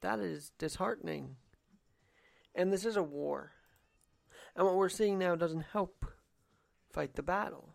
that 0.00 0.18
is 0.18 0.52
disheartening. 0.58 1.36
And 2.54 2.72
this 2.72 2.84
is 2.84 2.96
a 2.96 3.02
war. 3.02 3.52
And 4.54 4.64
what 4.64 4.76
we're 4.76 4.88
seeing 4.88 5.18
now 5.18 5.34
doesn't 5.34 5.66
help 5.72 6.06
fight 6.92 7.14
the 7.14 7.22
battle. 7.22 7.74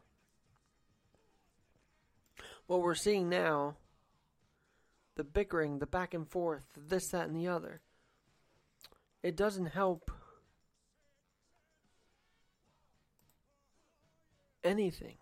What 2.68 2.82
we're 2.82 2.96
seeing 2.96 3.30
now, 3.30 3.76
the 5.16 5.24
bickering, 5.24 5.80
the 5.80 5.86
back 5.86 6.14
and 6.14 6.28
forth, 6.28 6.64
this, 6.76 7.10
that, 7.10 7.28
and 7.28 7.36
the 7.36 7.48
other, 7.48 7.82
it 9.22 9.36
doesn't 9.36 9.68
help 9.68 10.10
anything. 14.64 15.18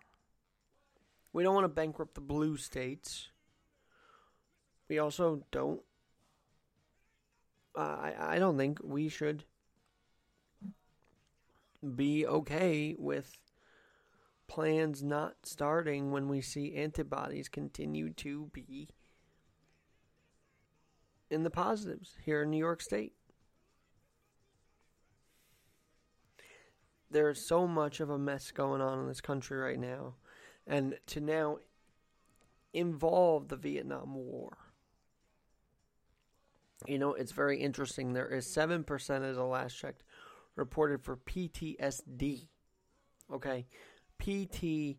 We 1.32 1.42
don't 1.42 1.54
want 1.54 1.64
to 1.64 1.68
bankrupt 1.68 2.14
the 2.14 2.20
blue 2.20 2.56
states. 2.56 3.28
We 4.88 4.98
also 4.98 5.44
don't. 5.52 5.80
Uh, 7.76 7.80
I 7.80 8.14
I 8.18 8.38
don't 8.38 8.58
think 8.58 8.80
we 8.82 9.08
should 9.08 9.44
be 11.94 12.26
okay 12.26 12.94
with 12.98 13.36
plans 14.48 15.02
not 15.02 15.34
starting 15.44 16.10
when 16.10 16.28
we 16.28 16.40
see 16.40 16.74
antibodies 16.74 17.48
continue 17.48 18.12
to 18.12 18.50
be 18.52 18.88
in 21.30 21.44
the 21.44 21.50
positives 21.50 22.16
here 22.24 22.42
in 22.42 22.50
New 22.50 22.58
York 22.58 22.82
State. 22.82 23.12
There's 27.08 27.46
so 27.46 27.68
much 27.68 28.00
of 28.00 28.10
a 28.10 28.18
mess 28.18 28.50
going 28.50 28.80
on 28.80 28.98
in 28.98 29.06
this 29.06 29.20
country 29.20 29.56
right 29.56 29.78
now 29.78 30.14
and 30.70 30.96
to 31.08 31.20
now 31.20 31.58
involve 32.72 33.48
the 33.48 33.56
Vietnam 33.56 34.14
War. 34.14 34.56
You 36.86 36.98
know, 36.98 37.12
it's 37.12 37.32
very 37.32 37.58
interesting. 37.58 38.12
There 38.12 38.28
is 38.28 38.46
7% 38.46 38.88
as 39.28 39.36
the 39.36 39.44
last 39.44 39.76
checked 39.76 40.04
reported 40.54 41.02
for 41.02 41.16
PTSD. 41.16 42.46
Okay? 43.32 43.66
PTSD. 44.18 44.96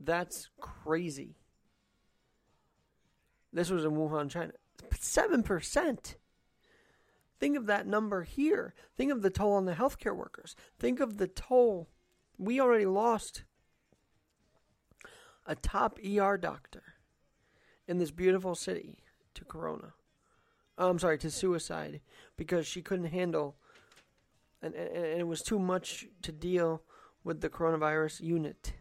That's 0.00 0.48
crazy. 0.58 1.36
This 3.52 3.70
was 3.70 3.84
in 3.84 3.92
Wuhan, 3.92 4.30
China. 4.30 4.52
7%. 4.90 6.14
Think 7.38 7.56
of 7.56 7.66
that 7.66 7.86
number 7.86 8.22
here. 8.22 8.74
Think 8.96 9.12
of 9.12 9.20
the 9.20 9.30
toll 9.30 9.52
on 9.52 9.66
the 9.66 9.74
healthcare 9.74 10.16
workers. 10.16 10.56
Think 10.78 11.00
of 11.00 11.18
the 11.18 11.28
toll 11.28 11.90
we 12.38 12.60
already 12.60 12.86
lost 12.86 13.44
a 15.46 15.54
top 15.54 15.98
ER 16.04 16.36
doctor 16.36 16.82
in 17.86 17.98
this 17.98 18.10
beautiful 18.10 18.54
city 18.54 18.98
to 19.34 19.44
corona. 19.44 19.94
Oh, 20.78 20.90
I'm 20.90 20.98
sorry, 20.98 21.18
to 21.18 21.30
suicide 21.30 22.00
because 22.36 22.66
she 22.66 22.82
couldn't 22.82 23.06
handle 23.06 23.56
and, 24.62 24.74
and, 24.74 24.88
and 24.88 25.20
it 25.20 25.26
was 25.26 25.42
too 25.42 25.58
much 25.58 26.06
to 26.22 26.32
deal 26.32 26.82
with 27.24 27.40
the 27.40 27.48
coronavirus 27.48 28.20
unit. 28.20 28.72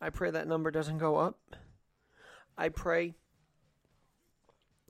I 0.00 0.10
pray 0.10 0.30
that 0.30 0.46
number 0.46 0.70
doesn't 0.70 0.98
go 0.98 1.16
up. 1.16 1.38
I 2.56 2.68
pray 2.68 3.14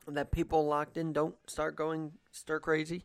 that 0.06 0.30
people 0.32 0.66
locked 0.66 0.96
in 0.96 1.12
don't 1.12 1.36
start 1.46 1.76
going 1.76 2.12
stir 2.30 2.60
crazy 2.60 3.04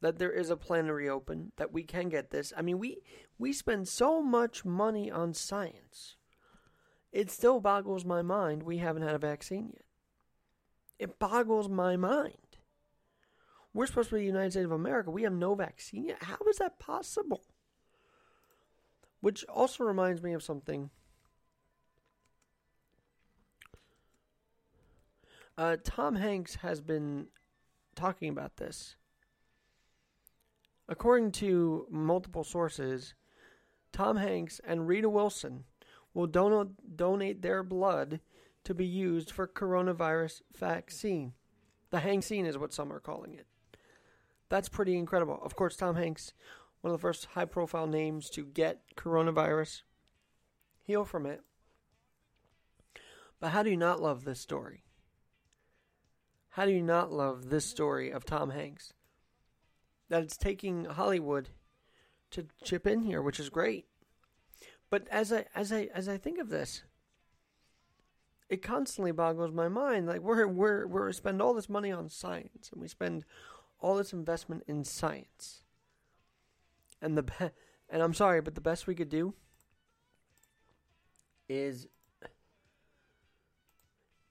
that 0.00 0.18
there 0.18 0.30
is 0.30 0.50
a 0.50 0.56
plan 0.56 0.86
to 0.86 0.94
reopen, 0.94 1.52
that 1.56 1.72
we 1.72 1.82
can 1.82 2.08
get 2.08 2.30
this. 2.30 2.52
I 2.56 2.62
mean, 2.62 2.78
we 2.78 2.98
we 3.38 3.52
spend 3.52 3.88
so 3.88 4.22
much 4.22 4.64
money 4.64 5.10
on 5.10 5.34
science. 5.34 6.16
It 7.12 7.30
still 7.30 7.60
boggles 7.60 8.04
my 8.04 8.22
mind 8.22 8.62
we 8.62 8.78
haven't 8.78 9.02
had 9.02 9.14
a 9.14 9.18
vaccine 9.18 9.70
yet. 9.72 9.84
It 10.98 11.18
boggles 11.18 11.68
my 11.68 11.96
mind. 11.96 12.36
We're 13.72 13.86
supposed 13.86 14.10
to 14.10 14.16
be 14.16 14.22
the 14.22 14.26
United 14.26 14.52
States 14.52 14.64
of 14.64 14.72
America. 14.72 15.10
We 15.10 15.22
have 15.22 15.32
no 15.32 15.54
vaccine 15.54 16.04
yet. 16.04 16.22
How 16.22 16.38
is 16.48 16.58
that 16.58 16.78
possible? 16.78 17.42
Which 19.20 19.44
also 19.44 19.84
reminds 19.84 20.22
me 20.22 20.32
of 20.32 20.42
something. 20.42 20.90
Uh, 25.56 25.76
Tom 25.82 26.16
Hanks 26.16 26.56
has 26.56 26.80
been 26.80 27.26
talking 27.94 28.28
about 28.28 28.56
this 28.58 28.96
According 30.88 31.32
to 31.32 31.86
multiple 31.90 32.44
sources, 32.44 33.14
Tom 33.92 34.16
Hanks 34.16 34.60
and 34.64 34.88
Rita 34.88 35.08
Wilson 35.08 35.64
will 36.14 36.26
don- 36.26 36.76
donate 36.96 37.42
their 37.42 37.62
blood 37.62 38.20
to 38.64 38.74
be 38.74 38.86
used 38.86 39.30
for 39.30 39.46
coronavirus 39.46 40.42
vaccine. 40.56 41.34
The 41.90 41.98
Hanksine 41.98 42.46
is 42.46 42.58
what 42.58 42.72
some 42.72 42.92
are 42.92 43.00
calling 43.00 43.34
it. 43.34 43.46
That's 44.48 44.68
pretty 44.68 44.96
incredible. 44.96 45.38
Of 45.42 45.56
course, 45.56 45.76
Tom 45.76 45.96
Hanks, 45.96 46.32
one 46.80 46.92
of 46.92 46.98
the 46.98 47.02
first 47.02 47.26
high 47.26 47.44
profile 47.44 47.86
names 47.86 48.30
to 48.30 48.44
get 48.44 48.82
coronavirus, 48.96 49.82
heal 50.82 51.04
from 51.04 51.26
it. 51.26 51.42
But 53.40 53.50
how 53.50 53.62
do 53.62 53.70
you 53.70 53.76
not 53.76 54.00
love 54.00 54.24
this 54.24 54.40
story? 54.40 54.84
How 56.50 56.64
do 56.64 56.72
you 56.72 56.82
not 56.82 57.12
love 57.12 57.50
this 57.50 57.66
story 57.66 58.10
of 58.10 58.24
Tom 58.24 58.50
Hanks? 58.50 58.94
That 60.08 60.22
it's 60.22 60.36
taking 60.36 60.84
Hollywood 60.84 61.50
to 62.30 62.46
chip 62.62 62.86
in 62.86 63.02
here, 63.02 63.22
which 63.22 63.40
is 63.40 63.48
great. 63.48 63.86
But 64.90 65.06
as 65.10 65.32
I 65.32 65.46
as 65.54 65.72
I 65.72 65.88
as 65.94 66.08
I 66.08 66.16
think 66.16 66.38
of 66.38 66.48
this, 66.48 66.82
it 68.48 68.62
constantly 68.62 69.12
boggles 69.12 69.52
my 69.52 69.68
mind. 69.68 70.06
Like 70.06 70.20
we're 70.20 70.46
we're 70.46 70.86
we're 70.86 71.12
spend 71.12 71.42
all 71.42 71.54
this 71.54 71.68
money 71.68 71.92
on 71.92 72.08
science, 72.08 72.70
and 72.72 72.80
we 72.80 72.88
spend 72.88 73.24
all 73.80 73.96
this 73.96 74.12
investment 74.12 74.64
in 74.66 74.84
science, 74.84 75.62
and 77.02 77.16
the 77.16 77.22
be- 77.24 77.50
and 77.90 78.02
I'm 78.02 78.14
sorry, 78.14 78.40
but 78.40 78.54
the 78.54 78.60
best 78.60 78.86
we 78.86 78.94
could 78.94 79.10
do 79.10 79.34
is 81.48 81.86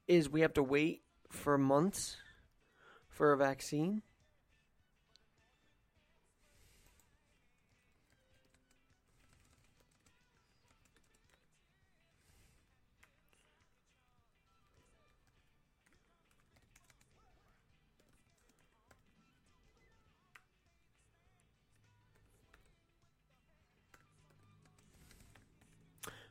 is 0.08 0.30
we 0.30 0.42
have 0.42 0.54
to 0.54 0.64
wait 0.64 1.04
for 1.30 1.58
months 1.58 2.18
for 3.10 3.34
a 3.34 3.38
vaccine 3.38 4.02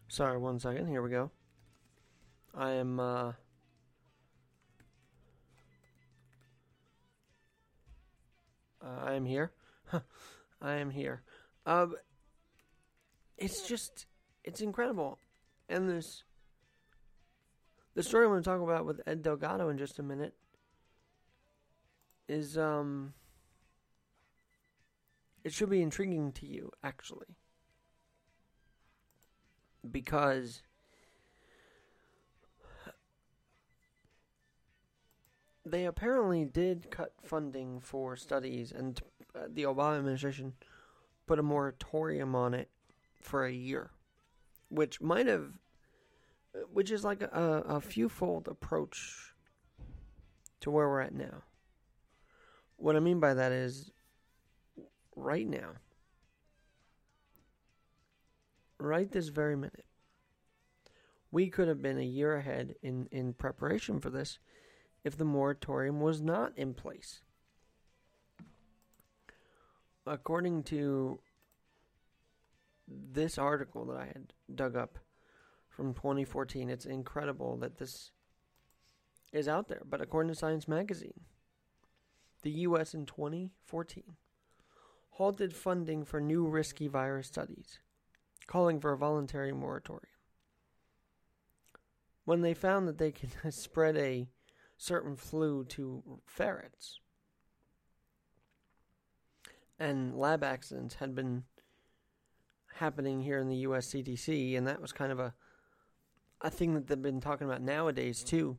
Sorry, 0.08 0.38
one 0.38 0.58
second. 0.58 0.86
Here 0.86 1.02
we 1.02 1.10
go. 1.10 1.30
I 2.54 2.72
am, 2.72 3.00
uh... 3.00 3.32
I 8.82 9.14
am 9.14 9.24
here. 9.24 9.52
I 10.62 10.74
am 10.74 10.90
here. 10.90 11.22
Um, 11.66 11.96
it's 13.36 13.66
just, 13.66 14.06
it's 14.44 14.60
incredible. 14.60 15.18
And 15.68 15.90
this 15.90 16.22
the 17.96 18.02
story 18.02 18.26
I'm 18.26 18.30
going 18.30 18.42
to 18.42 18.48
talk 18.48 18.60
about 18.60 18.84
with 18.84 19.00
Ed 19.06 19.22
Delgado 19.22 19.70
in 19.70 19.78
just 19.78 19.98
a 19.98 20.02
minute 20.02 20.34
is 22.28 22.58
um 22.58 23.14
it 25.44 25.52
should 25.52 25.70
be 25.70 25.80
intriguing 25.80 26.30
to 26.32 26.46
you 26.46 26.70
actually 26.84 27.36
because 29.92 30.62
they 35.64 35.84
apparently 35.84 36.44
did 36.44 36.90
cut 36.90 37.12
funding 37.22 37.80
for 37.80 38.16
studies 38.16 38.72
and 38.72 39.00
uh, 39.34 39.40
the 39.52 39.64
Obama 39.64 39.98
administration 39.98 40.52
put 41.26 41.38
a 41.38 41.42
moratorium 41.42 42.34
on 42.34 42.54
it 42.54 42.68
for 43.20 43.44
a 43.44 43.52
year 43.52 43.90
which 44.68 45.00
might 45.00 45.26
have 45.26 45.58
which 46.72 46.90
is 46.90 47.04
like 47.04 47.22
a, 47.22 47.64
a 47.66 47.80
few 47.80 48.08
fold 48.08 48.48
approach 48.48 49.34
to 50.60 50.70
where 50.70 50.88
we're 50.88 51.00
at 51.00 51.14
now. 51.14 51.42
What 52.76 52.96
I 52.96 53.00
mean 53.00 53.20
by 53.20 53.34
that 53.34 53.52
is 53.52 53.90
right 55.14 55.46
now, 55.46 55.70
right 58.78 59.10
this 59.10 59.28
very 59.28 59.56
minute, 59.56 59.86
we 61.30 61.48
could 61.48 61.68
have 61.68 61.82
been 61.82 61.98
a 61.98 62.04
year 62.04 62.36
ahead 62.36 62.76
in, 62.82 63.08
in 63.10 63.32
preparation 63.32 64.00
for 64.00 64.10
this 64.10 64.38
if 65.04 65.16
the 65.16 65.24
moratorium 65.24 66.00
was 66.00 66.20
not 66.20 66.52
in 66.56 66.74
place. 66.74 67.20
According 70.06 70.62
to 70.64 71.18
this 72.88 73.38
article 73.38 73.84
that 73.86 73.96
I 73.96 74.06
had 74.06 74.32
dug 74.54 74.76
up 74.76 74.98
from 75.68 75.94
2014, 75.94 76.70
it's 76.70 76.86
incredible 76.86 77.56
that 77.58 77.78
this 77.78 78.12
is 79.32 79.48
out 79.48 79.68
there. 79.68 79.82
But 79.88 80.00
according 80.00 80.32
to 80.32 80.38
Science 80.38 80.66
Magazine, 80.68 81.20
the 82.42 82.50
U.S. 82.50 82.94
in 82.94 83.06
2014 83.06 84.04
halted 85.10 85.54
funding 85.54 86.04
for 86.04 86.20
new 86.20 86.46
risky 86.46 86.88
virus 86.88 87.26
studies, 87.26 87.80
calling 88.46 88.80
for 88.80 88.92
a 88.92 88.98
voluntary 88.98 89.52
moratorium. 89.52 90.02
When 92.24 92.42
they 92.42 92.54
found 92.54 92.88
that 92.88 92.98
they 92.98 93.12
could 93.12 93.30
spread 93.54 93.96
a 93.96 94.28
certain 94.76 95.16
flu 95.16 95.64
to 95.64 96.20
ferrets, 96.26 97.00
and 99.78 100.16
lab 100.16 100.42
accidents 100.42 100.96
had 100.96 101.14
been 101.14 101.44
happening 102.76 103.22
here 103.22 103.38
in 103.38 103.48
the 103.48 103.56
US 103.56 103.88
CDC, 103.88 104.56
and 104.56 104.66
that 104.66 104.80
was 104.80 104.92
kind 104.92 105.12
of 105.12 105.18
a 105.18 105.34
a 106.42 106.50
thing 106.50 106.74
that 106.74 106.86
they've 106.86 107.00
been 107.00 107.20
talking 107.20 107.46
about 107.46 107.62
nowadays 107.62 108.22
too. 108.22 108.58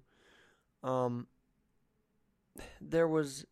Um, 0.84 1.28
there 2.82 3.08
was 3.08 3.46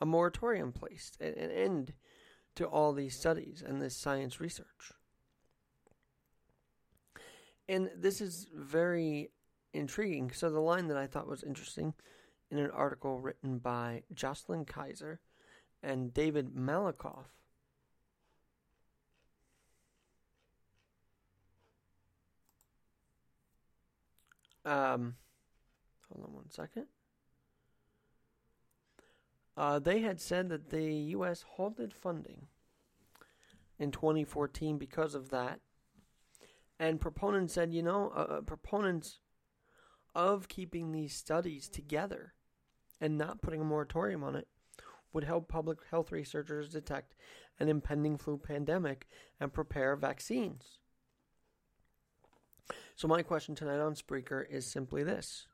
a 0.00 0.06
moratorium 0.06 0.72
placed, 0.72 1.20
an 1.20 1.34
end 1.34 1.94
to 2.56 2.66
all 2.66 2.92
these 2.92 3.16
studies 3.16 3.62
and 3.66 3.80
this 3.80 3.96
science 3.96 4.40
research. 4.40 4.92
And 7.68 7.90
this 7.96 8.20
is 8.20 8.46
very 8.54 9.30
intriguing. 9.72 10.30
So, 10.32 10.50
the 10.50 10.60
line 10.60 10.88
that 10.88 10.96
I 10.96 11.06
thought 11.06 11.26
was 11.26 11.42
interesting 11.42 11.94
in 12.50 12.58
an 12.58 12.70
article 12.70 13.18
written 13.18 13.58
by 13.58 14.02
Jocelyn 14.14 14.64
Kaiser 14.64 15.20
and 15.82 16.14
David 16.14 16.54
Malakoff. 16.54 17.26
Um, 24.64 25.14
hold 26.08 26.26
on 26.26 26.34
one 26.34 26.50
second. 26.50 26.86
Uh, 29.56 29.78
they 29.78 30.00
had 30.00 30.20
said 30.20 30.48
that 30.48 30.70
the 30.70 30.92
U.S. 30.92 31.44
halted 31.48 31.94
funding 31.94 32.48
in 33.78 33.90
2014 33.90 34.76
because 34.76 35.14
of 35.14 35.30
that. 35.30 35.60
And 36.78 37.00
proponents 37.00 37.54
said, 37.54 37.72
you 37.72 37.82
know, 37.82 38.12
uh, 38.14 38.20
uh, 38.20 38.40
proponents 38.42 39.20
of 40.14 40.48
keeping 40.48 40.92
these 40.92 41.14
studies 41.14 41.68
together 41.68 42.34
and 43.00 43.16
not 43.16 43.42
putting 43.42 43.60
a 43.60 43.64
moratorium 43.64 44.22
on 44.22 44.36
it 44.36 44.48
would 45.12 45.24
help 45.24 45.48
public 45.48 45.78
health 45.90 46.12
researchers 46.12 46.68
detect 46.68 47.14
an 47.58 47.68
impending 47.68 48.18
flu 48.18 48.36
pandemic 48.36 49.06
and 49.40 49.52
prepare 49.52 49.96
vaccines. 49.96 50.78
So, 52.94 53.08
my 53.08 53.22
question 53.22 53.54
tonight 53.54 53.78
on 53.78 53.94
Spreaker 53.94 54.44
is 54.50 54.66
simply 54.66 55.02
this. 55.02 55.46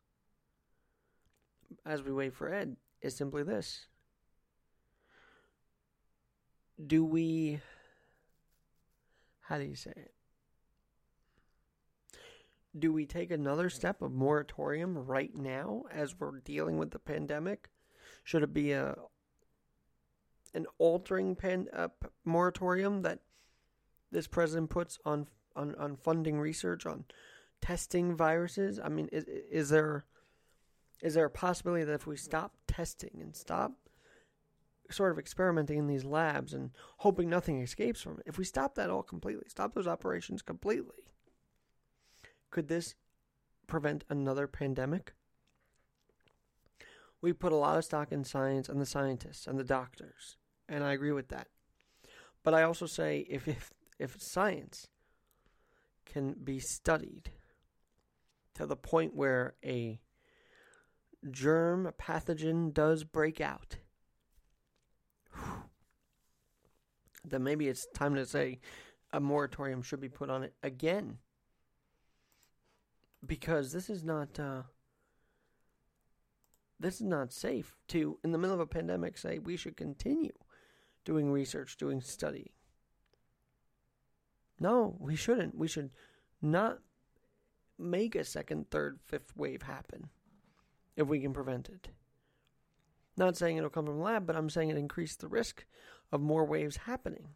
As 1.87 2.03
we 2.03 2.13
wait 2.13 2.35
for 2.35 2.53
Ed, 2.53 2.77
is 3.03 3.17
simply 3.17 3.43
this 3.43 3.87
do 6.85 7.05
we 7.05 7.61
how 9.43 9.59
do 9.59 9.65
you 9.65 9.75
say 9.75 9.93
it 9.95 10.15
do 12.79 12.93
we 12.93 13.07
take 13.07 13.31
another 13.31 13.69
step 13.69 14.03
of 14.03 14.13
moratorium 14.13 14.97
right 14.97 15.35
now 15.35 15.85
as 15.93 16.19
we're 16.19 16.39
dealing 16.41 16.79
with 16.79 16.91
the 16.91 16.99
pandemic? 16.99 17.69
Should 18.25 18.43
it 18.43 18.55
be 18.55 18.73
a 18.73 18.97
an 20.55 20.67
altering 20.79 21.35
pan, 21.35 21.67
uh, 21.73 21.89
moratorium 22.25 23.03
that 23.03 23.21
this 24.11 24.27
president 24.27 24.71
puts 24.71 24.99
on 25.05 25.29
on 25.57 25.75
on 25.77 25.97
funding 25.97 26.39
research 26.39 26.87
on 26.87 27.05
testing 27.61 28.17
viruses? 28.17 28.81
I 28.83 28.89
mean 28.89 29.09
is 29.13 29.25
is 29.25 29.69
there 29.69 30.07
is 31.03 31.15
there 31.15 31.27
a 31.27 31.31
possibility 31.31 31.85
that 31.85 31.95
if 31.95 32.07
we 32.07 32.17
stop 32.17 32.55
testing 32.67 33.19
and 33.21 33.35
stop 33.35 33.73
sort 34.91 35.13
of 35.13 35.19
experimenting 35.19 35.79
in 35.79 35.87
these 35.87 36.05
labs 36.05 36.53
and 36.53 36.71
hoping 36.99 37.29
nothing 37.29 37.61
escapes 37.61 38.01
from 38.01 38.19
it, 38.19 38.25
if 38.27 38.39
we 38.39 38.45
stop 38.45 38.75
that 38.77 38.91
all 38.91 39.03
completely, 39.03 39.45
stop 39.49 39.75
those 39.75 39.89
operations 39.89 40.43
completely, 40.43 40.97
could 42.53 42.69
this 42.69 42.95
prevent 43.67 44.05
another 44.09 44.47
pandemic? 44.47 45.15
We 47.21 47.33
put 47.33 47.53
a 47.53 47.57
lot 47.57 47.79
of 47.79 47.85
stock 47.85 48.13
in 48.13 48.23
science 48.23 48.69
and 48.69 48.81
the 48.81 48.87
scientists 48.87 49.49
and 49.49 49.59
the 49.59 49.65
doctors, 49.65 50.37
and 50.69 50.85
I 50.85 50.93
agree 50.93 51.11
with 51.11 51.29
that. 51.29 51.49
But 52.45 52.55
I 52.55 52.63
also 52.63 52.87
say 52.87 53.27
if 53.29 53.49
if, 53.49 53.73
if 53.99 54.23
science 54.23 54.87
can 56.07 56.35
be 56.35 56.61
studied 56.61 57.33
to 58.55 58.67
the 58.67 58.77
point 58.77 59.17
where 59.17 59.55
a 59.65 60.01
germ 61.29 61.87
a 61.87 61.93
pathogen 61.93 62.73
does 62.73 63.03
break 63.03 63.41
out 63.41 63.79
then 67.25 67.43
maybe 67.43 67.69
it's 67.69 67.87
time 67.95 68.15
to 68.15 68.27
say 68.27 68.61
a 69.13 69.21
moratorium 69.21 69.83
should 69.83 70.01
be 70.01 70.09
put 70.09 70.31
on 70.31 70.43
it 70.43 70.55
again. 70.63 71.19
Because 73.25 73.73
this 73.73 73.89
is 73.89 74.03
not 74.03 74.39
uh, 74.39 74.63
this 76.81 76.97
is 76.97 77.07
not 77.07 77.33
safe 77.33 77.77
to 77.89 78.19
in 78.25 78.33
the 78.33 78.39
middle 78.39 78.55
of 78.55 78.61
a 78.61 78.67
pandemic 78.67 79.17
say 79.17 79.39
we 79.39 79.57
should 79.57 79.77
continue 79.77 80.33
doing 81.05 81.31
research, 81.31 81.77
doing 81.77 82.01
study. 82.01 82.53
No, 84.59 84.97
we 84.99 85.17
shouldn't. 85.17 85.57
We 85.57 85.69
should 85.69 85.91
not 86.41 86.79
make 87.79 88.15
a 88.15 88.25
second, 88.25 88.71
third, 88.71 89.01
fifth 89.05 89.37
wave 89.37 89.63
happen 89.63 90.09
if 90.97 91.09
we 91.09 91.21
can 91.21 91.33
prevent 91.33 91.69
it. 91.69 91.89
Not 93.17 93.37
saying 93.37 93.57
it'll 93.57 93.71
come 93.71 93.87
from 93.87 93.99
the 93.99 94.03
lab, 94.05 94.27
but 94.27 94.37
I'm 94.37 94.51
saying 94.51 94.71
it 94.71 94.77
increased 94.77 95.21
the 95.21 95.29
risk 95.29 95.65
of 96.11 96.21
more 96.21 96.45
waves 96.45 96.77
happening. 96.77 97.29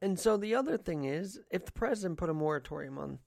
And 0.00 0.18
so 0.18 0.36
the 0.36 0.54
other 0.54 0.76
thing 0.76 1.04
is, 1.04 1.40
if 1.50 1.64
the 1.64 1.72
president 1.72 2.18
put 2.18 2.30
a 2.30 2.34
moratorium 2.34 2.98
on, 2.98 3.18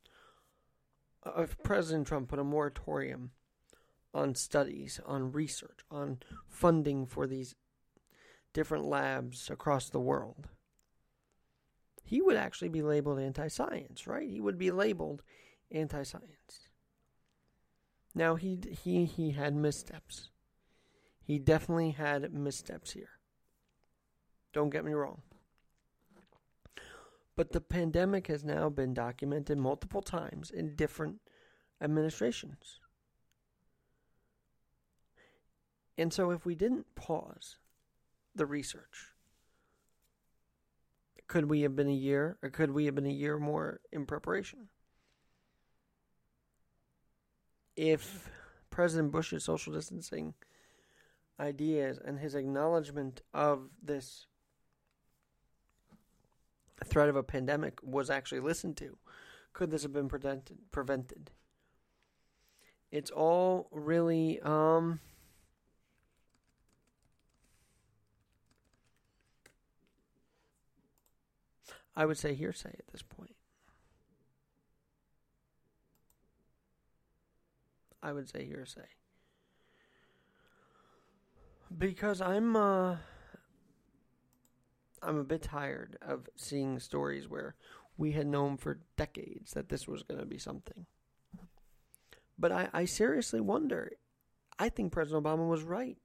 if 1.37 1.61
President 1.63 2.07
Trump 2.07 2.29
put 2.29 2.39
a 2.39 2.43
moratorium 2.43 3.31
on 4.13 4.35
studies, 4.35 4.99
on 5.05 5.31
research, 5.31 5.79
on 5.89 6.19
funding 6.47 7.05
for 7.05 7.27
these 7.27 7.55
different 8.53 8.85
labs 8.85 9.49
across 9.49 9.89
the 9.89 9.99
world, 9.99 10.49
he 12.03 12.21
would 12.21 12.35
actually 12.35 12.69
be 12.69 12.81
labeled 12.81 13.19
anti 13.19 13.47
science, 13.47 14.07
right? 14.07 14.29
He 14.29 14.41
would 14.41 14.57
be 14.57 14.71
labeled 14.71 15.21
anti 15.71 16.03
science. 16.03 16.67
Now 18.13 18.35
he 18.35 18.59
he 18.83 19.05
he 19.05 19.31
had 19.31 19.55
missteps. 19.55 20.29
He 21.23 21.39
definitely 21.39 21.91
had 21.91 22.33
missteps 22.33 22.91
here. 22.91 23.11
Don't 24.51 24.71
get 24.71 24.83
me 24.83 24.91
wrong. 24.91 25.21
But 27.41 27.53
the 27.53 27.59
pandemic 27.59 28.27
has 28.27 28.43
now 28.43 28.69
been 28.69 28.93
documented 28.93 29.57
multiple 29.57 30.03
times 30.03 30.51
in 30.51 30.75
different 30.75 31.21
administrations. 31.81 32.79
And 35.97 36.13
so 36.13 36.29
if 36.29 36.45
we 36.45 36.53
didn't 36.53 36.93
pause 36.93 37.57
the 38.35 38.45
research, 38.45 39.15
Could 41.27 41.49
we 41.49 41.61
have 41.61 41.75
been 41.75 41.89
a 41.89 41.93
year, 41.93 42.37
or 42.43 42.51
could 42.51 42.69
we 42.69 42.85
have 42.85 42.93
been 42.93 43.07
a 43.07 43.09
year 43.09 43.39
more 43.39 43.81
in 43.91 44.05
preparation? 44.05 44.69
If 47.75 48.29
President 48.69 49.11
Bush's 49.11 49.45
social 49.45 49.73
distancing 49.73 50.35
ideas 51.39 51.97
and 52.05 52.19
his 52.19 52.35
acknowledgement 52.35 53.23
of 53.33 53.69
this 53.81 54.27
threat 56.85 57.09
of 57.09 57.15
a 57.15 57.23
pandemic 57.23 57.79
was 57.83 58.09
actually 58.09 58.39
listened 58.39 58.77
to, 58.77 58.97
could 59.53 59.71
this 59.71 59.83
have 59.83 59.93
been 59.93 60.09
prevented? 60.09 61.31
It's 62.91 63.11
all 63.11 63.67
really 63.71 64.39
um, 64.41 64.99
I 71.95 72.05
would 72.05 72.17
say 72.17 72.33
hearsay 72.33 72.69
at 72.69 72.87
this 72.91 73.01
point. 73.01 73.35
I 78.01 78.13
would 78.13 78.29
say 78.29 78.45
hearsay. 78.45 78.87
Because 81.77 82.21
I'm 82.21 82.55
uh 82.55 82.97
I'm 85.01 85.17
a 85.17 85.23
bit 85.23 85.43
tired 85.43 85.97
of 86.01 86.29
seeing 86.35 86.79
stories 86.79 87.27
where 87.27 87.55
we 87.97 88.11
had 88.11 88.27
known 88.27 88.57
for 88.57 88.79
decades 88.97 89.51
that 89.53 89.69
this 89.69 89.87
was 89.87 90.03
going 90.03 90.19
to 90.19 90.25
be 90.25 90.37
something. 90.37 90.85
But 92.37 92.51
I, 92.51 92.69
I 92.73 92.85
seriously 92.85 93.41
wonder. 93.41 93.91
I 94.57 94.69
think 94.69 94.91
President 94.91 95.23
Obama 95.23 95.47
was 95.47 95.63
right 95.63 95.97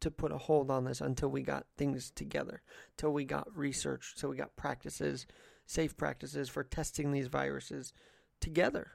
to 0.00 0.10
put 0.10 0.32
a 0.32 0.38
hold 0.38 0.70
on 0.70 0.84
this 0.84 1.00
until 1.00 1.28
we 1.28 1.42
got 1.42 1.66
things 1.76 2.10
together, 2.10 2.62
till 2.96 3.12
we 3.12 3.24
got 3.24 3.56
research, 3.56 4.14
till 4.16 4.30
we 4.30 4.36
got 4.36 4.56
practices, 4.56 5.26
safe 5.66 5.96
practices 5.96 6.48
for 6.48 6.62
testing 6.62 7.10
these 7.10 7.26
viruses 7.26 7.92
together. 8.40 8.92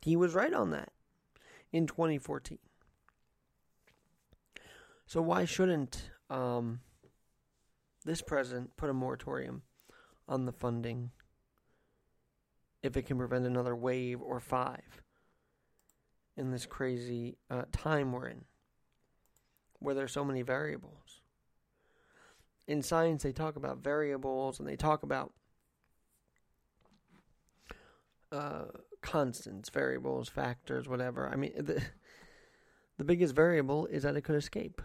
He 0.00 0.16
was 0.16 0.34
right 0.34 0.54
on 0.54 0.70
that 0.70 0.92
in 1.72 1.86
2014. 1.86 2.58
So 5.06 5.22
why 5.22 5.44
shouldn't 5.44 6.10
um, 6.30 6.80
this 8.08 8.22
president 8.22 8.76
put 8.76 8.90
a 8.90 8.94
moratorium 8.94 9.62
on 10.28 10.46
the 10.46 10.52
funding 10.52 11.10
if 12.82 12.96
it 12.96 13.02
can 13.02 13.18
prevent 13.18 13.46
another 13.46 13.76
wave 13.76 14.20
or 14.20 14.40
five 14.40 15.02
in 16.36 16.50
this 16.50 16.66
crazy 16.66 17.36
uh, 17.50 17.64
time 17.72 18.12
we're 18.12 18.28
in? 18.28 18.44
where 19.80 19.94
there's 19.94 20.12
so 20.12 20.24
many 20.24 20.42
variables. 20.42 21.20
In 22.66 22.82
science, 22.82 23.22
they 23.22 23.32
talk 23.32 23.56
about 23.56 23.78
variables 23.78 24.58
and 24.58 24.68
they 24.68 24.76
talk 24.76 25.02
about 25.02 25.32
uh, 28.30 28.64
constants, 29.00 29.70
variables, 29.70 30.28
factors, 30.28 30.88
whatever. 30.88 31.28
I 31.28 31.36
mean, 31.36 31.52
the, 31.56 31.82
the 32.98 33.04
biggest 33.04 33.34
variable 33.34 33.86
is 33.86 34.02
that 34.02 34.16
it 34.16 34.22
could 34.22 34.36
escape. 34.36 34.82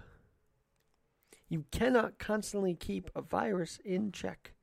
You 1.54 1.66
cannot 1.70 2.18
constantly 2.18 2.74
keep 2.74 3.12
a 3.16 3.22
virus 3.22 3.80
in 3.86 4.12
check 4.12 4.56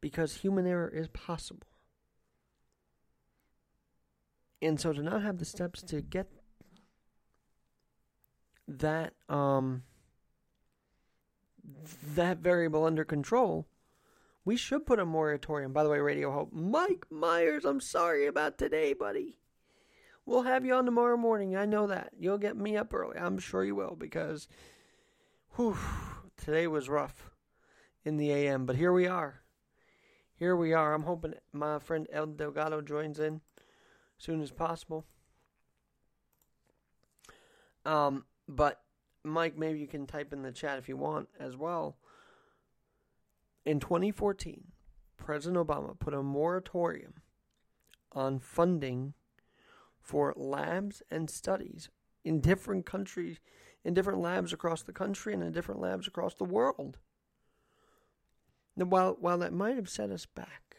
because 0.00 0.36
human 0.36 0.66
error 0.66 0.88
is 0.88 1.08
possible. 1.08 1.66
And 4.62 4.80
so 4.80 4.94
to 4.94 5.02
not 5.02 5.20
have 5.20 5.36
the 5.36 5.44
steps 5.44 5.82
to 5.82 6.00
get 6.00 6.28
that 8.66 9.12
um 9.28 9.82
that 12.14 12.38
variable 12.38 12.86
under 12.86 13.04
control, 13.04 13.66
we 14.46 14.56
should 14.56 14.86
put 14.86 14.98
a 14.98 15.04
moratorium. 15.04 15.74
By 15.74 15.82
the 15.84 15.90
way, 15.90 15.98
Radio 15.98 16.32
Hope, 16.32 16.50
Mike 16.50 17.04
Myers, 17.10 17.66
I'm 17.66 17.82
sorry 17.82 18.26
about 18.26 18.56
today, 18.56 18.94
buddy. 18.94 19.36
We'll 20.24 20.44
have 20.44 20.64
you 20.64 20.72
on 20.72 20.86
tomorrow 20.86 21.18
morning. 21.18 21.56
I 21.56 21.66
know 21.66 21.88
that. 21.88 22.14
You'll 22.18 22.38
get 22.38 22.56
me 22.56 22.78
up 22.78 22.94
early. 22.94 23.18
I'm 23.18 23.38
sure 23.38 23.66
you 23.66 23.74
will 23.74 23.96
because 23.96 24.48
whew, 25.56 25.76
today 26.36 26.66
was 26.66 26.88
rough 26.88 27.30
in 28.04 28.16
the 28.16 28.30
AM, 28.30 28.66
but 28.66 28.76
here 28.76 28.92
we 28.92 29.06
are. 29.06 29.42
Here 30.34 30.54
we 30.54 30.72
are. 30.72 30.94
I'm 30.94 31.02
hoping 31.02 31.34
my 31.52 31.78
friend 31.78 32.06
Ed 32.12 32.36
Delgado 32.36 32.80
joins 32.80 33.18
in 33.18 33.40
as 33.56 34.24
soon 34.24 34.40
as 34.40 34.52
possible. 34.52 35.04
Um, 37.84 38.24
but 38.48 38.80
Mike, 39.24 39.58
maybe 39.58 39.80
you 39.80 39.86
can 39.86 40.06
type 40.06 40.32
in 40.32 40.42
the 40.42 40.52
chat 40.52 40.78
if 40.78 40.88
you 40.88 40.96
want 40.96 41.28
as 41.40 41.56
well. 41.56 41.96
In 43.64 43.80
2014, 43.80 44.64
President 45.16 45.66
Obama 45.66 45.98
put 45.98 46.14
a 46.14 46.22
moratorium 46.22 47.14
on 48.12 48.38
funding 48.38 49.14
for 50.00 50.32
labs 50.36 51.02
and 51.10 51.28
studies 51.28 51.90
in 52.24 52.40
different 52.40 52.86
countries, 52.86 53.38
in 53.84 53.94
different 53.94 54.20
labs 54.20 54.52
across 54.52 54.82
the 54.82 54.92
country 54.92 55.32
and 55.32 55.42
in 55.42 55.52
different 55.52 55.80
labs 55.80 56.06
across 56.06 56.34
the 56.34 56.44
world. 56.44 56.98
Now, 58.76 58.86
while 58.86 59.16
while 59.20 59.38
that 59.38 59.52
might 59.52 59.76
have 59.76 59.88
set 59.88 60.10
us 60.10 60.26
back, 60.26 60.76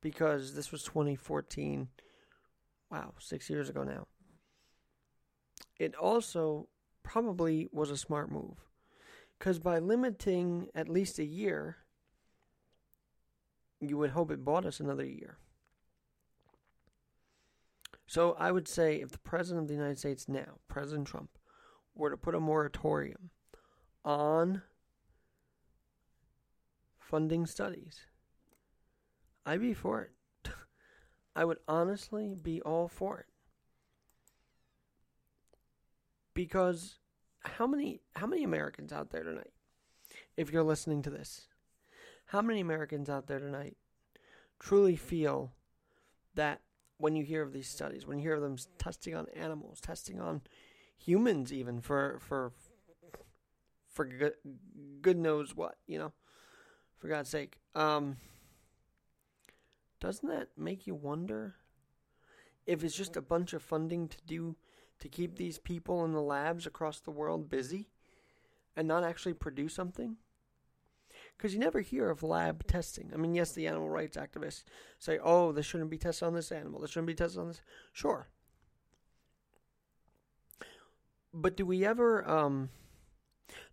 because 0.00 0.54
this 0.54 0.70
was 0.70 0.82
2014, 0.84 1.88
wow, 2.90 3.14
six 3.18 3.48
years 3.48 3.68
ago 3.68 3.82
now 3.84 4.06
it 5.78 5.94
also 5.94 6.68
probably 7.02 7.68
was 7.72 7.90
a 7.90 7.96
smart 7.96 8.30
move. 8.30 8.64
Because 9.38 9.58
by 9.58 9.78
limiting 9.78 10.68
at 10.74 10.88
least 10.88 11.18
a 11.18 11.24
year, 11.24 11.76
you 13.80 13.96
would 13.96 14.10
hope 14.10 14.30
it 14.30 14.44
bought 14.44 14.66
us 14.66 14.80
another 14.80 15.04
year. 15.04 15.38
So 18.06 18.34
I 18.38 18.50
would 18.50 18.66
say 18.66 18.96
if 18.96 19.12
the 19.12 19.18
President 19.18 19.64
of 19.64 19.68
the 19.68 19.74
United 19.74 19.98
States 19.98 20.28
now, 20.28 20.58
President 20.66 21.06
Trump, 21.06 21.30
were 21.98 22.10
to 22.10 22.16
put 22.16 22.34
a 22.34 22.40
moratorium 22.40 23.28
on 24.04 24.62
funding 26.98 27.44
studies, 27.44 28.06
I'd 29.44 29.60
be 29.60 29.74
for 29.74 30.02
it. 30.02 30.50
I 31.36 31.44
would 31.44 31.58
honestly 31.68 32.34
be 32.34 32.62
all 32.62 32.88
for 32.88 33.18
it. 33.18 33.26
because 36.38 37.00
how 37.40 37.66
many 37.66 38.00
how 38.14 38.24
many 38.24 38.44
Americans 38.44 38.92
out 38.92 39.10
there 39.10 39.24
tonight 39.24 39.50
if 40.36 40.52
you're 40.52 40.62
listening 40.62 41.02
to 41.02 41.10
this 41.10 41.48
how 42.26 42.40
many 42.40 42.60
Americans 42.60 43.10
out 43.10 43.26
there 43.26 43.40
tonight 43.40 43.76
truly 44.60 44.94
feel 44.94 45.52
that 46.36 46.60
when 46.96 47.16
you 47.16 47.24
hear 47.24 47.42
of 47.42 47.52
these 47.52 47.66
studies 47.66 48.06
when 48.06 48.20
you 48.20 48.22
hear 48.22 48.36
of 48.36 48.42
them 48.42 48.56
testing 48.78 49.16
on 49.16 49.26
animals 49.34 49.80
testing 49.80 50.20
on 50.20 50.40
humans 50.98 51.52
even 51.52 51.80
for 51.80 52.18
for 52.20 52.52
for 53.86 54.04
good, 54.04 54.34
good 55.00 55.16
knows 55.16 55.56
what 55.56 55.76
you 55.86 55.98
know 55.98 56.12
for 56.98 57.08
God's 57.08 57.30
sake 57.30 57.58
um 57.74 58.16
doesn't 60.00 60.28
that 60.28 60.48
make 60.56 60.86
you 60.86 60.94
wonder 60.94 61.56
if 62.66 62.84
it's 62.84 62.94
just 62.94 63.16
a 63.16 63.22
bunch 63.22 63.52
of 63.52 63.62
funding 63.62 64.08
to 64.08 64.18
do 64.26 64.56
to 65.00 65.08
keep 65.08 65.36
these 65.36 65.58
people 65.58 66.04
in 66.04 66.12
the 66.12 66.22
labs 66.22 66.66
across 66.66 67.00
the 67.00 67.10
world 67.10 67.48
busy 67.48 67.88
and 68.76 68.86
not 68.86 69.04
actually 69.04 69.34
produce 69.34 69.74
something? 69.74 70.16
Because 71.36 71.54
you 71.54 71.60
never 71.60 71.80
hear 71.80 72.10
of 72.10 72.22
lab 72.22 72.66
testing. 72.66 73.10
I 73.12 73.16
mean, 73.16 73.34
yes, 73.34 73.52
the 73.52 73.66
animal 73.66 73.88
rights 73.88 74.16
activists 74.16 74.64
say, 74.98 75.18
oh, 75.22 75.52
this 75.52 75.66
shouldn't 75.66 75.90
be 75.90 75.98
tested 75.98 76.26
on 76.26 76.34
this 76.34 76.52
animal, 76.52 76.80
this 76.80 76.90
shouldn't 76.90 77.06
be 77.06 77.14
tested 77.14 77.40
on 77.40 77.48
this. 77.48 77.62
Sure. 77.92 78.28
But 81.32 81.56
do 81.56 81.66
we 81.66 81.84
ever, 81.84 82.28
um, 82.28 82.70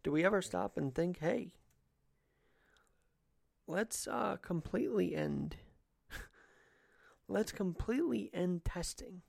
do 0.04 0.12
we 0.12 0.26
ever 0.26 0.42
stop 0.42 0.78
and 0.78 0.94
think, 0.94 1.20
hey, 1.20 1.54
let's 3.68 4.08
uh, 4.08 4.38
completely 4.42 5.16
end, 5.16 5.56
let's 7.28 7.52
completely 7.52 8.30
end 8.34 8.66
testing 8.66 9.22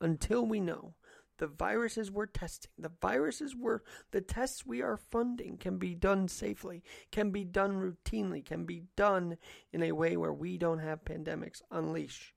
until 0.00 0.44
we 0.44 0.60
know 0.60 0.94
the 1.38 1.46
viruses 1.46 2.10
we're 2.10 2.26
testing, 2.26 2.70
the 2.78 2.92
viruses 3.00 3.54
we're, 3.54 3.80
the 4.10 4.20
tests 4.20 4.64
we 4.64 4.82
are 4.82 4.96
funding 4.96 5.56
can 5.56 5.78
be 5.78 5.94
done 5.94 6.28
safely, 6.28 6.82
can 7.10 7.30
be 7.30 7.44
done 7.44 7.74
routinely, 7.74 8.44
can 8.44 8.64
be 8.64 8.84
done 8.96 9.36
in 9.72 9.82
a 9.82 9.92
way 9.92 10.16
where 10.16 10.32
we 10.32 10.56
don't 10.56 10.78
have 10.78 11.04
pandemics 11.04 11.62
unleash. 11.70 12.34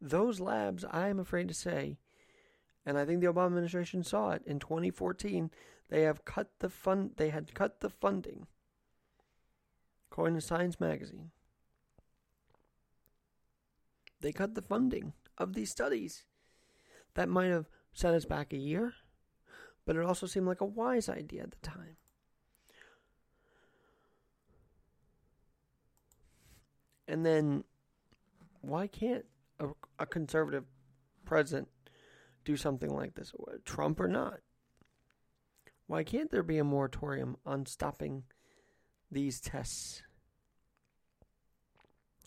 Those 0.00 0.40
labs, 0.40 0.84
I 0.90 1.08
am 1.08 1.18
afraid 1.18 1.48
to 1.48 1.54
say, 1.54 1.98
and 2.84 2.98
I 2.98 3.04
think 3.04 3.20
the 3.20 3.32
Obama 3.32 3.46
administration 3.46 4.02
saw 4.02 4.30
it 4.30 4.42
in 4.44 4.58
2014. 4.58 5.50
They 5.88 6.02
have 6.02 6.24
cut 6.24 6.48
the 6.58 6.68
fund. 6.68 7.12
They 7.16 7.30
had 7.30 7.54
cut 7.54 7.80
the 7.80 7.90
funding, 7.90 8.46
according 10.10 10.36
to 10.36 10.40
Science 10.40 10.80
Magazine. 10.80 11.30
They 14.20 14.32
cut 14.32 14.54
the 14.54 14.62
funding 14.62 15.12
of 15.38 15.54
these 15.54 15.70
studies. 15.70 16.24
That 17.14 17.28
might 17.28 17.50
have 17.50 17.68
set 17.92 18.14
us 18.14 18.24
back 18.24 18.52
a 18.52 18.58
year, 18.58 18.94
but 19.84 19.96
it 19.96 20.04
also 20.04 20.26
seemed 20.26 20.46
like 20.46 20.60
a 20.60 20.66
wise 20.66 21.08
idea 21.08 21.42
at 21.42 21.50
the 21.50 21.58
time. 21.58 21.96
And 27.06 27.26
then, 27.26 27.64
why 28.62 28.86
can't 28.86 29.26
a, 29.60 29.68
a 29.98 30.06
conservative 30.06 30.64
president 31.26 31.68
do 32.44 32.56
something 32.56 32.90
like 32.90 33.14
this, 33.14 33.32
Trump 33.64 34.00
or 34.00 34.08
not? 34.08 34.40
Why 35.86 36.04
can't 36.04 36.30
there 36.30 36.42
be 36.42 36.58
a 36.58 36.64
moratorium 36.64 37.36
on 37.44 37.66
stopping 37.66 38.24
these 39.10 39.40
tests? 39.40 40.02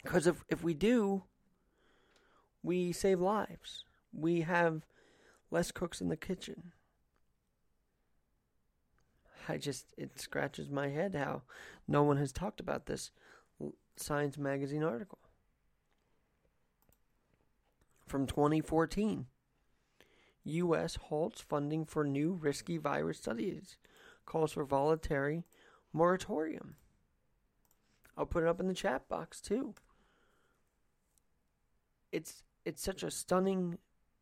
Because 0.03 0.27
if, 0.27 0.43
if 0.50 0.63
we 0.63 0.74
do, 0.74 1.24
we 2.62 2.91
save 2.91 3.19
lives. 3.19 3.86
We 4.13 4.41
have 4.41 4.86
less 5.50 5.72
cooks 5.72 6.00
in 6.00 6.10
the 6.10 6.17
kitchen. 6.17 6.74
I 9.48 9.57
just, 9.57 9.93
it 9.98 10.19
scratches 10.19 10.69
my 10.69 10.89
head 10.89 11.15
how 11.15 11.43
no 11.88 12.03
one 12.03 12.17
has 12.17 12.31
talked 12.31 12.60
about 12.60 12.86
this 12.86 13.12
Science 13.95 14.38
Magazine 14.38 14.84
article 14.84 15.19
from 18.07 18.25
2014. 18.27 19.25
U.S. 20.46 20.96
halts 20.96 21.42
funding 21.42 21.86
for 21.86 22.04
new 22.04 22.34
risky 22.34 22.78
virus 22.78 23.18
studies, 23.18 23.78
calls 24.25 24.54
for 24.54 24.64
voluntary 24.64 25.44
moratorium. 25.92 26.75
I'll 28.18 28.25
put 28.25 28.44
it 28.44 28.50
up 28.50 28.60
in 28.60 28.68
the 28.68 28.74
chat 28.74 29.10
box 29.10 29.42
too. 29.42 29.74
It's 32.12 32.44
it's 32.64 32.82
such 32.82 33.04
a 33.04 33.12
stunning 33.12 33.78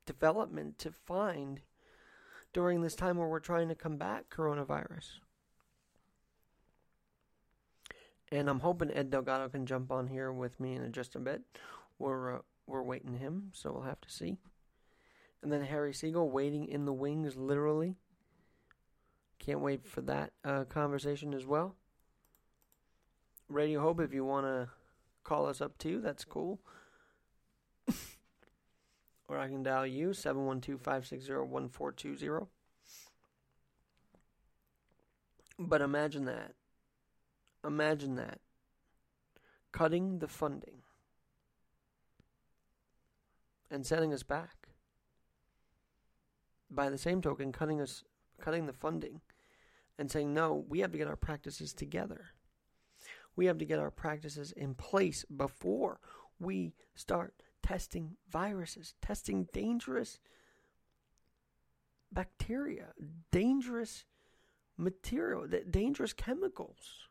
development 0.05 0.77
to 0.79 0.91
find 0.91 1.61
during 2.53 2.81
this 2.81 2.95
time 2.95 3.17
where 3.17 3.27
we're 3.27 3.39
trying 3.39 3.67
to 3.69 3.75
combat 3.75 4.25
coronavirus. 4.29 5.19
And 8.31 8.49
I'm 8.49 8.61
hoping 8.61 8.91
Ed 8.91 9.11
Delgado 9.11 9.49
can 9.49 9.65
jump 9.65 9.91
on 9.91 10.07
here 10.07 10.31
with 10.31 10.59
me 10.59 10.73
in 10.75 10.91
just 10.91 11.15
a 11.15 11.19
bit. 11.19 11.41
We're 11.99 12.37
uh, 12.37 12.39
we're 12.65 12.81
waiting 12.81 13.17
him, 13.17 13.51
so 13.53 13.71
we'll 13.71 13.83
have 13.83 14.01
to 14.01 14.09
see. 14.09 14.37
And 15.43 15.51
then 15.51 15.65
Harry 15.65 15.93
Siegel 15.93 16.29
waiting 16.29 16.69
in 16.69 16.85
the 16.85 16.93
wings, 16.93 17.35
literally. 17.35 17.97
Can't 19.39 19.59
wait 19.59 19.85
for 19.85 19.99
that 20.01 20.31
uh, 20.45 20.63
conversation 20.63 21.33
as 21.33 21.45
well. 21.45 21.75
Radio 23.49 23.81
Hope, 23.81 23.99
if 23.99 24.13
you 24.13 24.23
want 24.23 24.45
to 24.45 24.69
call 25.25 25.45
us 25.47 25.59
up 25.59 25.77
too, 25.77 25.99
that's 25.99 26.23
cool. 26.23 26.61
or 29.27 29.37
I 29.37 29.49
can 29.49 29.63
dial 29.63 29.85
you 29.85 30.13
712 30.13 30.79
560 30.79 31.33
1420. 31.33 32.45
But 35.59 35.81
imagine 35.81 36.23
that. 36.25 36.53
Imagine 37.67 38.15
that. 38.15 38.39
Cutting 39.73 40.19
the 40.19 40.27
funding 40.29 40.83
and 43.69 43.85
setting 43.85 44.13
us 44.13 44.23
back. 44.23 44.62
By 46.73 46.89
the 46.89 46.97
same 46.97 47.21
token, 47.21 47.51
cutting 47.51 47.81
us 47.81 48.03
cutting 48.41 48.65
the 48.65 48.73
funding 48.73 49.21
and 49.97 50.11
saying, 50.11 50.33
no, 50.33 50.65
we 50.67 50.79
have 50.79 50.91
to 50.91 50.97
get 50.97 51.07
our 51.07 51.15
practices 51.15 51.73
together. 51.73 52.31
We 53.35 53.45
have 53.45 53.57
to 53.59 53.65
get 53.65 53.79
our 53.79 53.91
practices 53.91 54.51
in 54.51 54.75
place 54.75 55.23
before 55.25 55.99
we 56.39 56.73
start 56.95 57.33
testing 57.61 58.17
viruses, 58.29 58.95
testing 59.01 59.47
dangerous 59.53 60.19
bacteria, 62.11 62.87
dangerous 63.31 64.05
material, 64.77 65.47
dangerous 65.69 66.13
chemicals. 66.13 67.07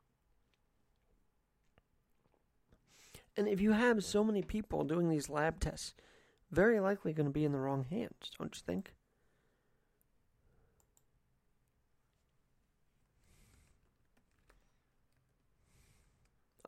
And 3.37 3.49
if 3.49 3.61
you 3.61 3.73
have 3.73 4.05
so 4.05 4.23
many 4.23 4.43
people 4.43 4.85
doing 4.85 5.09
these 5.09 5.31
lab 5.31 5.59
tests, 5.59 5.95
very 6.51 6.79
likely 6.81 7.15
going 7.15 7.27
to 7.27 7.33
be 7.33 7.45
in 7.45 7.53
the 7.53 7.59
wrong 7.59 7.87
hands, 7.89 8.31
don't 8.39 8.55
you 8.55 8.63
think? 8.65 8.93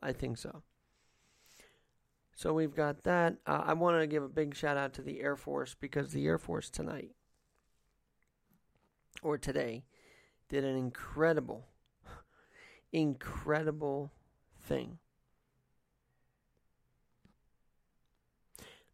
I 0.05 0.13
think 0.13 0.37
so. 0.37 0.61
So 2.35 2.53
we've 2.53 2.75
got 2.75 3.03
that. 3.05 3.37
Uh, 3.47 3.63
I 3.65 3.73
want 3.73 3.99
to 3.99 4.05
give 4.05 4.21
a 4.21 4.29
big 4.29 4.55
shout 4.55 4.77
out 4.77 4.93
to 4.93 5.01
the 5.01 5.19
Air 5.19 5.35
Force 5.35 5.75
because 5.79 6.11
the 6.11 6.27
Air 6.27 6.37
Force 6.37 6.69
tonight, 6.69 7.09
or 9.23 9.39
today, 9.39 9.83
did 10.47 10.63
an 10.63 10.77
incredible, 10.77 11.65
incredible 12.93 14.11
thing. 14.61 14.99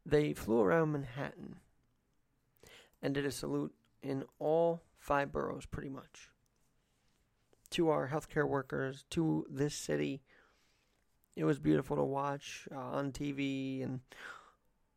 They 0.06 0.32
flew 0.32 0.62
around 0.62 0.94
Manhattan 0.94 1.58
and 3.02 3.14
did 3.14 3.26
a 3.26 3.32
salute 3.32 3.74
in 4.02 4.24
all 4.40 4.84
five 4.98 5.34
boroughs, 5.34 5.66
pretty 5.66 5.90
much, 5.90 6.30
to 7.72 7.90
our 7.90 8.08
healthcare 8.08 8.48
workers, 8.48 9.04
to 9.10 9.46
this 9.50 9.76
city. 9.76 10.22
It 11.36 11.46
was 11.46 11.60
beautiful 11.60 11.96
to 11.96 12.04
watch 12.04 12.68
uh, 12.74 12.78
on 12.78 13.12
TV, 13.12 13.84
and 13.84 14.02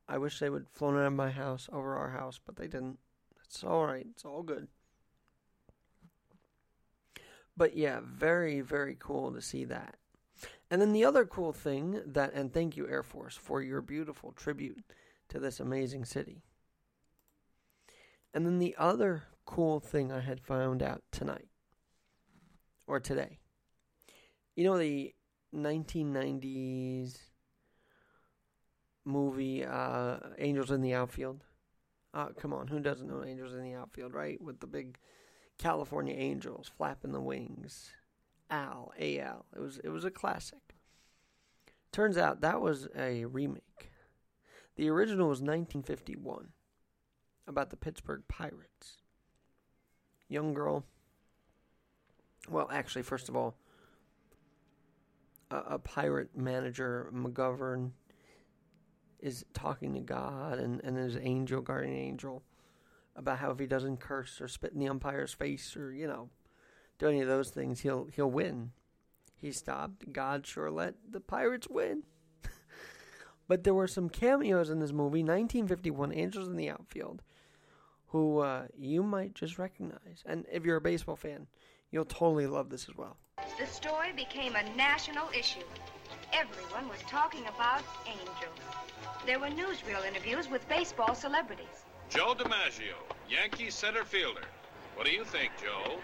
I 0.09 0.19
wish 0.19 0.39
they 0.39 0.51
would 0.51 0.69
flown 0.69 0.97
of 0.97 1.13
my 1.13 1.31
house 1.31 1.69
over 1.73 1.97
our 1.97 2.11
house, 2.11 2.41
but 2.45 2.57
they 2.57 2.67
didn't. 2.67 2.99
It's 3.45 3.63
all 3.63 3.87
right. 3.87 4.07
It's 4.11 4.25
all 4.25 4.43
good. 4.43 4.69
But 7.57 7.77
yeah, 7.77 8.01
very, 8.03 8.61
very 8.61 8.97
cool 8.99 9.33
to 9.33 9.41
see 9.41 9.65
that. 9.67 9.97
And 10.71 10.81
then 10.81 10.93
the 10.93 11.05
other 11.05 11.25
cool 11.25 11.53
thing 11.53 12.01
that, 12.05 12.33
and 12.35 12.53
thank 12.53 12.77
you, 12.77 12.89
Air 12.89 13.05
Force, 13.05 13.37
for 13.37 13.63
your 13.63 13.81
beautiful 13.81 14.33
tribute 14.33 14.83
to 15.29 15.39
this 15.39 15.61
amazing 15.61 16.05
city. 16.05 16.43
And 18.33 18.45
then 18.45 18.59
the 18.59 18.75
other 18.77 19.25
cool 19.47 19.79
thing 19.79 20.11
I 20.11 20.21
had 20.21 20.41
found 20.41 20.83
out 20.83 21.03
tonight, 21.13 21.47
or 22.89 22.99
today, 22.99 23.39
you 24.57 24.65
know, 24.65 24.77
the 24.77 25.15
1990s 25.55 27.19
movie 29.05 29.65
uh, 29.65 30.17
Angels 30.39 30.71
in 30.71 30.81
the 30.81 30.95
Outfield? 30.95 31.45
Uh, 32.13 32.29
come 32.39 32.53
on, 32.53 32.69
who 32.69 32.81
doesn't 32.81 33.09
know 33.09 33.25
Angels 33.25 33.55
in 33.55 33.63
the 33.63 33.75
Outfield, 33.75 34.15
right? 34.15 34.41
With 34.41 34.61
the 34.61 34.67
big 34.67 34.99
California 35.59 36.15
Angels 36.17 36.71
flapping 36.77 37.13
the 37.13 37.21
wings. 37.21 37.93
Al, 38.51 38.93
AL. 39.01 39.47
It 39.57 39.59
was 39.59 39.79
it 39.79 39.89
was 39.89 40.05
a 40.05 40.11
classic. 40.11 40.77
Turns 41.93 42.19
out 42.19 42.41
that 42.41 42.61
was 42.61 42.89
a 42.97 43.25
remake. 43.25 43.91
The 44.77 44.89
original 44.91 45.29
was 45.29 45.41
1951 45.41 46.49
about 47.47 47.71
the 47.71 47.77
Pittsburgh 47.77 48.23
Pirates. 48.29 48.99
Young 50.29 50.55
girl. 50.55 50.85
Well, 52.49 52.69
actually, 52.73 53.03
first 53.03 53.29
of 53.29 53.37
all, 53.37 53.55
a, 55.51 55.57
a 55.57 55.79
pirate 55.79 56.37
manager, 56.37 57.11
McGovern, 57.15 57.93
is 59.21 59.45
talking 59.55 59.95
to 59.95 60.01
God 60.01 60.59
and, 60.59 60.81
and 60.85 60.97
his 60.97 61.17
angel, 61.17 61.63
guardian 61.63 61.97
angel, 61.97 62.43
about 63.17 63.39
how 63.39 63.51
if 63.51 63.59
he 63.59 63.67
doesn't 63.67 64.01
curse 64.01 64.41
or 64.41 64.49
spit 64.49 64.73
in 64.73 64.81
the 64.81 64.89
umpire's 64.89 65.33
face 65.33 65.77
or, 65.77 65.93
you 65.93 66.07
know, 66.07 66.29
do 66.99 67.09
any 67.09 67.21
of 67.21 67.29
those 67.29 67.51
things, 67.51 67.81
he'll 67.81 68.09
he'll 68.15 68.31
win. 68.31 68.73
He 69.37 69.53
stopped. 69.53 70.13
God 70.13 70.47
sure 70.47 70.71
let 70.71 70.95
the 71.11 71.21
Pirates 71.21 71.69
win. 71.69 72.05
but 73.49 73.65
there 73.65 73.75
were 73.75 73.89
some 73.89 74.09
cameos 74.09 74.71
in 74.71 74.79
this 74.79 74.93
movie, 74.93 75.23
1951, 75.23 76.13
Angels 76.13 76.49
in 76.49 76.57
the 76.57 76.71
Outfield, 76.71 77.23
who 78.09 78.39
uh, 78.39 78.67
you 78.77 79.03
might 79.03 79.35
just 79.35 79.59
recognize. 79.59 80.23
And 80.25 80.47
if 80.51 80.65
you're 80.65 80.77
a 80.77 80.81
baseball 80.81 81.17
fan, 81.17 81.47
you'll 81.95 82.05
totally 82.05 82.49
love 82.49 82.69
this 82.69 82.89
as 82.89 82.97
well. 82.97 83.17
The 83.59 83.67
story 83.67 84.13
became 84.13 84.57
a 84.57 84.77
national 84.77 85.29
issue. 85.31 85.63
Everyone 86.33 86.89
was 86.89 86.99
talking 87.07 87.45
about 87.47 87.83
Angels. 88.05 88.59
There 89.25 89.39
were 89.39 89.47
newsreel 89.47 90.05
interviews 90.05 90.51
with 90.51 90.69
baseball 90.69 91.15
celebrities. 91.15 91.85
Joe 92.11 92.35
DiMaggio, 92.35 92.99
Yankee 93.31 93.71
center 93.71 94.05
fielder. 94.05 94.43
What 94.97 95.07
do 95.07 95.13
you 95.13 95.25
think, 95.25 95.53
Joe? 95.63 96.01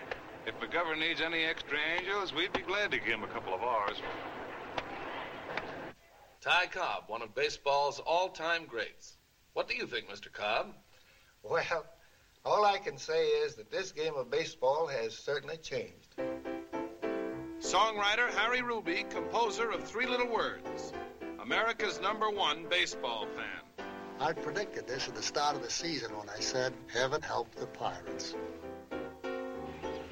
If 0.47 0.55
McGovern 0.61 1.01
needs 1.01 1.21
any 1.21 1.43
extra 1.43 1.77
angels, 1.99 2.33
we'd 2.33 2.53
be 2.53 2.61
glad 2.61 2.93
to 2.93 2.99
give 2.99 3.09
him 3.09 3.25
a 3.25 3.29
couple 3.29 3.53
of 3.53 3.63
ours. 3.63 3.97
Ty 6.41 6.67
Cobb, 6.67 7.05
one 7.09 7.21
of 7.21 7.35
baseball's 7.35 7.99
all-time 7.99 8.65
greats. 8.65 9.17
What 9.55 9.69
do 9.69 9.75
you 9.75 9.87
think, 9.87 10.09
Mr. 10.09 10.33
Cobb? 10.33 10.73
Well, 11.43 11.85
all 12.45 12.65
I 12.65 12.79
can 12.79 12.97
say 12.97 13.27
is 13.27 13.57
that 13.57 13.71
this 13.71 13.93
game 13.93 14.15
of 14.17 14.31
baseball 14.31 14.87
has 14.87 15.17
certainly 15.17 15.57
changed. 15.59 16.17
Songwriter 17.61 18.29
Harry 18.31 18.63
Ruby, 18.63 19.05
composer 19.11 19.71
of 19.71 19.85
Three 19.85 20.07
Little 20.07 20.33
Words, 20.33 20.93
America's 21.43 22.01
number 22.01 22.31
one 22.31 22.67
baseball 22.71 23.27
fan. 23.37 23.87
I 24.19 24.33
predicted 24.33 24.87
this 24.87 25.09
at 25.09 25.15
the 25.15 25.23
start 25.23 25.57
of 25.57 25.63
the 25.63 25.71
season 25.71 26.17
when 26.17 26.29
I 26.29 26.41
said, 26.41 26.73
Heaven 26.93 27.23
help 27.23 27.55
the 27.55 27.67
Pirates. 27.67 28.35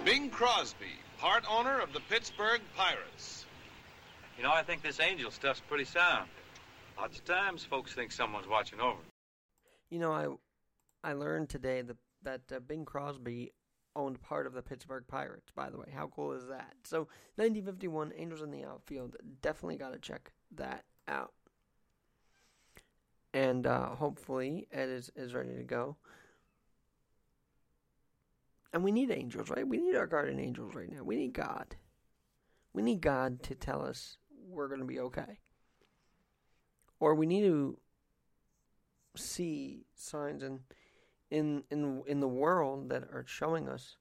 Bing 0.05 0.31
Crosby, 0.31 0.87
part 1.19 1.45
owner 1.51 1.81
of 1.81 1.93
the 1.93 2.01
Pittsburgh 2.09 2.61
Pirates. 2.77 3.45
You 4.37 4.45
know, 4.45 4.53
I 4.53 4.63
think 4.63 4.83
this 4.83 5.01
angel 5.01 5.31
stuff's 5.31 5.61
pretty 5.69 5.85
sound. 5.85 6.29
Lots 6.97 7.19
of 7.19 7.25
times, 7.25 7.65
folks 7.65 7.93
think 7.93 8.13
someone's 8.13 8.49
watching 8.49 8.81
over. 8.81 8.99
You 9.91 9.99
know, 9.99 10.13
I 10.13 10.29
I 11.09 11.13
learned 11.13 11.49
today 11.49 11.83
that 11.83 11.97
that 12.23 12.43
uh, 12.55 12.61
Bing 12.61 12.85
Crosby 12.85 13.53
owned 13.97 14.21
part 14.23 14.47
of 14.47 14.53
the 14.53 14.63
Pittsburgh 14.63 15.05
Pirates. 15.07 15.51
By 15.55 15.71
the 15.71 15.79
way, 15.79 15.89
how 15.95 16.09
cool 16.09 16.33
is 16.33 16.47
that? 16.49 16.75
So, 16.85 17.09
1951, 17.37 18.13
Angels 18.17 18.43
in 18.43 18.51
the 18.51 18.65
outfield. 18.65 19.17
Definitely 19.43 19.77
got 19.77 19.93
to 19.93 19.99
check 19.99 20.33
that 20.55 20.85
out. 21.07 21.33
And 23.35 23.67
uh, 23.67 23.91
hopefully, 23.91 24.69
Ed 24.73 24.89
is 24.89 25.11
is 25.15 25.35
ready 25.35 25.55
to 25.55 25.65
go. 25.65 25.97
And 28.73 28.85
we 28.85 28.93
need 28.93 29.11
angels, 29.11 29.51
right? 29.51 29.67
We 29.67 29.79
need 29.79 29.97
our 29.97 30.07
guardian 30.07 30.41
angels 30.41 30.75
right 30.75 30.91
now. 30.91 31.03
We 31.03 31.17
need 31.17 31.33
God. 31.33 31.77
We 32.73 32.83
need 32.83 33.01
God 33.01 33.43
to 33.45 33.55
tell 33.55 33.83
us 33.85 34.19
we're 34.47 34.69
going 34.69 34.81
to 34.81 34.87
be 34.87 35.01
okay. 35.01 35.39
Or 37.01 37.15
we 37.15 37.27
need 37.27 37.43
to 37.43 37.79
see 39.17 39.87
signs 39.95 40.43
in 40.43 40.61
in 41.31 41.65
in 41.71 42.03
in 42.07 42.21
the 42.21 42.29
world 42.29 42.89
that 42.91 43.05
are 43.05 43.25
showing 43.27 43.69
us, 43.69 43.97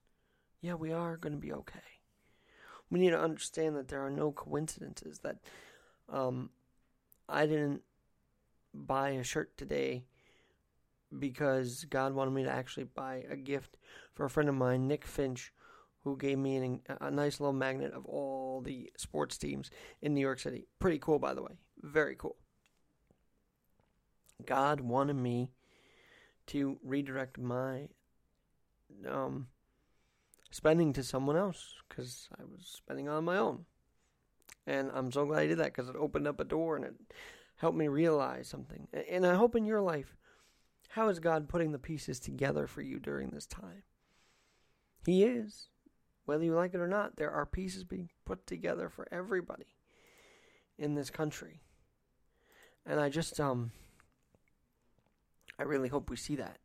yeah, 0.62 0.76
we 0.76 0.92
are 0.92 1.18
going 1.18 1.34
to 1.34 1.40
be 1.40 1.54
okay. 1.54 1.80
We 2.90 3.00
need 3.00 3.10
to 3.12 3.20
understand 3.20 3.76
that 3.76 3.90
there 3.90 4.06
are 4.06 4.10
no 4.10 4.32
coincidences. 4.32 5.20
That 5.20 5.38
um, 6.10 6.50
I 7.28 7.46
didn't 7.46 7.82
buy 8.74 9.10
a 9.12 9.24
shirt 9.24 9.58
today 9.58 10.06
because 11.18 11.86
God 11.86 12.14
wanted 12.14 12.32
me 12.32 12.44
to 12.44 12.52
actually 12.52 12.86
buy 12.86 13.26
a 13.30 13.36
gift 13.36 13.78
for 14.14 14.26
a 14.26 14.30
friend 14.30 14.50
of 14.50 14.56
mine, 14.56 14.88
Nick 14.88 15.06
Finch, 15.06 15.52
who 16.04 16.18
gave 16.18 16.38
me 16.38 16.56
an, 16.58 16.82
a 17.02 17.12
nice 17.12 17.40
little 17.40 17.54
magnet 17.54 17.94
of 17.94 18.06
all 18.06 18.62
the 18.62 18.92
sports 18.98 19.38
teams 19.38 19.70
in 20.02 20.14
New 20.14 20.22
York 20.22 20.40
City. 20.40 20.68
Pretty 20.80 21.00
cool, 21.00 21.20
by 21.20 21.34
the 21.34 21.42
way. 21.42 21.52
Very 21.82 22.16
cool. 22.16 22.38
God 24.46 24.82
wanted 24.82 25.16
me 25.16 25.52
to 26.48 26.78
redirect 26.84 27.38
my 27.38 27.88
um, 29.08 29.48
spending 30.52 30.94
to 30.94 31.04
someone 31.04 31.38
else 31.38 31.76
because 31.88 32.30
I 32.40 32.44
was 32.44 32.66
spending 32.66 33.10
on 33.10 33.26
my 33.26 33.38
own. 33.38 33.66
And 34.66 34.92
I'm 34.94 35.12
so 35.12 35.26
glad 35.26 35.40
I 35.40 35.48
did 35.48 35.60
that 35.60 35.74
because 35.74 35.90
it 35.90 35.96
opened 35.96 36.28
up 36.28 36.40
a 36.40 36.46
door 36.46 36.76
and 36.76 36.86
it 36.86 36.96
helped 37.58 37.78
me 37.78 37.88
realize 37.88 38.48
something. 38.48 38.88
And 39.10 39.26
I 39.26 39.36
hope 39.36 39.56
in 39.56 39.66
your 39.66 39.82
life, 39.82 40.18
how 40.90 41.10
is 41.10 41.20
God 41.20 41.48
putting 41.50 41.72
the 41.72 41.80
pieces 41.80 42.20
together 42.20 42.68
for 42.68 42.82
you 42.82 43.00
during 43.00 43.30
this 43.30 43.46
time? 43.46 43.84
He 45.06 45.24
is. 45.24 45.70
Whether 46.26 46.44
you 46.44 46.54
like 46.54 46.74
it 46.74 46.82
or 46.82 46.88
not, 46.88 47.16
there 47.16 47.32
are 47.32 47.46
pieces 47.46 47.86
being 47.86 48.10
put 48.26 48.46
together 48.46 48.90
for 48.90 49.08
everybody 49.12 49.78
in 50.78 50.96
this 50.96 51.10
country. 51.10 51.62
And 52.86 53.00
I 53.00 53.08
just 53.10 53.40
um 53.40 53.72
I 55.60 55.64
really 55.64 55.90
hope 55.90 56.10
we 56.10 56.18
see 56.18 56.36
that. 56.36 56.58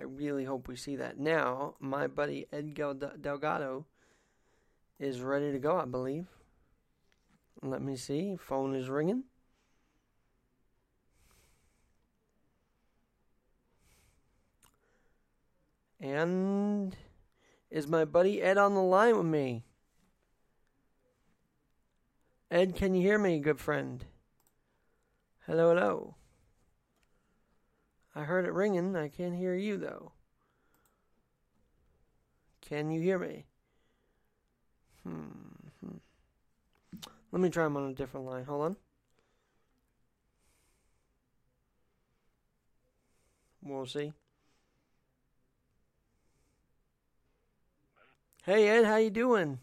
I 0.00 0.04
really 0.04 0.44
hope 0.44 0.68
we 0.68 0.76
see 0.76 0.96
that. 0.96 1.18
Now, 1.18 1.74
my 1.78 2.06
buddy 2.06 2.46
Ed 2.52 2.74
Delgado 2.74 3.86
is 4.98 5.20
ready 5.20 5.52
to 5.52 5.58
go, 5.58 5.78
I 5.78 5.84
believe. 5.84 6.26
Let 7.62 7.82
me 7.82 7.96
see. 7.96 8.36
Phone 8.36 8.74
is 8.74 8.88
ringing. 8.88 9.24
And 16.00 16.96
is 17.70 17.86
my 17.86 18.04
buddy 18.04 18.42
Ed 18.42 18.58
on 18.58 18.74
the 18.74 18.82
line 18.82 19.16
with 19.16 19.26
me? 19.26 19.64
Ed, 22.50 22.74
can 22.74 22.94
you 22.94 23.00
hear 23.00 23.18
me, 23.18 23.38
good 23.40 23.58
friend? 23.58 24.04
Hello, 25.46 25.74
hello. 25.74 26.14
I 28.14 28.22
heard 28.22 28.44
it 28.44 28.52
ringing. 28.52 28.94
I 28.96 29.08
can't 29.08 29.34
hear 29.34 29.54
you, 29.54 29.76
though. 29.76 30.12
Can 32.60 32.90
you 32.90 33.00
hear 33.00 33.18
me? 33.18 33.44
Hmm. 35.02 35.44
Let 37.32 37.40
me 37.40 37.50
try 37.50 37.66
him 37.66 37.76
on 37.76 37.90
a 37.90 37.94
different 37.94 38.26
line. 38.26 38.44
Hold 38.44 38.62
on. 38.62 38.76
We'll 43.62 43.86
see. 43.86 44.12
Hey 48.44 48.68
Ed, 48.68 48.84
how 48.84 48.96
you 48.96 49.08
doing? 49.10 49.58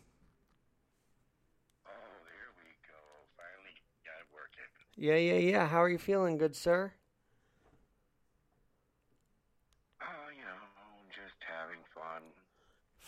Oh, 1.86 1.92
there 2.26 2.50
we 2.58 2.72
go. 2.82 2.98
Finally 3.38 3.76
got 4.04 4.20
it 4.20 4.28
working. 4.34 4.64
Yeah, 4.98 5.16
yeah, 5.16 5.40
yeah. 5.40 5.68
How 5.68 5.84
are 5.84 5.90
you 5.90 6.00
feeling, 6.00 6.38
good 6.38 6.56
sir? 6.56 6.92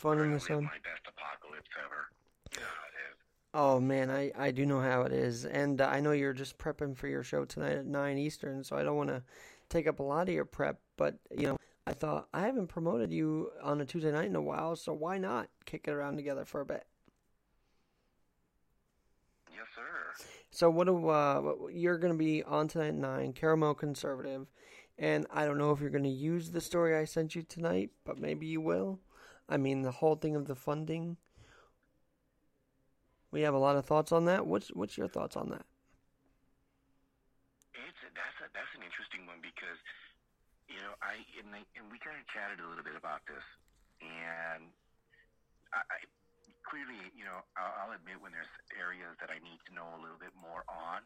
Fun 0.04 0.20
in 0.20 0.34
the 0.34 0.39
sun. 0.39 0.66
My 0.66 0.70
best 0.84 1.08
apocalypse 1.08 1.70
ever. 1.80 2.12
You 2.52 2.60
know 2.60 2.68
how 2.68 2.84
it 2.84 3.00
is. 3.10 3.18
Oh 3.56 3.80
man, 3.80 4.10
I, 4.10 4.32
I 4.36 4.50
do 4.50 4.66
know 4.66 4.82
how 4.82 5.04
it 5.04 5.13
is, 5.13 5.46
and 5.46 5.80
uh, 5.80 5.88
I 5.88 6.00
know 6.00 6.12
you're 6.12 6.34
just 6.34 6.58
prepping 6.58 6.98
for 6.98 7.08
your 7.08 7.22
show 7.22 7.46
tonight 7.46 7.74
at 7.74 7.86
nine 7.86 8.18
Eastern, 8.18 8.63
so 8.63 8.76
I 8.76 8.82
don't 8.82 8.98
want 8.98 9.10
to 9.10 9.22
take 9.70 9.86
up 9.86 10.00
a 10.00 10.04
lot 10.04 10.28
of 10.28 10.34
your 10.34 10.46
prep. 10.46 10.80
But 10.98 11.20
you 11.30 11.48
know, 11.48 11.58
I 11.86 11.94
thought 11.94 12.28
I 12.34 12.42
haven't 12.42 12.68
promoted 12.68 13.13
you 13.13 13.52
on 13.62 13.80
a 13.80 13.86
Tuesday 13.86 14.12
night 14.12 14.26
in 14.26 14.36
a 14.36 14.42
while, 14.42 14.76
so 14.76 14.92
why 14.92 15.20
not 15.20 15.50
kick 15.66 15.88
it 15.88 15.92
around 15.92 16.16
together 16.16 16.46
for 16.46 16.62
a 16.62 16.66
bit? 16.66 16.84
Yes, 19.52 19.68
sir. 19.76 20.26
So 20.50 20.72
what 20.72 20.88
do 20.88 21.10
uh, 21.10 21.54
you're 21.72 22.00
going 22.00 22.13
to 22.13 22.18
be 22.18 22.42
on 22.42 22.68
tonight 22.68 22.88
at 22.88 22.96
nine? 22.96 23.34
Caramel 23.34 23.76
Conservative, 23.76 24.48
and 24.98 25.28
I 25.32 25.46
don't 25.46 25.60
know 25.60 25.72
if 25.72 25.80
you're 25.80 25.92
going 25.92 26.04
to 26.06 26.10
use 26.10 26.50
the 26.50 26.62
story 26.62 26.98
I 26.98 27.06
sent 27.06 27.36
you 27.36 27.44
tonight, 27.44 27.92
but 28.04 28.18
maybe 28.18 28.48
you 28.48 28.62
will. 28.62 29.00
I 29.50 29.58
mean, 29.58 29.82
the 29.82 29.92
whole 29.92 30.16
thing 30.16 30.36
of 30.36 30.48
the 30.48 30.56
funding. 30.56 31.18
We 33.32 33.42
have 33.42 33.54
a 33.54 33.60
lot 33.60 33.76
of 33.76 33.86
thoughts 33.86 34.12
on 34.12 34.26
that. 34.26 34.46
What's 34.46 34.70
what's 34.78 34.98
your 34.98 35.10
thoughts 35.10 35.36
on 35.36 35.50
that? 35.50 35.66
It's 37.74 38.02
a, 38.06 38.10
that's 38.14 38.38
a, 38.46 38.48
that's 38.54 38.74
an 38.78 38.86
interesting 38.86 39.26
one 39.26 39.42
because 39.42 39.82
you 40.70 40.78
know 40.78 40.94
I 41.02 41.18
and, 41.42 41.50
and 41.76 41.86
we 41.90 41.98
kind 41.98 42.16
of 42.16 42.26
chatted 42.30 42.62
a 42.62 42.68
little 42.70 42.86
bit 42.86 42.96
about 42.96 43.26
this, 43.26 43.44
and 44.06 44.70
I, 45.74 45.82
I 45.82 45.98
clearly 46.62 47.10
you 47.18 47.26
know 47.26 47.42
I'll, 47.58 47.74
I'll 47.90 47.94
admit 47.98 48.22
when 48.22 48.32
there's 48.32 48.54
areas 48.78 49.18
that 49.18 49.34
I 49.34 49.42
need 49.42 49.60
to 49.66 49.72
know 49.74 49.90
a 49.98 50.00
little 50.00 50.22
bit 50.22 50.32
more 50.38 50.62
on, 50.70 51.02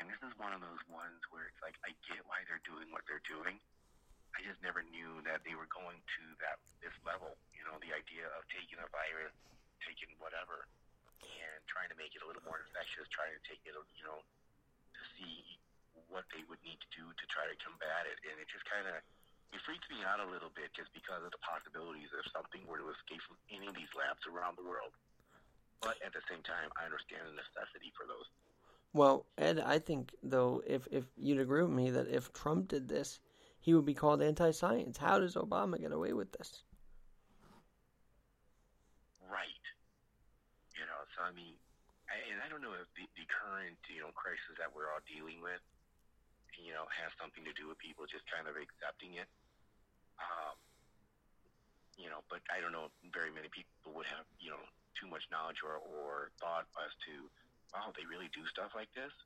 and 0.00 0.08
this 0.08 0.18
is 0.24 0.32
one 0.40 0.56
of 0.56 0.64
those 0.64 0.80
ones 0.88 1.20
where 1.28 1.44
it's 1.44 1.60
like 1.60 1.76
I 1.84 1.92
get 2.08 2.24
why 2.24 2.40
they're 2.48 2.64
doing 2.64 2.88
what 2.88 3.04
they're 3.04 3.22
doing 3.28 3.60
I 4.34 4.42
just 4.42 4.58
never 4.66 4.82
knew 4.90 5.22
that 5.24 5.46
they 5.46 5.54
were 5.54 5.70
going 5.70 5.98
to 5.98 6.22
that 6.42 6.58
this 6.82 6.94
level. 7.06 7.38
You 7.54 7.62
know, 7.64 7.78
the 7.78 7.94
idea 7.94 8.26
of 8.34 8.42
taking 8.50 8.82
a 8.82 8.88
virus, 8.90 9.32
taking 9.86 10.10
whatever, 10.18 10.66
and 11.22 11.58
trying 11.70 11.88
to 11.88 11.96
make 11.96 12.12
it 12.18 12.20
a 12.20 12.26
little 12.26 12.42
more 12.42 12.58
infectious, 12.58 13.06
trying 13.14 13.32
to 13.32 13.42
take 13.46 13.62
it, 13.64 13.72
you 13.72 14.04
know, 14.04 14.20
to 14.20 15.02
see 15.16 15.54
what 16.10 16.26
they 16.34 16.42
would 16.50 16.60
need 16.66 16.78
to 16.82 16.90
do 16.94 17.04
to 17.06 17.24
try 17.30 17.46
to 17.46 17.56
combat 17.62 18.10
it, 18.10 18.18
and 18.26 18.36
it 18.42 18.50
just 18.50 18.66
kind 18.66 18.86
of 18.90 18.98
it 19.54 19.62
freaks 19.62 19.86
me 19.86 20.02
out 20.02 20.18
a 20.18 20.26
little 20.26 20.50
bit 20.50 20.74
just 20.74 20.90
because 20.90 21.22
of 21.22 21.30
the 21.30 21.38
possibilities 21.38 22.10
if 22.10 22.26
something 22.34 22.66
were 22.66 22.82
to 22.82 22.90
escape 22.90 23.22
from 23.22 23.38
any 23.54 23.70
of 23.70 23.78
these 23.78 23.90
labs 23.94 24.26
around 24.26 24.58
the 24.58 24.66
world. 24.66 24.90
But 25.78 25.94
at 26.02 26.10
the 26.10 26.24
same 26.26 26.42
time, 26.42 26.74
I 26.74 26.90
understand 26.90 27.22
the 27.30 27.38
necessity 27.38 27.94
for 27.94 28.02
those. 28.02 28.26
Well, 28.94 29.26
Ed, 29.38 29.62
I 29.62 29.78
think 29.78 30.14
though, 30.22 30.62
if 30.66 30.86
if 30.90 31.04
you'd 31.16 31.40
agree 31.40 31.62
with 31.62 31.74
me 31.74 31.90
that 31.90 32.08
if 32.08 32.32
Trump 32.32 32.68
did 32.68 32.88
this, 32.88 33.20
he 33.64 33.72
would 33.72 33.88
be 33.88 33.96
called 33.96 34.20
anti-science. 34.20 35.00
How 35.00 35.16
does 35.16 35.40
Obama 35.40 35.80
get 35.80 35.88
away 35.88 36.12
with 36.12 36.28
this? 36.36 36.68
Right. 39.24 39.64
You 40.76 40.84
know, 40.84 41.00
so 41.16 41.24
I 41.24 41.32
mean, 41.32 41.56
I, 42.12 42.20
and 42.28 42.44
I 42.44 42.52
don't 42.52 42.60
know 42.60 42.76
if 42.76 42.84
the, 42.92 43.08
the 43.16 43.24
current 43.24 43.80
you 43.88 44.04
know 44.04 44.12
crisis 44.12 44.60
that 44.60 44.68
we're 44.68 44.92
all 44.92 45.00
dealing 45.08 45.40
with, 45.40 45.64
you 46.60 46.76
know, 46.76 46.84
has 46.92 47.08
something 47.16 47.40
to 47.48 47.56
do 47.56 47.72
with 47.72 47.80
people 47.80 48.04
just 48.04 48.28
kind 48.28 48.44
of 48.44 48.60
accepting 48.60 49.16
it. 49.16 49.32
Um, 50.20 50.60
you 51.96 52.12
know, 52.12 52.20
but 52.28 52.44
I 52.52 52.60
don't 52.60 52.76
know 52.76 52.92
if 52.92 52.94
very 53.16 53.32
many 53.32 53.48
people 53.48 53.96
would 53.96 54.12
have 54.12 54.28
you 54.44 54.52
know 54.52 54.60
too 54.92 55.08
much 55.08 55.24
knowledge 55.32 55.64
or 55.64 55.80
or 55.80 56.36
thought 56.36 56.68
as 56.84 56.92
to, 57.08 57.32
wow, 57.72 57.96
they 57.96 58.04
really 58.04 58.28
do 58.36 58.44
stuff 58.44 58.76
like 58.76 58.92
this. 58.92 59.16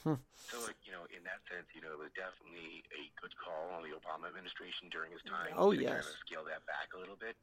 So, 0.00 0.56
you 0.82 0.96
know, 0.96 1.04
in 1.12 1.20
that 1.28 1.44
sense, 1.44 1.68
you 1.76 1.84
know, 1.84 1.92
it 1.92 2.00
was 2.00 2.10
definitely 2.16 2.82
a 2.96 3.12
good 3.20 3.36
call 3.36 3.68
on 3.76 3.84
the 3.84 3.92
Obama 3.92 4.32
administration 4.32 4.88
during 4.88 5.12
his 5.12 5.20
time. 5.28 5.52
Oh, 5.54 5.70
to 5.70 5.78
yes. 5.78 5.92
kind 5.92 6.08
of 6.08 6.16
scale 6.24 6.44
that 6.48 6.64
back 6.64 6.96
a 6.96 6.98
little 6.98 7.20
bit. 7.20 7.36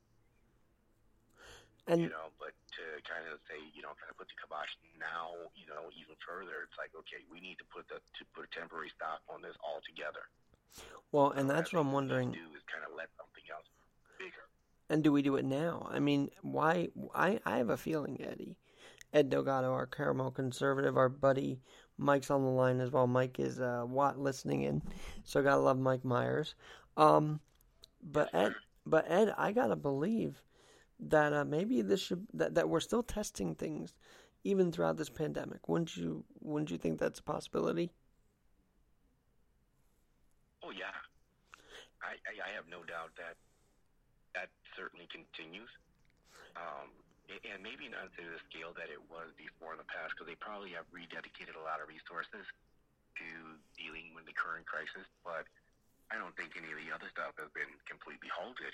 And 1.88 2.04
you 2.04 2.12
know, 2.12 2.36
but 2.36 2.52
to 2.76 2.84
kind 3.08 3.24
of 3.32 3.40
say, 3.48 3.56
you 3.72 3.80
know, 3.80 3.96
kind 3.96 4.12
of 4.12 4.20
put 4.20 4.28
the 4.28 4.36
kibosh 4.36 4.68
now, 5.00 5.32
you 5.56 5.64
know, 5.72 5.88
even 5.96 6.20
further, 6.20 6.68
it's 6.68 6.76
like, 6.76 6.92
okay, 6.92 7.24
we 7.32 7.40
need 7.40 7.56
to 7.64 7.68
put 7.72 7.88
the 7.88 8.04
to 8.04 8.22
put 8.36 8.44
a 8.44 8.52
temporary 8.52 8.92
stop 8.92 9.24
on 9.32 9.40
this 9.40 9.56
altogether. 9.64 10.28
Well, 11.16 11.32
and 11.32 11.48
that's 11.48 11.72
what 11.72 11.80
I'm 11.80 11.96
wondering. 11.96 12.36
Do 12.36 12.44
is 12.52 12.66
kind 12.68 12.84
of 12.84 12.92
let 12.92 13.08
something 13.16 13.48
else 13.48 13.72
bigger. 14.20 14.44
And 14.92 15.00
do 15.00 15.16
we 15.16 15.24
do 15.24 15.40
it 15.40 15.48
now? 15.48 15.88
I 15.88 16.04
mean, 16.04 16.28
why? 16.44 16.90
I 17.16 17.40
I 17.48 17.58
have 17.64 17.72
a 17.72 17.80
feeling, 17.80 18.20
Eddie, 18.20 18.60
Ed 19.14 19.30
Delgado, 19.30 19.72
our 19.72 19.88
caramel 19.88 20.32
conservative, 20.32 20.98
our 20.98 21.08
buddy 21.08 21.62
Mike's 21.98 22.30
on 22.30 22.44
the 22.44 22.50
line 22.50 22.80
as 22.80 22.92
well. 22.92 23.08
Mike 23.08 23.40
is 23.40 23.60
uh, 23.60 23.84
Watt 23.88 24.20
listening 24.20 24.64
in, 24.64 24.82
so 25.24 25.42
gotta 25.42 25.62
love 25.62 25.80
Mike 25.80 26.06
Myers. 26.06 26.56
Um, 26.96 27.40
but 28.04 28.34
Ed, 28.34 28.54
but 28.86 29.06
Ed, 29.10 29.34
I 29.38 29.52
gotta 29.52 29.76
believe 29.76 30.42
that 31.00 31.34
uh, 31.34 31.46
maybe 31.46 31.82
this 31.82 32.02
should 32.02 32.28
that, 32.34 32.56
that 32.56 32.70
we're 32.70 32.80
still 32.80 33.04
testing 33.04 33.56
things 33.56 33.94
even 34.44 34.72
throughout 34.72 34.98
this 34.98 35.10
pandemic. 35.10 35.68
Wouldn't 35.68 35.98
you 35.98 36.24
Wouldn't 36.42 36.72
you 36.72 36.78
think 36.78 37.00
that's 37.00 37.20
a 37.20 37.24
possibility? 37.24 37.92
Oh 40.64 40.72
yeah, 40.72 40.94
I, 42.02 42.14
I, 42.28 42.50
I 42.50 42.56
have 42.56 42.66
no 42.70 42.84
doubt 42.84 43.12
that 43.18 43.36
that 44.36 44.50
certainly 44.76 45.08
continues. 45.12 45.70
Um, 46.56 46.90
and 47.28 47.60
maybe 47.60 47.92
not 47.92 48.12
to 48.16 48.24
the 48.24 48.40
scale 48.48 48.72
that 48.80 48.88
it 48.88 49.02
was 49.12 49.32
before 49.36 49.76
in 49.76 49.80
the 49.80 49.90
past, 49.92 50.16
because 50.16 50.28
they 50.28 50.40
probably 50.40 50.72
have 50.76 50.88
rededicated 50.96 51.60
a 51.60 51.64
lot 51.64 51.84
of 51.84 51.92
resources 51.92 52.48
to 53.20 53.28
dealing 53.76 54.16
with 54.16 54.24
the 54.24 54.36
current 54.36 54.64
crisis. 54.64 55.04
But 55.24 55.44
I 56.12 56.16
don't 56.16 56.36
think 56.40 56.56
any 56.56 56.72
of 56.72 56.80
the 56.80 56.90
other 56.94 57.10
stuff 57.12 57.36
has 57.36 57.52
been 57.52 57.70
completely 57.86 58.32
halted. 58.32 58.74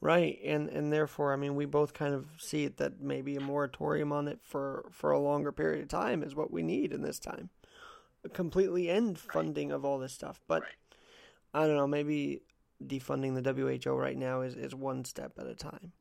Right, 0.00 0.38
and 0.44 0.68
and 0.68 0.92
therefore, 0.92 1.32
I 1.32 1.36
mean, 1.36 1.56
we 1.56 1.64
both 1.64 1.94
kind 1.94 2.14
of 2.14 2.26
see 2.38 2.64
it 2.64 2.76
that 2.76 3.00
maybe 3.00 3.36
a 3.36 3.40
moratorium 3.40 4.12
on 4.12 4.28
it 4.28 4.40
for 4.42 4.86
for 4.92 5.10
a 5.10 5.18
longer 5.18 5.52
period 5.52 5.82
of 5.82 5.88
time 5.88 6.22
is 6.22 6.34
what 6.34 6.52
we 6.52 6.62
need 6.62 6.92
in 6.92 7.02
this 7.02 7.18
time. 7.18 7.50
A 8.24 8.28
completely 8.28 8.90
end 8.90 9.18
funding 9.18 9.70
right. 9.70 9.74
of 9.74 9.84
all 9.84 9.98
this 9.98 10.12
stuff, 10.12 10.40
but 10.46 10.62
right. 10.62 10.72
I 11.54 11.66
don't 11.66 11.76
know. 11.76 11.86
Maybe 11.86 12.42
defunding 12.84 13.42
the 13.42 13.52
WHO 13.52 13.94
right 13.94 14.16
now 14.16 14.42
is 14.42 14.54
is 14.54 14.74
one 14.74 15.04
step 15.04 15.32
at 15.38 15.46
a 15.46 15.54
time. 15.54 15.92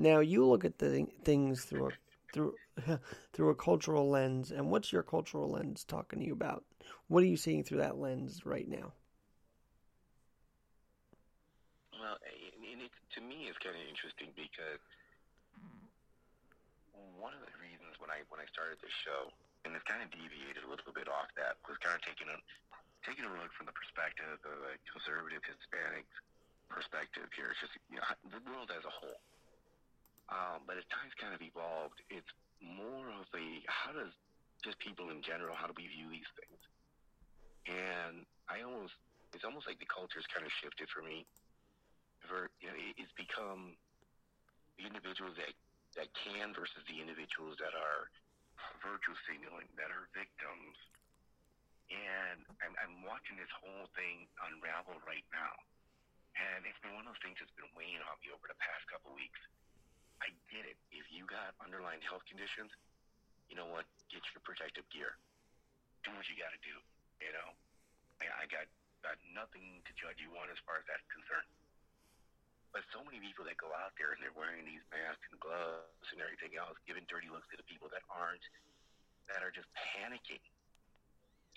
Now 0.00 0.20
you 0.24 0.48
look 0.48 0.64
at 0.64 0.80
the 0.80 1.04
things 1.28 1.68
through 1.68 1.88
a 1.88 1.90
through 2.32 2.56
through 3.36 3.50
a 3.50 3.54
cultural 3.54 4.08
lens, 4.08 4.48
and 4.48 4.72
what's 4.72 4.96
your 4.96 5.04
cultural 5.04 5.52
lens 5.52 5.84
talking 5.84 6.20
to 6.20 6.24
you 6.24 6.32
about? 6.32 6.64
What 7.12 7.20
are 7.20 7.28
you 7.28 7.36
seeing 7.36 7.60
through 7.60 7.84
that 7.84 8.00
lens 8.00 8.48
right 8.48 8.64
now? 8.64 8.96
Well, 11.92 12.16
it, 12.24 12.88
to 12.88 13.20
me, 13.20 13.52
it's 13.52 13.60
kind 13.60 13.76
of 13.76 13.84
interesting 13.84 14.32
because 14.32 14.80
one 17.20 17.36
of 17.36 17.44
the 17.44 17.52
reasons 17.60 17.92
when 18.00 18.08
I 18.08 18.24
when 18.32 18.40
I 18.40 18.48
started 18.48 18.80
this 18.80 18.96
show, 19.04 19.28
and 19.68 19.76
it's 19.76 19.84
kind 19.84 20.00
of 20.00 20.08
deviated 20.16 20.64
a 20.64 20.70
little 20.72 20.96
bit 20.96 21.12
off 21.12 21.28
that, 21.36 21.60
was 21.68 21.76
kind 21.84 21.92
of 21.92 22.00
taking 22.00 22.32
a 22.32 22.40
taking 23.04 23.28
a 23.28 23.32
look 23.36 23.52
from 23.52 23.68
the 23.68 23.76
perspective 23.76 24.40
of 24.48 24.58
a 24.64 24.80
conservative 24.88 25.44
Hispanic 25.44 26.08
perspective 26.72 27.28
here. 27.36 27.52
It's 27.52 27.60
just 27.60 27.76
you 27.92 28.00
know 28.00 28.08
the 28.32 28.40
world 28.48 28.72
as 28.72 28.80
a 28.88 28.94
whole. 28.96 29.20
Um, 30.30 30.62
but 30.62 30.78
as 30.78 30.86
times 30.94 31.10
kind 31.18 31.34
of 31.34 31.42
evolved, 31.42 31.98
it's 32.06 32.30
more 32.62 33.10
of 33.18 33.26
a 33.34 33.46
how 33.66 33.90
does 33.90 34.14
just 34.62 34.78
people 34.78 35.08
in 35.10 35.24
general 35.24 35.56
how 35.56 35.66
do 35.66 35.74
we 35.74 35.90
view 35.90 36.06
these 36.12 36.30
things? 36.38 36.60
And 37.66 38.22
I 38.46 38.62
almost 38.62 38.94
it's 39.34 39.46
almost 39.46 39.66
like 39.66 39.78
the 39.82 39.90
culture's 39.90 40.26
kind 40.30 40.46
of 40.46 40.52
shifted 40.62 40.86
for 40.90 41.02
me. 41.02 41.26
For 42.30 42.50
you 42.62 42.70
know, 42.70 42.78
it's 42.94 43.14
become 43.18 43.74
the 44.78 44.86
individuals 44.86 45.34
that 45.40 45.50
that 45.98 46.08
can 46.14 46.54
versus 46.54 46.82
the 46.86 47.02
individuals 47.02 47.58
that 47.58 47.74
are 47.74 48.06
virtue 48.84 49.16
signaling, 49.26 49.66
that 49.74 49.90
are 49.90 50.06
victims. 50.14 50.76
And 51.90 52.46
I'm, 52.62 52.74
I'm 52.78 52.96
watching 53.02 53.34
this 53.34 53.50
whole 53.58 53.90
thing 53.98 54.30
unravel 54.38 54.94
right 55.02 55.26
now. 55.34 55.54
And 56.38 56.62
it's 56.62 56.78
been 56.78 56.94
one 56.94 57.02
of 57.02 57.18
those 57.18 57.24
things 57.26 57.42
that's 57.42 57.50
been 57.58 57.70
weighing 57.74 57.98
on 57.98 58.14
me 58.22 58.30
over 58.30 58.46
the 58.46 58.54
past 58.62 58.86
couple 58.86 59.10
of 59.10 59.18
weeks. 59.18 59.42
I 60.20 60.32
get 60.52 60.68
it. 60.68 60.76
If 60.92 61.08
you 61.08 61.24
got 61.24 61.56
underlying 61.60 62.04
health 62.04 62.24
conditions, 62.28 62.70
you 63.48 63.56
know 63.56 63.66
what? 63.68 63.88
Get 64.12 64.22
your 64.30 64.44
protective 64.44 64.86
gear. 64.92 65.16
Do 66.04 66.12
what 66.14 66.24
you 66.28 66.36
got 66.36 66.52
to 66.52 66.60
do. 66.62 66.76
You 67.20 67.32
know, 67.36 67.48
I, 68.20 68.44
I 68.44 68.44
got 68.48 68.68
got 69.00 69.16
nothing 69.32 69.80
to 69.88 69.92
judge 69.96 70.20
you 70.20 70.28
on 70.36 70.52
as 70.52 70.60
far 70.64 70.76
as 70.76 70.84
that's 70.84 71.04
concerned. 71.08 71.48
But 72.70 72.86
so 72.94 73.02
many 73.02 73.18
people 73.18 73.42
that 73.48 73.58
go 73.58 73.72
out 73.74 73.96
there 73.98 74.14
and 74.14 74.20
they're 74.22 74.36
wearing 74.36 74.62
these 74.62 74.84
masks 74.94 75.26
and 75.32 75.40
gloves 75.42 76.06
and 76.14 76.22
everything 76.22 76.54
else, 76.54 76.78
giving 76.86 77.02
dirty 77.10 77.26
looks 77.26 77.50
to 77.50 77.58
the 77.58 77.66
people 77.66 77.90
that 77.90 78.04
aren't, 78.06 78.44
that 79.26 79.42
are 79.42 79.50
just 79.50 79.66
panicking. 79.74 80.42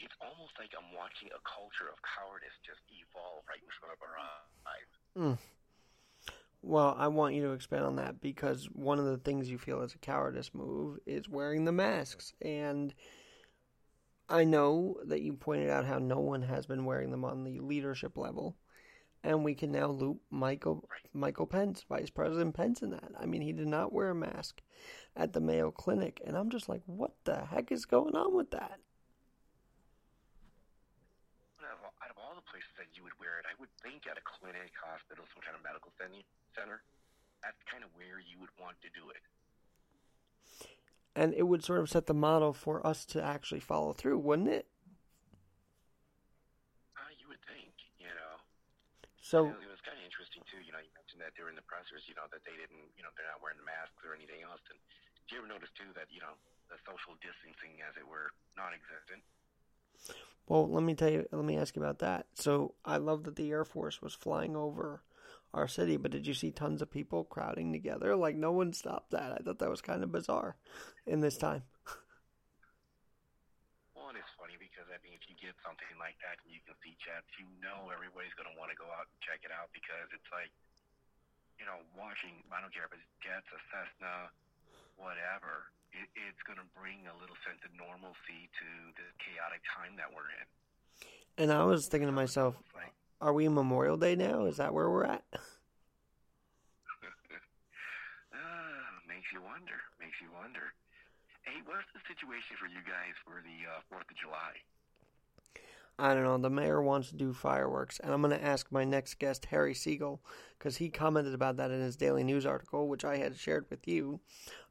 It's 0.02 0.16
almost 0.18 0.58
like 0.58 0.74
I'm 0.74 0.90
watching 0.98 1.30
a 1.30 1.42
culture 1.46 1.86
of 1.86 2.02
cowardice 2.02 2.58
just 2.66 2.82
evolve 2.90 3.46
right 3.46 3.62
in 3.62 3.70
front 3.78 3.94
of 3.94 4.02
our 4.02 4.16
eyes. 4.18 4.90
Mm. 5.14 5.38
Well, 6.66 6.96
I 6.98 7.10
want 7.10 7.36
you 7.36 7.44
to 7.44 7.52
expand 7.52 7.84
on 7.84 7.98
that 7.98 8.22
because 8.22 8.70
one 8.72 8.98
of 8.98 9.04
the 9.04 9.18
things 9.18 9.50
you 9.50 9.58
feel 9.58 9.82
is 9.82 9.96
a 9.96 9.98
cowardice 9.98 10.52
move 10.54 10.98
is 11.06 11.28
wearing 11.28 11.66
the 11.66 11.74
masks. 11.74 12.32
And 12.42 12.94
I 14.30 14.46
know 14.46 14.96
that 15.04 15.22
you 15.22 15.34
pointed 15.34 15.70
out 15.70 15.86
how 15.86 16.00
no 16.00 16.20
one 16.20 16.44
has 16.44 16.66
been 16.66 16.86
wearing 16.86 17.12
them 17.12 17.26
on 17.26 17.44
the 17.44 17.60
leadership 17.60 18.16
level. 18.16 18.56
And 19.26 19.44
we 19.44 19.56
can 19.56 19.74
now 19.74 19.88
loop 19.88 20.22
Michael 20.30 20.88
Michael 21.14 21.48
Pence, 21.48 21.84
Vice 21.88 22.10
President 22.10 22.56
Pence, 22.56 22.82
in 22.82 22.92
that. 22.92 23.12
I 23.20 23.26
mean, 23.26 23.42
he 23.42 23.52
did 23.52 23.68
not 23.68 23.92
wear 23.92 24.10
a 24.12 24.16
mask 24.16 24.62
at 25.16 25.34
the 25.34 25.42
Mayo 25.42 25.72
Clinic, 25.72 26.22
and 26.26 26.38
I'm 26.38 26.50
just 26.50 26.68
like, 26.68 26.82
what 26.86 27.14
the 27.24 27.46
heck 27.46 27.72
is 27.72 27.86
going 27.86 28.16
on 28.16 28.36
with 28.36 28.52
that? 28.52 28.80
Out 31.64 32.12
of 32.12 32.18
all 32.18 32.36
the 32.36 32.44
places 32.52 32.68
that 32.78 32.88
you 32.93 32.93
would 33.04 33.14
wear 33.20 33.38
it, 33.38 33.46
I 33.46 33.54
would 33.60 33.70
think 33.84 34.08
at 34.08 34.16
a 34.16 34.24
clinic, 34.24 34.72
hospital, 34.80 35.28
some 35.36 35.44
kind 35.44 35.54
of 35.54 35.62
medical 35.62 35.92
center, 36.00 36.82
that's 37.44 37.60
kind 37.68 37.84
of 37.84 37.92
where 38.00 38.24
you 38.24 38.40
would 38.40 38.56
want 38.56 38.80
to 38.82 38.90
do 38.96 39.12
it. 39.12 39.20
And 41.14 41.36
it 41.36 41.46
would 41.46 41.62
sort 41.62 41.84
of 41.84 41.92
set 41.92 42.08
the 42.10 42.18
model 42.18 42.56
for 42.56 42.82
us 42.82 43.06
to 43.14 43.22
actually 43.22 43.62
follow 43.62 43.94
through, 43.94 44.18
wouldn't 44.18 44.50
it? 44.50 44.66
Uh, 46.98 47.12
you 47.22 47.30
would 47.30 47.44
think, 47.46 47.70
you 48.02 48.10
know. 48.10 48.34
So 49.22 49.54
it 49.54 49.70
was 49.70 49.84
kind 49.86 50.00
of 50.00 50.06
interesting 50.08 50.42
too. 50.50 50.58
You 50.66 50.74
know, 50.74 50.82
you 50.82 50.90
mentioned 50.98 51.22
that 51.22 51.38
during 51.38 51.54
the 51.54 51.62
pressers, 51.70 52.10
you 52.10 52.18
know, 52.18 52.26
that 52.34 52.42
they 52.50 52.58
didn't, 52.58 52.90
you 52.98 53.06
know, 53.06 53.14
they're 53.14 53.30
not 53.30 53.46
wearing 53.46 53.62
masks 53.62 54.02
or 54.02 54.18
anything 54.18 54.42
else. 54.42 54.64
And 54.74 54.80
did 55.22 55.38
you 55.38 55.46
ever 55.46 55.52
notice 55.52 55.70
too 55.78 55.94
that 55.94 56.10
you 56.10 56.18
know 56.18 56.34
the 56.74 56.82
social 56.82 57.14
distancing, 57.22 57.78
as 57.86 57.94
it 57.94 58.08
were, 58.10 58.34
non-existent? 58.58 59.22
Well, 60.48 60.68
let 60.70 60.84
me 60.84 60.94
tell 60.94 61.10
you. 61.10 61.26
Let 61.32 61.46
me 61.46 61.58
ask 61.58 61.76
you 61.76 61.82
about 61.82 62.00
that. 62.00 62.28
So 62.36 62.76
I 62.84 62.98
love 62.98 63.24
that 63.24 63.36
the 63.36 63.52
Air 63.52 63.64
Force 63.64 64.02
was 64.02 64.14
flying 64.14 64.56
over 64.56 65.02
our 65.54 65.68
city. 65.68 65.96
But 65.96 66.12
did 66.12 66.28
you 66.28 66.34
see 66.34 66.52
tons 66.52 66.82
of 66.82 66.92
people 66.92 67.24
crowding 67.24 67.72
together? 67.72 68.16
Like 68.16 68.36
no 68.36 68.52
one 68.52 68.74
stopped 68.74 69.12
that. 69.12 69.32
I 69.32 69.38
thought 69.40 69.60
that 69.60 69.70
was 69.70 69.82
kind 69.82 70.04
of 70.04 70.12
bizarre 70.12 70.58
in 71.08 71.22
this 71.22 71.38
time. 71.38 71.64
well, 73.96 74.10
and 74.10 74.18
it's 74.18 74.34
funny 74.36 74.60
because 74.60 74.90
I 74.92 75.00
mean, 75.00 75.16
if 75.16 75.24
you 75.32 75.38
get 75.40 75.56
something 75.64 75.96
like 75.96 76.20
that 76.26 76.44
and 76.44 76.52
you 76.52 76.60
can 76.68 76.76
see 76.84 76.98
chats, 77.00 77.30
you 77.40 77.48
know 77.64 77.88
everybody's 77.94 78.36
going 78.36 78.52
to 78.52 78.58
want 78.60 78.74
to 78.74 78.78
go 78.78 78.90
out 78.92 79.08
and 79.08 79.16
check 79.24 79.46
it 79.48 79.54
out 79.54 79.72
because 79.72 80.12
it's 80.12 80.28
like, 80.34 80.52
you 81.56 81.64
know, 81.64 81.80
watching. 81.96 82.44
I 82.52 82.60
don't 82.60 82.74
care 82.76 82.90
if 82.90 82.94
it's 82.98 83.08
jets, 83.24 83.48
a 83.54 83.60
Cessna, 83.72 84.28
whatever. 85.00 85.72
It, 85.94 86.10
it's 86.18 86.42
going 86.44 86.58
to 86.58 86.66
bring 86.74 87.06
a 87.06 87.16
little 87.22 87.38
sense 87.46 87.62
of 87.62 87.72
normalcy 87.78 88.50
to 88.50 88.68
the 88.98 89.08
chaotic 89.22 89.62
time 89.70 89.94
that 90.02 90.10
we're 90.10 90.30
in. 90.34 90.46
And 91.38 91.50
I 91.54 91.64
was 91.64 91.88
thinking 91.88 92.10
to 92.10 92.16
myself, 92.16 92.58
like, 92.74 92.94
are 93.22 93.34
we 93.34 93.48
Memorial 93.48 93.98
Day 93.98 94.16
now? 94.16 94.46
Is 94.46 94.58
that 94.58 94.74
where 94.74 94.90
we're 94.90 95.06
at? 95.06 95.24
uh, 95.34 95.38
makes 99.08 99.30
you 99.34 99.42
wonder. 99.42 99.78
Makes 100.02 100.18
you 100.22 100.30
wonder. 100.34 100.74
Hey, 101.44 101.62
what's 101.66 101.90
the 101.94 102.02
situation 102.08 102.58
for 102.58 102.68
you 102.68 102.82
guys 102.86 103.14
for 103.26 103.42
the 103.46 103.58
uh, 103.70 103.82
Fourth 103.90 104.10
of 104.10 104.18
July? 104.18 104.54
I 106.00 106.14
don't 106.14 106.24
know. 106.24 106.38
The 106.38 106.50
mayor 106.50 106.82
wants 106.82 107.10
to 107.10 107.16
do 107.16 107.34
fireworks, 107.34 108.00
and 108.00 108.12
I'm 108.12 108.22
going 108.22 108.38
to 108.38 108.44
ask 108.44 108.72
my 108.72 108.84
next 108.84 109.20
guest, 109.20 109.46
Harry 109.46 109.76
Siegel, 109.76 110.22
because 110.58 110.78
he 110.78 110.90
commented 110.90 111.34
about 111.34 111.58
that 111.58 111.70
in 111.70 111.82
his 111.82 111.96
daily 111.96 112.24
news 112.24 112.46
article, 112.46 112.88
which 112.88 113.06
I 113.06 113.18
had 113.18 113.38
shared 113.38 113.66
with 113.70 113.88
you 113.88 114.20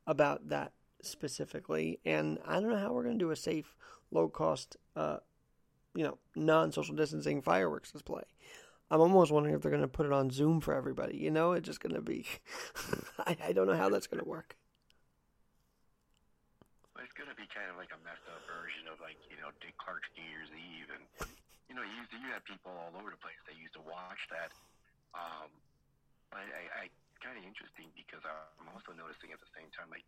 about 0.07 0.49
that 0.49 0.73
specifically. 1.03 2.01
And 2.05 2.39
I 2.47 2.61
don't 2.61 2.71
know 2.71 2.79
how 2.79 2.93
we're 2.93 3.05
going 3.05 3.19
to 3.19 3.25
do 3.25 3.31
a 3.31 3.37
safe, 3.37 3.75
low 4.11 4.29
cost, 4.29 4.77
uh, 4.97 5.19
you 5.95 6.05
know, 6.05 6.19
non 6.35 6.73
social 6.73 6.95
distancing 6.95 7.43
fireworks 7.43 7.93
display. 7.93 8.23
I'm 8.91 9.01
almost 9.01 9.33
wondering 9.33 9.57
if 9.57 9.65
they're 9.65 9.73
going 9.73 9.81
to 9.81 9.89
put 9.89 10.05
it 10.05 10.13
on 10.13 10.29
Zoom 10.29 10.61
for 10.61 10.77
everybody. 10.77 11.17
You 11.17 11.31
know, 11.33 11.53
it's 11.53 11.65
just 11.65 11.81
going 11.81 11.97
to 11.97 12.05
be. 12.05 12.27
I, 13.25 13.37
I 13.49 13.53
don't 13.53 13.67
know 13.67 13.77
how 13.77 13.89
that's 13.89 14.07
going 14.07 14.21
to 14.21 14.29
work. 14.29 14.57
Well, 16.93 17.01
it's 17.01 17.17
going 17.17 17.33
to 17.33 17.39
be 17.41 17.49
kind 17.49 17.73
of 17.73 17.81
like 17.81 17.89
a 17.89 18.01
messed 18.05 18.29
up 18.29 18.45
version 18.45 18.93
of 18.93 19.01
like 19.01 19.17
you 19.33 19.41
know 19.41 19.49
Dick 19.65 19.73
Clark's 19.81 20.13
New 20.13 20.29
Year's 20.29 20.53
Eve, 20.53 20.93
and 20.93 21.05
you 21.69 21.75
know 21.75 21.81
you 21.81 22.05
you 22.21 22.29
have 22.37 22.45
people 22.45 22.69
all 22.69 22.93
over 23.01 23.09
the 23.09 23.21
place 23.25 23.41
that 23.49 23.57
used 23.57 23.73
to 23.81 23.85
watch 23.89 24.29
that. 24.29 24.53
Um, 25.17 25.49
I, 26.37 26.45
I, 26.45 26.63
I 26.85 26.85
kind 27.25 27.41
of 27.41 27.49
interesting 27.49 27.89
because 27.97 28.21
I'm 28.29 28.69
also 28.77 28.93
noticing 28.93 29.33
at 29.33 29.41
the 29.41 29.49
same 29.57 29.73
time 29.73 29.89
like 29.89 30.05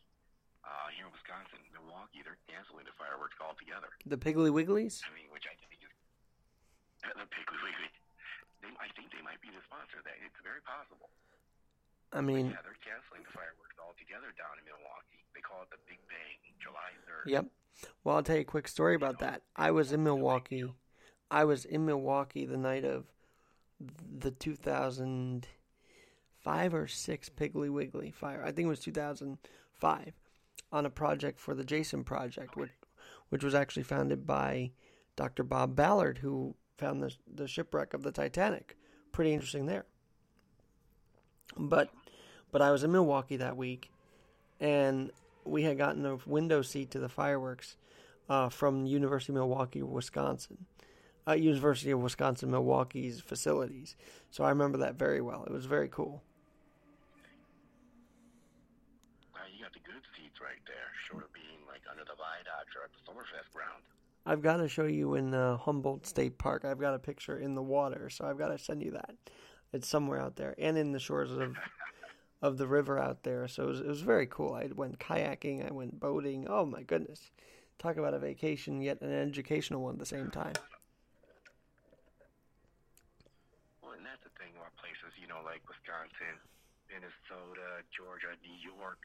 uh, 0.64 0.88
here 0.96 1.04
in 1.04 1.12
Wisconsin, 1.12 1.60
Milwaukee, 1.76 2.24
they're 2.24 2.40
canceling 2.48 2.88
the 2.88 2.96
fireworks 2.96 3.36
altogether. 3.36 3.92
The 4.08 4.16
Piggly 4.16 4.48
Wigglies. 4.48 5.04
I 5.04 5.12
mean, 5.12 5.28
which 5.28 5.44
I 5.44 5.52
think 5.60 5.76
is 5.76 5.84
the 7.12 7.28
Piggly 7.28 7.60
Wiggly. 7.60 7.92
They, 8.64 8.72
I 8.80 8.88
think 8.96 9.12
they 9.12 9.20
might 9.20 9.44
be 9.44 9.52
the 9.52 9.60
sponsor. 9.68 10.00
That 10.02 10.16
it's 10.24 10.40
very 10.40 10.64
possible. 10.64 11.12
I 12.16 12.24
mean, 12.24 12.48
yeah, 12.48 12.64
they're 12.64 12.80
canceling 12.80 13.26
the 13.26 13.32
fireworks 13.36 13.76
altogether 13.76 14.32
down 14.40 14.56
in 14.56 14.64
Milwaukee. 14.64 15.20
They 15.36 15.44
call 15.44 15.60
it 15.66 15.70
the 15.70 15.82
Big 15.84 16.00
Bang, 16.08 16.38
July 16.62 16.96
3rd. 17.04 17.28
Yep. 17.28 17.44
Well, 18.04 18.16
I'll 18.16 18.22
tell 18.22 18.36
you 18.36 18.42
a 18.42 18.48
quick 18.48 18.68
story 18.68 18.94
about 18.94 19.18
that. 19.18 19.42
I 19.56 19.72
was 19.72 19.92
in 19.92 20.04
Milwaukee. 20.04 20.64
I 21.30 21.44
was 21.44 21.64
in 21.64 21.84
Milwaukee 21.84 22.46
the 22.46 22.56
night 22.56 22.84
of 22.84 23.06
the 23.80 24.30
2005 24.30 26.74
or 26.74 26.86
6 26.86 27.28
Piggly 27.30 27.68
Wiggly 27.68 28.12
fire. 28.12 28.44
I 28.44 28.52
think 28.52 28.66
it 28.66 28.70
was 28.70 28.78
2005 28.80 30.12
on 30.74 30.84
a 30.84 30.90
project 30.90 31.38
for 31.38 31.54
the 31.54 31.64
Jason 31.64 32.02
Project, 32.02 32.56
which, 32.56 32.72
which 33.28 33.44
was 33.44 33.54
actually 33.54 33.84
founded 33.84 34.26
by 34.26 34.72
Dr. 35.14 35.44
Bob 35.44 35.76
Ballard, 35.76 36.18
who 36.18 36.56
found 36.76 37.00
the, 37.00 37.14
the 37.32 37.46
shipwreck 37.46 37.94
of 37.94 38.02
the 38.02 38.10
Titanic. 38.10 38.76
Pretty 39.12 39.32
interesting 39.32 39.66
there. 39.66 39.86
But 41.56 41.90
but 42.50 42.60
I 42.60 42.72
was 42.72 42.82
in 42.82 42.90
Milwaukee 42.90 43.36
that 43.36 43.56
week, 43.56 43.90
and 44.60 45.12
we 45.44 45.62
had 45.62 45.78
gotten 45.78 46.04
a 46.06 46.18
window 46.26 46.62
seat 46.62 46.90
to 46.92 46.98
the 46.98 47.08
fireworks 47.08 47.76
uh, 48.28 48.48
from 48.48 48.86
University 48.86 49.32
of 49.32 49.36
Milwaukee, 49.36 49.82
Wisconsin. 49.82 50.66
Uh, 51.26 51.32
University 51.32 51.90
of 51.90 52.00
Wisconsin 52.00 52.50
Milwaukee's 52.50 53.20
facilities. 53.20 53.96
So 54.30 54.44
I 54.44 54.50
remember 54.50 54.78
that 54.78 54.96
very 54.96 55.20
well. 55.20 55.44
It 55.44 55.52
was 55.52 55.66
very 55.66 55.88
cool. 55.88 56.22
Wow, 59.32 59.40
you 59.56 59.62
got 59.62 59.72
the 59.72 59.80
right 60.40 60.62
there, 60.66 60.90
short 61.08 61.24
of 61.24 61.32
being 61.32 61.62
like 61.66 61.82
under 61.90 62.04
the 62.04 62.16
viaduct 62.16 62.74
or 62.76 62.84
at 62.84 62.92
the 62.92 63.02
Summerfest 63.06 63.52
ground. 63.54 63.82
I've 64.26 64.42
got 64.42 64.56
to 64.58 64.68
show 64.68 64.84
you 64.84 65.14
in 65.14 65.34
uh, 65.34 65.58
Humboldt 65.58 66.06
State 66.06 66.38
Park. 66.38 66.64
I've 66.64 66.80
got 66.80 66.94
a 66.94 66.98
picture 66.98 67.38
in 67.38 67.54
the 67.54 67.62
water, 67.62 68.08
so 68.08 68.24
I've 68.24 68.38
got 68.38 68.48
to 68.48 68.58
send 68.58 68.82
you 68.82 68.92
that. 68.92 69.14
It's 69.72 69.88
somewhere 69.88 70.20
out 70.20 70.36
there, 70.36 70.54
and 70.58 70.78
in 70.78 70.92
the 70.92 71.00
shores 71.00 71.32
of 71.32 71.56
of 72.42 72.58
the 72.58 72.66
river 72.66 72.98
out 72.98 73.22
there. 73.24 73.48
So 73.48 73.64
it 73.64 73.66
was, 73.66 73.80
it 73.80 73.86
was 73.86 74.02
very 74.02 74.26
cool. 74.26 74.54
I 74.54 74.68
went 74.74 74.98
kayaking, 74.98 75.68
I 75.68 75.72
went 75.72 75.98
boating. 75.98 76.46
Oh 76.48 76.64
my 76.64 76.82
goodness! 76.82 77.30
Talk 77.78 77.96
about 77.96 78.14
a 78.14 78.18
vacation, 78.18 78.80
yet 78.80 79.00
an 79.02 79.12
educational 79.12 79.82
one 79.82 79.94
at 79.94 79.98
the 79.98 80.06
same 80.06 80.30
time. 80.30 80.54
Well, 83.82 83.92
and 83.92 84.06
that's 84.06 84.22
the 84.22 84.30
thing 84.38 84.52
about 84.56 84.76
places, 84.76 85.16
you 85.20 85.26
know, 85.26 85.42
like 85.44 85.60
Wisconsin, 85.66 86.38
Minnesota, 86.88 87.82
Georgia, 87.90 88.36
New 88.44 88.56
York. 88.62 89.02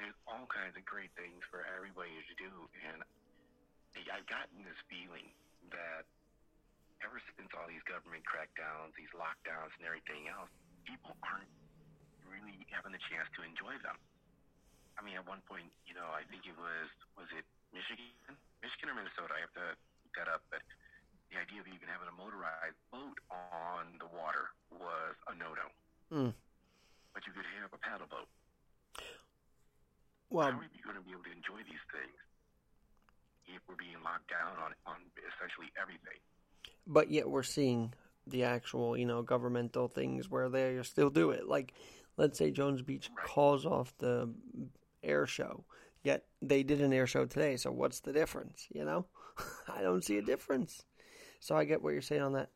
There's 0.00 0.16
all 0.24 0.48
kinds 0.48 0.72
of 0.80 0.84
great 0.88 1.12
things 1.12 1.44
for 1.52 1.60
everybody 1.76 2.08
to 2.24 2.34
do, 2.40 2.48
and 2.88 3.04
I've 4.08 4.24
gotten 4.24 4.64
this 4.64 4.80
feeling 4.88 5.28
that 5.68 6.08
ever 7.04 7.20
since 7.36 7.52
all 7.52 7.68
these 7.68 7.84
government 7.84 8.24
crackdowns, 8.24 8.96
these 8.96 9.12
lockdowns, 9.12 9.76
and 9.76 9.84
everything 9.84 10.32
else, 10.32 10.48
people 10.88 11.12
aren't 11.20 11.52
really 12.24 12.64
having 12.72 12.96
the 12.96 13.02
chance 13.12 13.28
to 13.36 13.44
enjoy 13.44 13.76
them. 13.84 14.00
I 14.96 15.04
mean, 15.04 15.20
at 15.20 15.28
one 15.28 15.44
point, 15.44 15.68
you 15.84 15.92
know, 15.92 16.08
I 16.08 16.24
think 16.32 16.48
it 16.48 16.56
was 16.56 16.88
was 17.20 17.28
it 17.36 17.44
Michigan, 17.76 18.40
Michigan 18.64 18.88
or 18.88 18.96
Minnesota? 18.96 19.36
I 19.36 19.44
have 19.44 19.52
to 19.60 19.76
look 19.76 20.14
that 20.16 20.32
up, 20.32 20.48
but 20.48 20.64
the 21.28 21.44
idea 21.44 21.60
of 21.60 21.68
even 21.68 21.84
having 21.92 22.08
a 22.08 22.16
motorized 22.16 22.80
boat 22.88 23.20
on 23.28 24.00
the 24.00 24.08
water 24.08 24.48
was 24.72 25.12
a 25.28 25.36
no-no. 25.36 25.68
Mm. 26.08 26.32
But 27.12 27.28
you 27.28 27.36
could 27.36 27.44
have 27.60 27.68
a 27.76 27.80
paddle 27.84 28.08
boat. 28.08 28.32
Well, 30.30 30.50
How 30.50 30.58
are 30.58 30.62
you 30.62 30.82
going 30.84 30.96
to 30.96 31.02
be 31.02 31.10
able 31.12 31.24
to 31.24 31.34
enjoy 31.34 31.60
these 31.66 31.84
things 31.90 32.16
if 33.46 33.60
we're 33.68 33.74
being 33.74 33.98
locked 34.04 34.30
down 34.30 34.54
on 34.62 34.72
on 34.86 34.98
essentially 35.18 35.68
everything? 35.80 36.18
but 36.86 37.10
yet 37.10 37.28
we're 37.28 37.42
seeing 37.42 37.92
the 38.26 38.44
actual, 38.44 38.96
you 38.96 39.06
know, 39.06 39.22
governmental 39.22 39.88
things 39.88 40.28
where 40.30 40.48
they 40.48 40.78
still 40.82 41.10
do 41.10 41.30
it. 41.30 41.46
Like, 41.48 41.72
let's 42.16 42.38
say 42.38 42.50
Jones 42.50 42.82
Beach 42.82 43.10
calls 43.24 43.64
off 43.64 43.94
the 43.98 44.32
air 45.02 45.26
show, 45.26 45.64
yet 46.02 46.24
they 46.42 46.62
did 46.62 46.80
an 46.80 46.92
air 46.92 47.06
show 47.06 47.26
today. 47.26 47.56
So 47.56 47.70
what's 47.70 48.00
the 48.00 48.12
difference? 48.12 48.66
You 48.72 48.84
know, 48.84 49.06
I 49.68 49.82
don't 49.82 50.04
see 50.04 50.18
a 50.18 50.22
difference. 50.22 50.84
So 51.38 51.56
I 51.56 51.64
get 51.64 51.82
what 51.82 51.92
you're 51.92 52.02
saying 52.02 52.22
on 52.22 52.32
that. 52.34 52.50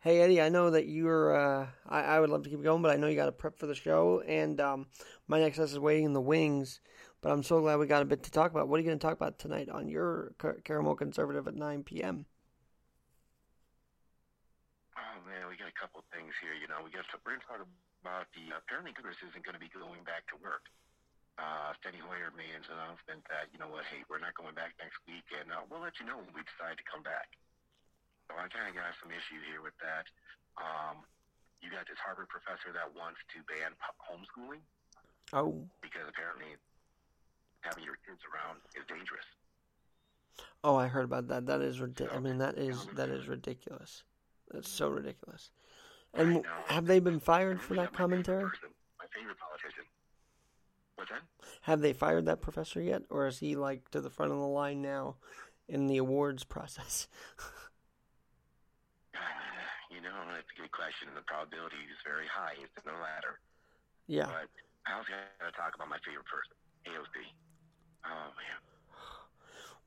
Hey 0.00 0.20
Eddie, 0.22 0.40
I 0.40 0.48
know 0.48 0.70
that 0.70 0.86
you're. 0.86 1.36
Uh, 1.36 1.66
I, 1.86 2.00
I 2.00 2.20
would 2.20 2.30
love 2.30 2.44
to 2.44 2.48
keep 2.50 2.62
going, 2.62 2.80
but 2.80 2.90
I 2.90 2.96
know 2.96 3.06
you 3.06 3.16
got 3.16 3.26
to 3.26 3.32
prep 3.32 3.58
for 3.58 3.66
the 3.66 3.74
show, 3.74 4.22
and 4.26 4.58
um, 4.58 4.86
my 5.28 5.38
next 5.38 5.58
guest 5.58 5.72
is 5.72 5.78
waiting 5.78 6.04
in 6.06 6.12
the 6.14 6.22
wings. 6.22 6.80
But 7.20 7.36
I'm 7.36 7.44
so 7.44 7.60
glad 7.60 7.76
we 7.76 7.84
got 7.84 8.00
a 8.00 8.08
bit 8.08 8.24
to 8.24 8.32
talk 8.32 8.50
about. 8.50 8.68
What 8.68 8.80
are 8.80 8.82
you 8.82 8.88
going 8.88 8.98
to 8.98 9.04
talk 9.04 9.16
about 9.16 9.36
tonight 9.38 9.68
on 9.68 9.88
your 9.92 10.32
Car- 10.40 10.64
Caramel 10.64 10.96
Conservative 10.96 11.44
at 11.44 11.54
9 11.54 11.84
p.m.? 11.84 12.24
Oh 14.96 15.16
man, 15.28 15.44
we 15.52 15.60
got 15.60 15.68
a 15.68 15.76
couple 15.76 16.00
things 16.16 16.32
here. 16.40 16.56
You 16.56 16.64
know, 16.64 16.80
we 16.80 16.88
got 16.88 17.04
to 17.12 17.20
we're 17.20 17.36
going 17.36 17.44
to 17.44 17.48
talk 17.48 17.60
about 18.00 18.24
the 18.32 18.56
apparently 18.56 18.96
Congress 18.96 19.20
isn't 19.20 19.44
going 19.44 19.52
to 19.52 19.60
be 19.60 19.68
going 19.68 20.00
back 20.08 20.24
to 20.32 20.36
work. 20.40 20.64
Uh, 21.36 21.72
Steny 21.80 22.00
Hoyer 22.00 22.32
made 22.36 22.52
an 22.52 22.64
announcement 22.68 23.24
that 23.28 23.52
you 23.52 23.60
know 23.60 23.68
what, 23.68 23.84
hey, 23.88 24.00
we're 24.08 24.20
not 24.20 24.32
going 24.36 24.56
back 24.56 24.76
next 24.80 24.96
week, 25.04 25.24
and 25.36 25.52
uh, 25.52 25.60
we'll 25.68 25.84
let 25.84 25.96
you 26.00 26.08
know 26.08 26.20
when 26.20 26.32
we 26.32 26.40
decide 26.44 26.76
to 26.80 26.84
come 26.88 27.04
back. 27.04 27.28
So 28.28 28.36
I 28.36 28.48
kind 28.48 28.68
of 28.68 28.76
got 28.76 28.96
some 29.00 29.12
issue 29.12 29.40
here 29.44 29.60
with 29.60 29.76
that. 29.84 30.08
Um, 30.56 31.04
you 31.60 31.68
got 31.68 31.84
this 31.84 32.00
Harvard 32.00 32.32
professor 32.32 32.72
that 32.72 32.88
wants 32.96 33.20
to 33.36 33.44
ban 33.44 33.76
homeschooling 34.00 34.64
Oh, 35.32 35.68
because 35.84 36.08
apparently 36.08 36.56
having 37.60 37.84
your 37.84 37.98
kids 38.06 38.20
around 38.28 38.58
is 38.76 38.84
dangerous. 38.88 39.26
Oh, 40.62 40.76
I 40.76 40.88
heard 40.88 41.04
about 41.04 41.28
that. 41.28 41.46
That 41.46 41.60
is 41.60 41.80
ridiculous. 41.80 42.16
I 42.16 42.20
mean, 42.20 42.38
that 42.38 42.58
is 42.58 42.86
that 42.96 43.08
is 43.08 43.28
ridiculous. 43.28 44.04
That's 44.50 44.68
so 44.68 44.86
mm-hmm. 44.86 44.96
ridiculous. 44.96 45.50
And 46.12 46.44
have 46.66 46.86
they 46.86 46.98
been 46.98 47.20
fired 47.20 47.62
for 47.62 47.74
that 47.74 47.92
commentary? 47.92 48.42
My 48.42 49.06
favorite 49.14 49.38
politician. 49.38 49.84
What's 50.96 51.10
that? 51.10 51.22
Have 51.62 51.80
they 51.80 51.92
fired 51.92 52.26
that 52.26 52.40
professor 52.40 52.80
yet, 52.82 53.02
or 53.10 53.26
is 53.26 53.38
he 53.38 53.54
like 53.54 53.90
to 53.90 54.00
the 54.00 54.10
front 54.10 54.32
of 54.32 54.38
the 54.38 54.46
line 54.46 54.82
now 54.82 55.16
in 55.68 55.86
the 55.86 55.98
awards 55.98 56.44
process? 56.44 57.08
You 59.90 59.98
know, 59.98 60.14
that's 60.30 60.46
a 60.54 60.60
good 60.62 60.70
question, 60.70 61.10
and 61.10 61.18
the 61.18 61.26
probability 61.26 61.82
is 61.90 61.98
very 62.06 62.24
high. 62.30 62.54
It's 62.62 62.86
no 62.86 62.94
latter. 62.94 63.42
yeah. 64.06 64.30
But 64.30 64.46
I 64.86 64.96
was 64.96 65.04
going 65.10 65.18
to 65.42 65.50
talk 65.58 65.74
about 65.74 65.90
my 65.90 65.98
favorite 66.06 66.30
person, 66.30 66.54
AOC. 66.86 67.26
Oh, 68.04 68.08
man. 68.36 68.58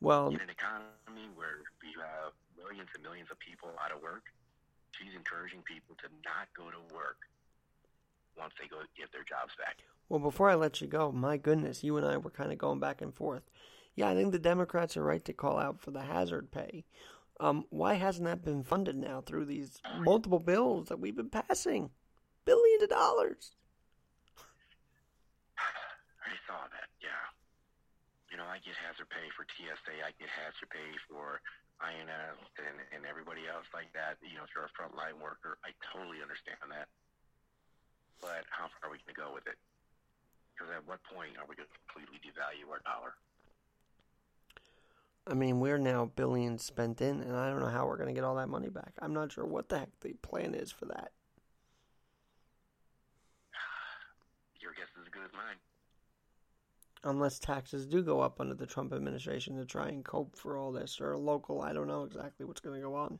Well, 0.02 0.28
In 0.30 0.42
an 0.42 0.50
economy 0.50 1.30
where 1.36 1.64
we 1.82 1.90
have 2.02 2.34
millions 2.58 2.90
and 2.94 3.04
millions 3.04 3.30
of 3.32 3.40
people 3.40 3.70
out 3.84 3.92
of 3.96 4.02
work, 4.02 4.26
she's 4.92 5.16
encouraging 5.16 5.62
people 5.64 5.96
to 6.04 6.08
not 6.26 6.48
go 6.56 6.70
to 6.70 6.94
work 6.94 7.18
once 8.38 8.54
they 8.60 8.68
go 8.68 8.78
get 8.98 9.12
their 9.12 9.24
jobs 9.24 9.54
back. 9.58 9.78
well. 10.10 10.20
Before 10.20 10.50
I 10.50 10.56
let 10.56 10.82
you 10.82 10.88
go, 10.88 11.12
my 11.12 11.38
goodness, 11.38 11.84
you 11.84 11.96
and 11.98 12.06
I 12.06 12.18
were 12.18 12.30
kind 12.32 12.52
of 12.52 12.58
going 12.58 12.80
back 12.80 13.02
and 13.02 13.14
forth. 13.14 13.44
Yeah, 13.96 14.10
I 14.10 14.16
think 14.16 14.32
the 14.32 14.40
Democrats 14.40 14.98
are 14.98 15.04
right 15.04 15.24
to 15.26 15.34
call 15.34 15.58
out 15.58 15.80
for 15.80 15.92
the 15.92 16.02
hazard 16.02 16.52
pay. 16.52 16.84
Um, 17.40 17.66
why 17.70 17.94
hasn't 17.96 18.26
that 18.26 18.44
been 18.44 18.64
funded 18.64 18.96
now 18.96 19.22
through 19.22 19.46
these 19.46 19.80
multiple 20.00 20.40
bills 20.40 20.90
that 20.90 21.00
we've 21.00 21.16
been 21.16 21.30
passing? 21.30 21.92
Billions 22.46 22.84
of 22.84 22.90
dollars. 22.90 23.52
I 25.58 26.34
saw 26.48 26.58
that, 26.72 26.90
yeah. 27.02 27.10
You 28.32 28.38
know, 28.38 28.43
I 28.54 28.62
get 28.62 28.78
hazard 28.78 29.10
pay 29.10 29.34
for 29.34 29.50
TSA. 29.50 30.06
I 30.06 30.14
get 30.22 30.30
hazard 30.30 30.70
pay 30.70 30.94
for 31.10 31.42
INS 31.82 32.38
and, 32.62 32.78
and 32.94 33.02
everybody 33.10 33.50
else 33.50 33.66
like 33.74 33.90
that. 33.98 34.22
You 34.22 34.38
know, 34.38 34.46
if 34.46 34.54
you're 34.54 34.70
a 34.70 34.76
frontline 34.78 35.18
worker, 35.18 35.58
I 35.66 35.74
totally 35.90 36.22
understand 36.22 36.62
that. 36.70 36.86
But 38.22 38.46
how 38.54 38.70
far 38.78 38.86
are 38.86 38.94
we 38.94 39.02
going 39.02 39.18
to 39.18 39.18
go 39.18 39.34
with 39.34 39.50
it? 39.50 39.58
Because 40.54 40.70
at 40.70 40.86
what 40.86 41.02
point 41.02 41.34
are 41.42 41.50
we 41.50 41.58
going 41.58 41.66
to 41.66 41.74
completely 41.82 42.22
devalue 42.22 42.70
our 42.70 42.86
dollar? 42.86 43.18
I 45.26 45.34
mean, 45.34 45.58
we're 45.58 45.82
now 45.82 46.14
billions 46.14 46.62
spent 46.62 47.02
in, 47.02 47.26
and 47.26 47.34
I 47.34 47.50
don't 47.50 47.58
know 47.60 47.74
how 47.74 47.90
we're 47.90 47.98
going 47.98 48.14
to 48.14 48.14
get 48.14 48.24
all 48.24 48.38
that 48.38 48.54
money 48.54 48.70
back. 48.70 48.94
I'm 49.02 49.18
not 49.18 49.34
sure 49.34 49.50
what 49.50 49.74
the 49.74 49.82
heck 49.82 49.98
the 50.06 50.14
plan 50.22 50.54
is 50.54 50.70
for 50.70 50.86
that. 50.94 51.10
Your 54.62 54.78
guess 54.78 54.94
is 54.94 55.10
as 55.10 55.10
good 55.10 55.26
as 55.26 55.34
mine. 55.34 55.58
Unless 57.06 57.40
taxes 57.40 57.86
do 57.86 58.02
go 58.02 58.22
up 58.22 58.40
under 58.40 58.54
the 58.56 58.66
Trump 58.66 58.94
administration 58.94 59.58
to 59.58 59.66
try 59.66 59.90
and 59.90 60.06
cope 60.06 60.38
for 60.38 60.56
all 60.58 60.72
this, 60.72 61.02
or 61.02 61.18
local, 61.18 61.62
I 61.62 61.74
don't 61.74 61.88
know 61.88 62.04
exactly 62.04 62.46
what's 62.46 62.62
going 62.62 62.76
to 62.80 62.82
go 62.82 62.96
on. 62.96 63.20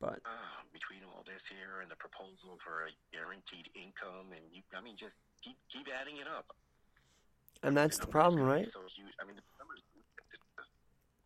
But 0.00 0.20
Uh, 0.26 0.62
between 0.72 1.02
all 1.04 1.22
this 1.26 1.42
here 1.50 1.82
and 1.82 1.90
the 1.90 1.96
proposal 1.96 2.58
for 2.64 2.86
a 2.86 2.90
guaranteed 3.12 3.70
income, 3.74 4.32
and 4.34 4.42
you, 4.52 4.62
I 4.76 4.80
mean, 4.80 4.96
just 4.98 5.14
keep 5.42 5.56
keep 5.72 5.86
adding 6.00 6.16
it 6.18 6.26
up. 6.26 6.54
and 7.62 7.76
that's 7.76 7.98
the 7.98 8.06
problem, 8.06 8.42
right? 8.42 8.68
So 8.72 8.80
huge. 8.94 9.14
I 9.20 9.24
mean, 9.24 9.36
the 9.36 9.42
numbers, 9.58 9.82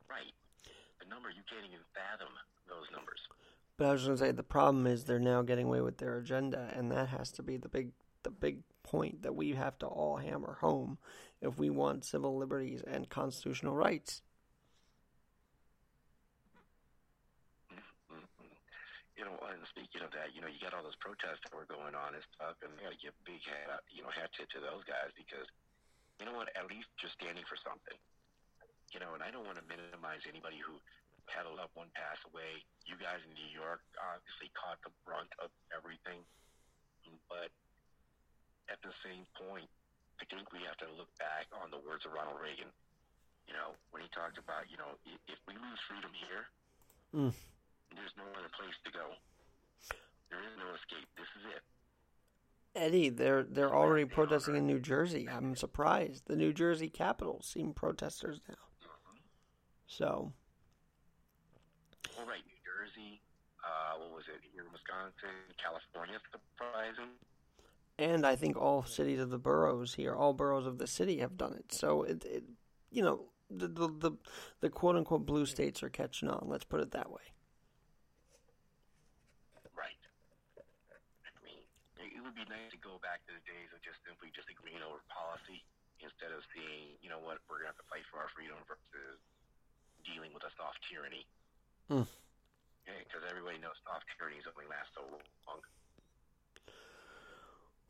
right? 0.08 0.32
The 1.00 1.08
number 1.08 1.28
you 1.30 1.42
can't 1.48 1.64
even 1.66 1.80
fathom 1.94 2.32
those 2.68 2.88
numbers. 2.92 3.20
But 3.76 3.88
I 3.88 3.92
was 3.92 4.04
going 4.04 4.16
to 4.16 4.24
say 4.24 4.32
the 4.32 4.42
problem 4.42 4.86
is 4.86 5.04
they're 5.04 5.18
now 5.18 5.42
getting 5.42 5.66
away 5.66 5.80
with 5.80 5.98
their 5.98 6.16
agenda, 6.18 6.72
and 6.74 6.90
that 6.92 7.08
has 7.08 7.32
to 7.32 7.42
be 7.42 7.56
the 7.56 7.68
big 7.68 7.92
the 8.22 8.30
big 8.30 8.62
point 8.82 9.22
that 9.22 9.34
we 9.34 9.52
have 9.52 9.78
to 9.78 9.86
all 9.86 10.16
hammer 10.16 10.58
home 10.60 10.98
if 11.40 11.58
we 11.58 11.70
want 11.70 12.04
civil 12.04 12.36
liberties 12.36 12.82
and 12.82 13.08
constitutional 13.08 13.74
rights. 13.74 14.22
Mm-hmm. 17.72 18.22
you 19.16 19.24
know, 19.24 19.34
and 19.50 19.62
speaking 19.70 20.02
of 20.02 20.10
that, 20.12 20.34
you 20.34 20.40
know, 20.42 20.50
you 20.50 20.58
got 20.62 20.74
all 20.74 20.82
those 20.82 20.98
protests 20.98 21.42
that 21.46 21.54
were 21.54 21.66
going 21.66 21.94
on 21.94 22.14
and 22.14 22.24
stuff, 22.34 22.58
and 22.62 22.70
you 22.78 22.86
got 22.86 22.94
to 22.94 23.00
give 23.02 23.14
big 23.26 23.42
hat, 23.42 23.82
you 23.90 24.02
know, 24.02 24.10
hat 24.10 24.30
tip 24.34 24.50
to 24.54 24.60
those 24.62 24.82
guys 24.86 25.10
because, 25.14 25.46
you 26.20 26.26
know 26.26 26.34
what, 26.34 26.50
at 26.54 26.66
least 26.70 26.90
you're 27.02 27.14
standing 27.14 27.46
for 27.46 27.58
something. 27.62 27.98
You 28.92 29.00
know, 29.00 29.16
and 29.16 29.24
I 29.24 29.32
don't 29.32 29.48
want 29.48 29.56
to 29.56 29.64
minimize 29.64 30.20
anybody 30.28 30.60
who 30.60 30.76
had 31.30 31.48
a 31.48 31.52
loved 31.54 31.72
one 31.72 31.88
pass 31.96 32.20
away. 32.28 32.60
You 32.84 32.98
guys 33.00 33.24
in 33.24 33.32
New 33.32 33.48
York 33.48 33.80
obviously 33.96 34.52
caught 34.52 34.76
the 34.84 34.92
brunt 35.08 35.32
of 35.40 35.48
everything, 35.72 36.20
but 37.30 37.48
at 38.72 38.80
the 38.80 38.94
same 39.04 39.28
point, 39.36 39.68
I 40.16 40.24
think 40.32 40.48
we 40.50 40.64
have 40.64 40.80
to 40.80 40.88
look 40.96 41.12
back 41.20 41.52
on 41.52 41.68
the 41.68 41.78
words 41.84 42.08
of 42.08 42.16
Ronald 42.16 42.40
Reagan. 42.40 42.72
You 43.44 43.52
know, 43.52 43.76
when 43.92 44.00
he 44.00 44.08
talked 44.16 44.40
about, 44.40 44.64
you 44.72 44.80
know, 44.80 44.96
if, 45.04 45.20
if 45.28 45.38
we 45.44 45.52
lose 45.54 45.80
freedom 45.84 46.10
here, 46.16 46.48
Mm. 47.12 47.28
there's 47.92 48.16
no 48.16 48.24
other 48.32 48.48
place 48.56 48.72
to 48.88 48.90
go. 48.90 49.12
There 50.32 50.40
is 50.40 50.56
no 50.56 50.72
escape. 50.72 51.04
This 51.20 51.28
is 51.36 51.44
it. 51.52 51.62
Eddie, 52.74 53.10
they're 53.10 53.42
they're 53.44 53.74
already 53.74 54.06
protesting 54.06 54.56
in 54.56 54.66
New 54.66 54.80
Jersey. 54.80 55.28
I'm 55.28 55.54
surprised. 55.54 56.24
The 56.24 56.36
New 56.36 56.54
Jersey 56.54 56.88
Capitol 56.88 57.42
seem 57.44 57.74
protesters 57.74 58.40
now. 58.48 58.54
So 59.86 60.32
All 62.18 62.24
right, 62.24 62.40
New 62.48 62.60
Jersey, 62.64 63.20
uh, 63.60 64.00
what 64.00 64.10
was 64.16 64.24
it, 64.32 64.40
here 64.54 64.64
in 64.64 64.72
Wisconsin, 64.72 65.36
California, 65.60 66.16
surprising. 66.32 67.12
And 67.98 68.26
I 68.26 68.36
think 68.36 68.56
all 68.56 68.84
cities 68.84 69.20
of 69.20 69.30
the 69.30 69.38
boroughs 69.38 69.94
here, 69.94 70.14
all 70.14 70.32
boroughs 70.32 70.66
of 70.66 70.78
the 70.78 70.86
city 70.86 71.18
have 71.18 71.36
done 71.36 71.54
it. 71.54 71.72
So 71.72 72.02
it, 72.02 72.24
it 72.24 72.44
you 72.90 73.02
know, 73.02 73.28
the, 73.50 73.68
the 73.68 73.88
the 73.88 74.12
the 74.60 74.70
quote 74.70 74.96
unquote 74.96 75.26
blue 75.26 75.46
states 75.46 75.82
are 75.82 75.90
catching 75.90 76.28
on. 76.28 76.46
Let's 76.48 76.64
put 76.64 76.80
it 76.80 76.92
that 76.92 77.10
way. 77.10 77.22
Right. 79.76 80.00
I 80.58 81.30
mean, 81.44 81.60
it 82.00 82.20
would 82.24 82.34
be 82.34 82.48
nice 82.48 82.72
to 82.72 82.80
go 82.80 82.98
back 83.04 83.24
to 83.28 83.32
the 83.32 83.44
days 83.44 83.68
of 83.76 83.80
just 83.84 84.00
simply 84.08 84.32
just 84.32 84.48
agreeing 84.48 84.80
over 84.80 85.04
policy 85.12 85.64
instead 86.02 86.34
of 86.34 86.42
seeing, 86.50 86.98
you 86.98 87.06
know 87.06 87.22
what, 87.22 87.38
we're 87.46 87.62
going 87.62 87.70
to 87.70 87.72
have 87.72 87.78
to 87.78 87.86
fight 87.86 88.02
for 88.10 88.18
our 88.18 88.26
freedom 88.34 88.58
versus 88.66 89.22
dealing 90.02 90.34
with 90.34 90.42
a 90.42 90.50
soft 90.58 90.82
tyranny. 90.90 91.22
Hmm. 91.86 92.10
Because 92.82 93.22
everybody 93.30 93.62
knows 93.62 93.78
soft 93.86 94.02
tyrannies 94.18 94.42
only 94.50 94.66
last 94.66 94.90
so 94.98 95.06
long. 95.06 95.62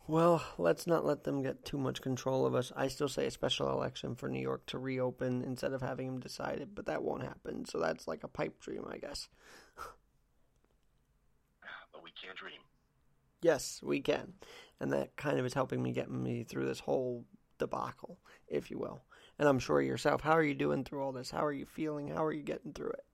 Well, 0.09 0.42
let's 0.59 0.86
not 0.86 1.07
let 1.07 1.22
them 1.22 1.42
get 1.42 1.64
too 1.64 1.78
much 1.78 2.03
control 2.03 2.44
of 2.44 2.55
us. 2.55 2.72
I 2.74 2.88
still 2.88 3.09
say 3.09 3.26
a 3.26 3.30
special 3.30 3.70
election 3.70 4.16
for 4.16 4.28
New 4.28 4.40
York 4.40 4.66
to 4.66 4.78
reopen 4.78 5.42
instead 5.42 5.72
of 5.72 5.80
having 5.80 6.07
them 6.07 6.20
decide 6.20 6.59
it, 6.59 6.74
but 6.74 6.86
that 6.86 7.05
won't 7.05 7.22
happen. 7.22 7.64
So 7.64 7.78
that's 7.78 8.09
like 8.09 8.24
a 8.24 8.28
pipe 8.28 8.61
dream, 8.61 8.84
I 8.90 8.98
guess. 8.98 9.28
But 11.92 12.03
we 12.03 12.11
can't 12.20 12.36
dream. 12.36 12.61
Yes, 13.42 13.80
we 13.82 14.00
can. 14.00 14.32
And 14.80 14.92
that 14.92 15.16
kind 15.16 15.38
of 15.38 15.46
is 15.46 15.55
helping 15.55 15.82
me 15.82 15.92
get 15.92 16.11
me 16.11 16.42
through 16.42 16.66
this 16.66 16.80
whole 16.80 17.24
debacle, 17.59 18.18
if 18.48 18.70
you 18.70 18.78
will. 18.78 19.05
And 19.38 19.48
I'm 19.48 19.59
sure 19.59 19.80
yourself, 19.80 20.22
how 20.22 20.32
are 20.32 20.42
you 20.42 20.55
doing 20.55 20.84
through 20.84 21.03
all 21.03 21.12
this? 21.12 21.30
How 21.30 21.44
are 21.44 21.53
you 21.53 21.66
feeling? 21.66 22.09
How 22.09 22.24
are 22.24 22.32
you 22.32 22.42
getting 22.42 22.72
through 22.72 22.90
it? 22.90 23.05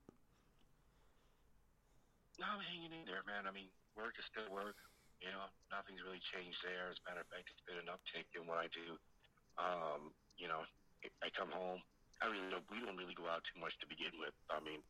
No, 2.40 2.46
I'm 2.46 2.60
hanging 2.60 2.92
in 2.92 3.04
there, 3.04 3.22
man. 3.26 3.46
I 3.48 3.52
mean, 3.52 3.68
work 3.96 4.14
is 4.18 4.24
still 4.30 4.52
work. 4.52 4.76
You 5.18 5.34
know, 5.34 5.50
nothing's 5.74 6.02
really 6.06 6.22
changed 6.30 6.62
there. 6.62 6.94
As 6.94 6.98
a 7.02 7.04
matter 7.10 7.22
of 7.26 7.30
fact, 7.30 7.50
it's 7.50 7.64
been 7.66 7.82
an 7.82 7.90
uptick 7.90 8.30
in 8.38 8.46
what 8.46 8.62
I 8.62 8.70
do. 8.70 8.94
Um, 9.58 10.14
you 10.38 10.46
know, 10.46 10.62
I 11.22 11.28
come 11.34 11.50
home. 11.50 11.82
I 12.22 12.30
don't, 12.30 12.66
we 12.70 12.82
don't 12.82 12.98
really 12.98 13.14
go 13.18 13.26
out 13.30 13.42
too 13.46 13.58
much 13.58 13.74
to 13.82 13.86
begin 13.86 14.14
with. 14.18 14.34
I 14.50 14.62
mean, 14.62 14.82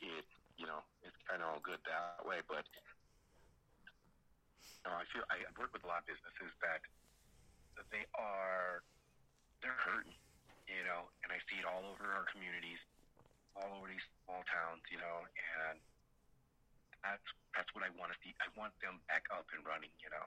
it, 0.00 0.24
you 0.56 0.64
know, 0.68 0.80
it's 1.04 1.16
kind 1.28 1.40
of 1.40 1.52
all 1.52 1.60
good 1.64 1.80
that 1.84 2.24
way. 2.24 2.40
But 2.44 2.64
you 4.84 4.88
know, 4.88 4.96
I 4.96 5.04
feel 5.12 5.24
I 5.28 5.44
work 5.56 5.72
with 5.72 5.84
a 5.84 5.88
lot 5.88 6.04
of 6.04 6.08
businesses 6.08 6.52
that 6.64 6.80
that 7.76 7.88
they 7.92 8.04
are 8.16 8.84
they're 9.60 9.80
hurting. 9.84 10.16
You 10.68 10.84
know, 10.84 11.08
and 11.24 11.32
I 11.32 11.40
see 11.48 11.60
it 11.60 11.64
all 11.64 11.80
over 11.88 12.12
our 12.12 12.28
communities, 12.28 12.80
all 13.56 13.72
over 13.80 13.88
these 13.88 14.04
small 14.24 14.44
towns. 14.48 14.84
You 14.92 15.00
know, 15.00 15.24
and 15.24 15.80
that's 17.02 17.24
that's 17.54 17.70
what 17.74 17.82
I 17.82 17.90
want 17.98 18.12
to 18.14 18.18
see. 18.22 18.34
I 18.38 18.48
want 18.58 18.74
them 18.84 19.00
back 19.10 19.26
up 19.34 19.46
and 19.54 19.64
running. 19.66 19.90
You 20.02 20.10
know, 20.12 20.26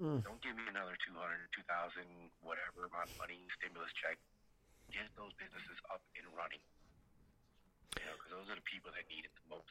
Mm. 0.00 0.24
don't 0.24 0.40
give 0.42 0.56
me 0.56 0.66
another 0.66 0.96
200, 1.06 1.46
2,000, 1.54 2.02
whatever 2.42 2.90
amount 2.90 3.06
of 3.12 3.16
money 3.18 3.38
stimulus 3.60 3.92
check. 4.02 4.18
Get 4.90 5.06
those 5.16 5.30
businesses 5.38 5.78
up 5.92 6.02
and 6.18 6.26
running. 6.34 6.58
You 8.00 8.04
know, 8.08 8.16
because 8.18 8.32
those 8.34 8.48
are 8.50 8.58
the 8.58 8.66
people 8.66 8.90
that 8.96 9.06
need 9.08 9.24
it 9.24 9.32
the 9.36 9.46
most. 9.54 9.68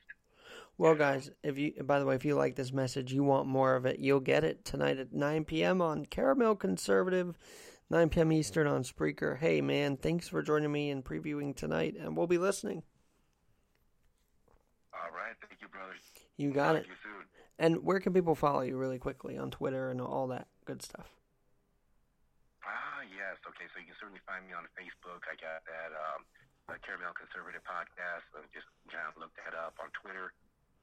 Well, 0.77 0.95
guys, 0.95 1.29
if 1.43 1.57
you 1.57 1.73
by 1.83 1.99
the 1.99 2.05
way, 2.05 2.15
if 2.15 2.25
you 2.25 2.35
like 2.35 2.55
this 2.55 2.71
message, 2.71 3.11
you 3.13 3.23
want 3.23 3.47
more 3.47 3.75
of 3.75 3.85
it, 3.85 3.99
you'll 3.99 4.19
get 4.19 4.43
it 4.43 4.63
tonight 4.63 4.97
at 4.99 5.13
9 5.13 5.45
p.m. 5.45 5.81
on 5.81 6.05
Caramel 6.05 6.55
Conservative, 6.55 7.37
9 7.89 8.09
p.m. 8.09 8.31
Eastern 8.31 8.67
on 8.67 8.83
Spreaker. 8.83 9.37
Hey, 9.37 9.61
man, 9.61 9.97
thanks 9.97 10.27
for 10.27 10.41
joining 10.41 10.71
me 10.71 10.89
and 10.89 11.03
previewing 11.03 11.55
tonight, 11.55 11.95
and 11.99 12.15
we'll 12.15 12.27
be 12.27 12.37
listening. 12.37 12.83
All 14.93 15.11
right, 15.11 15.35
thank 15.47 15.61
you, 15.61 15.67
brother. 15.67 15.93
You 16.41 16.49
got 16.49 16.75
it. 16.75 16.89
Talk 16.89 16.97
you. 17.05 17.11
And 17.61 17.85
where 17.85 18.01
can 18.01 18.17
people 18.17 18.33
follow 18.33 18.65
you 18.65 18.73
really 18.73 18.97
quickly 18.97 19.37
on 19.37 19.53
Twitter 19.53 19.93
and 19.93 20.01
all 20.01 20.25
that 20.33 20.49
good 20.65 20.81
stuff? 20.81 21.13
Ah, 22.65 23.05
yes. 23.05 23.37
Okay, 23.45 23.69
so 23.69 23.77
you 23.77 23.85
can 23.85 23.97
certainly 24.01 24.25
find 24.25 24.41
me 24.49 24.57
on 24.57 24.65
Facebook. 24.73 25.21
I 25.29 25.37
got 25.37 25.61
that 25.69 25.93
um, 25.93 26.25
the 26.65 26.81
Caramel 26.81 27.13
Conservative 27.13 27.61
podcast. 27.61 28.25
So 28.33 28.41
just 28.49 28.65
kind 28.89 29.05
of 29.05 29.13
look 29.21 29.29
that 29.45 29.53
up 29.53 29.77
on 29.77 29.93
Twitter. 29.93 30.33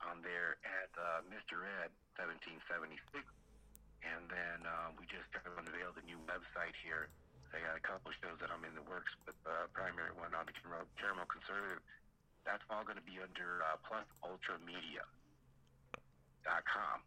On 0.07 0.23
there 0.23 0.63
at 0.63 0.95
uh, 0.95 1.27
Mr. 1.27 1.67
Ed 1.83 1.91
1776, 2.23 3.19
and 4.07 4.31
then 4.31 4.63
um, 4.63 4.95
we 4.95 5.11
just 5.11 5.27
kind 5.35 5.43
of 5.51 5.59
unveiled 5.59 5.99
a 5.99 6.05
new 6.07 6.23
website 6.31 6.71
here. 6.87 7.11
I 7.51 7.59
got 7.59 7.75
a 7.75 7.83
couple 7.83 8.15
shows 8.23 8.39
that 8.39 8.55
I'm 8.55 8.63
in 8.63 8.79
the 8.79 8.87
works, 8.87 9.11
but 9.27 9.35
the 9.43 9.67
primary 9.75 10.15
one 10.15 10.39
on 10.39 10.47
the 10.47 10.55
Caramel, 10.55 10.87
Caramel 11.03 11.27
Conservative. 11.27 11.83
That's 12.47 12.63
all 12.71 12.87
going 12.87 12.95
to 12.95 13.03
be 13.03 13.19
under 13.19 13.67
uh, 13.67 13.75
Plus 13.83 14.07
Ultra 14.23 14.63
Media. 14.63 15.03
Dot 16.45 16.63
com. 16.73 17.01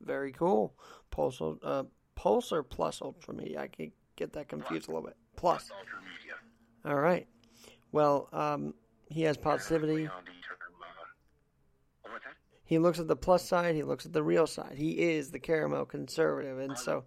Very 0.00 0.32
cool. 0.32 0.74
Pulse, 1.10 1.40
uh, 1.40 1.84
Pulse 2.14 2.52
or 2.52 2.62
Plus 2.62 3.02
Ultra 3.02 3.34
Media? 3.34 3.60
I 3.60 3.66
could 3.68 3.92
get 4.16 4.32
that 4.34 4.48
confused 4.48 4.88
a 4.88 4.92
little 4.92 5.06
bit. 5.06 5.16
Plus. 5.36 5.68
Plus 5.68 5.78
Ultra 5.78 6.00
Media. 6.00 6.34
All 6.84 7.00
right. 7.00 7.26
Well, 7.92 8.28
um, 8.32 8.74
he 9.08 9.22
has 9.22 9.36
positivity. 9.36 10.06
Term, 10.06 10.12
uh? 10.16 10.28
He 12.68 12.78
looks 12.78 12.98
at 12.98 13.08
the 13.08 13.16
plus 13.16 13.48
side. 13.48 13.74
He 13.74 13.82
looks 13.82 14.04
at 14.04 14.12
the 14.12 14.22
real 14.22 14.46
side. 14.46 14.74
He 14.76 14.90
is 14.90 15.30
the 15.30 15.38
caramel 15.38 15.86
conservative, 15.86 16.58
and 16.58 16.76
so 16.76 17.04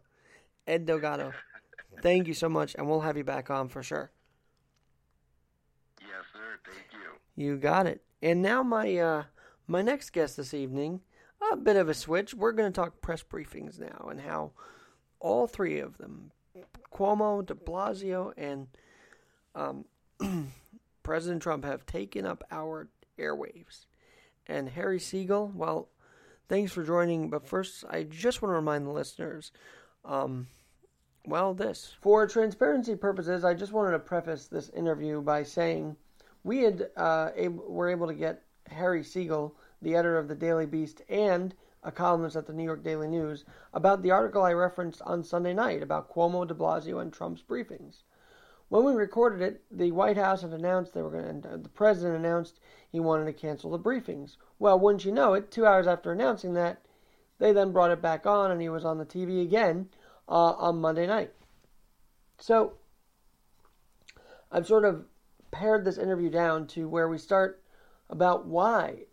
Ed 0.65 0.87
Delgado. 0.87 1.33
Thank 2.01 2.27
you 2.27 2.33
so 2.33 2.49
much, 2.49 2.73
and 2.75 2.89
we'll 2.89 3.01
have 3.01 3.15
you 3.15 3.23
back 3.23 3.51
on 3.51 3.69
for 3.69 3.83
sure. 3.83 4.11
Yes, 5.99 6.09
sir. 6.33 6.59
Thank 6.65 6.87
you. 6.93 7.43
You 7.43 7.57
got 7.57 7.85
it. 7.85 8.01
And 8.23 8.41
now 8.41 8.63
my 8.63 8.97
uh, 8.97 9.23
my 9.67 9.83
next 9.83 10.09
guest 10.11 10.37
this 10.37 10.55
evening, 10.55 11.01
a 11.51 11.55
bit 11.55 11.75
of 11.75 11.89
a 11.89 11.93
switch. 11.93 12.33
We're 12.33 12.51
going 12.51 12.71
to 12.71 12.75
talk 12.75 13.01
press 13.01 13.23
briefings 13.23 13.79
now 13.79 14.07
and 14.09 14.19
how 14.19 14.51
all 15.19 15.47
three 15.47 15.79
of 15.79 15.97
them, 15.97 16.31
Cuomo, 16.93 17.45
De 17.45 17.53
Blasio, 17.53 18.33
and 18.37 18.67
um, 19.55 19.85
President 21.03 21.41
Trump, 21.41 21.65
have 21.65 21.85
taken 21.85 22.25
up 22.25 22.43
our 22.51 22.89
airwaves. 23.19 23.85
And 24.47 24.69
Harry 24.69 24.99
Siegel, 24.99 25.51
well, 25.55 25.89
thanks 26.49 26.71
for 26.71 26.83
joining. 26.83 27.29
But 27.29 27.47
first, 27.47 27.85
I 27.89 28.03
just 28.03 28.41
want 28.41 28.51
to 28.51 28.55
remind 28.55 28.85
the 28.85 28.91
listeners. 28.91 29.51
Um, 30.03 30.47
well, 31.25 31.53
this. 31.53 31.93
For 32.01 32.27
transparency 32.27 32.95
purposes, 32.95 33.45
I 33.45 33.53
just 33.53 33.71
wanted 33.71 33.91
to 33.91 33.99
preface 33.99 34.47
this 34.47 34.69
interview 34.69 35.21
by 35.21 35.43
saying 35.43 35.95
we 36.43 36.63
had 36.63 36.89
uh, 36.97 37.29
ab- 37.37 37.61
were 37.67 37.89
able 37.89 38.07
to 38.07 38.13
get 38.13 38.43
Harry 38.67 39.03
Siegel, 39.03 39.55
the 39.81 39.95
editor 39.95 40.17
of 40.17 40.27
the 40.27 40.35
Daily 40.35 40.65
Beast, 40.65 41.01
and 41.09 41.55
a 41.83 41.91
columnist 41.91 42.35
at 42.35 42.45
the 42.45 42.53
New 42.53 42.63
York 42.63 42.83
Daily 42.83 43.07
News, 43.07 43.45
about 43.73 44.01
the 44.01 44.11
article 44.11 44.43
I 44.43 44.53
referenced 44.53 45.01
on 45.01 45.23
Sunday 45.23 45.53
night 45.53 45.81
about 45.81 46.13
Cuomo, 46.13 46.47
De 46.47 46.53
Blasio, 46.53 47.01
and 47.01 47.11
Trump's 47.11 47.41
briefings. 47.41 48.03
When 48.69 48.85
we 48.85 48.93
recorded 48.93 49.41
it, 49.41 49.63
the 49.69 49.91
White 49.91 50.17
House 50.17 50.43
had 50.43 50.53
announced 50.53 50.93
they 50.93 51.01
were 51.01 51.09
going 51.09 51.41
to. 51.41 51.57
The 51.57 51.69
president 51.69 52.15
announced 52.15 52.59
he 52.89 52.99
wanted 52.99 53.25
to 53.25 53.33
cancel 53.33 53.71
the 53.71 53.79
briefings. 53.79 54.37
Well, 54.59 54.79
wouldn't 54.79 55.03
you 55.03 55.11
know 55.11 55.33
it? 55.33 55.51
Two 55.51 55.65
hours 55.65 55.87
after 55.87 56.11
announcing 56.11 56.53
that, 56.53 56.85
they 57.37 57.51
then 57.51 57.73
brought 57.73 57.91
it 57.91 58.01
back 58.01 58.25
on, 58.25 58.51
and 58.51 58.61
he 58.61 58.69
was 58.69 58.85
on 58.85 58.97
the 58.97 59.05
TV 59.05 59.41
again 59.41 59.89
uh, 60.29 60.53
on 60.53 60.79
Monday 60.79 61.07
night. 61.07 61.33
So 62.37 62.73
I've 64.51 64.67
sort 64.67 64.85
of 64.85 65.05
pared 65.51 65.83
this 65.83 65.97
interview 65.97 66.29
down 66.29 66.67
to 66.67 66.87
where 66.87 67.09
we 67.09 67.17
start 67.17 67.61
about 68.09 68.45
why 68.45 69.05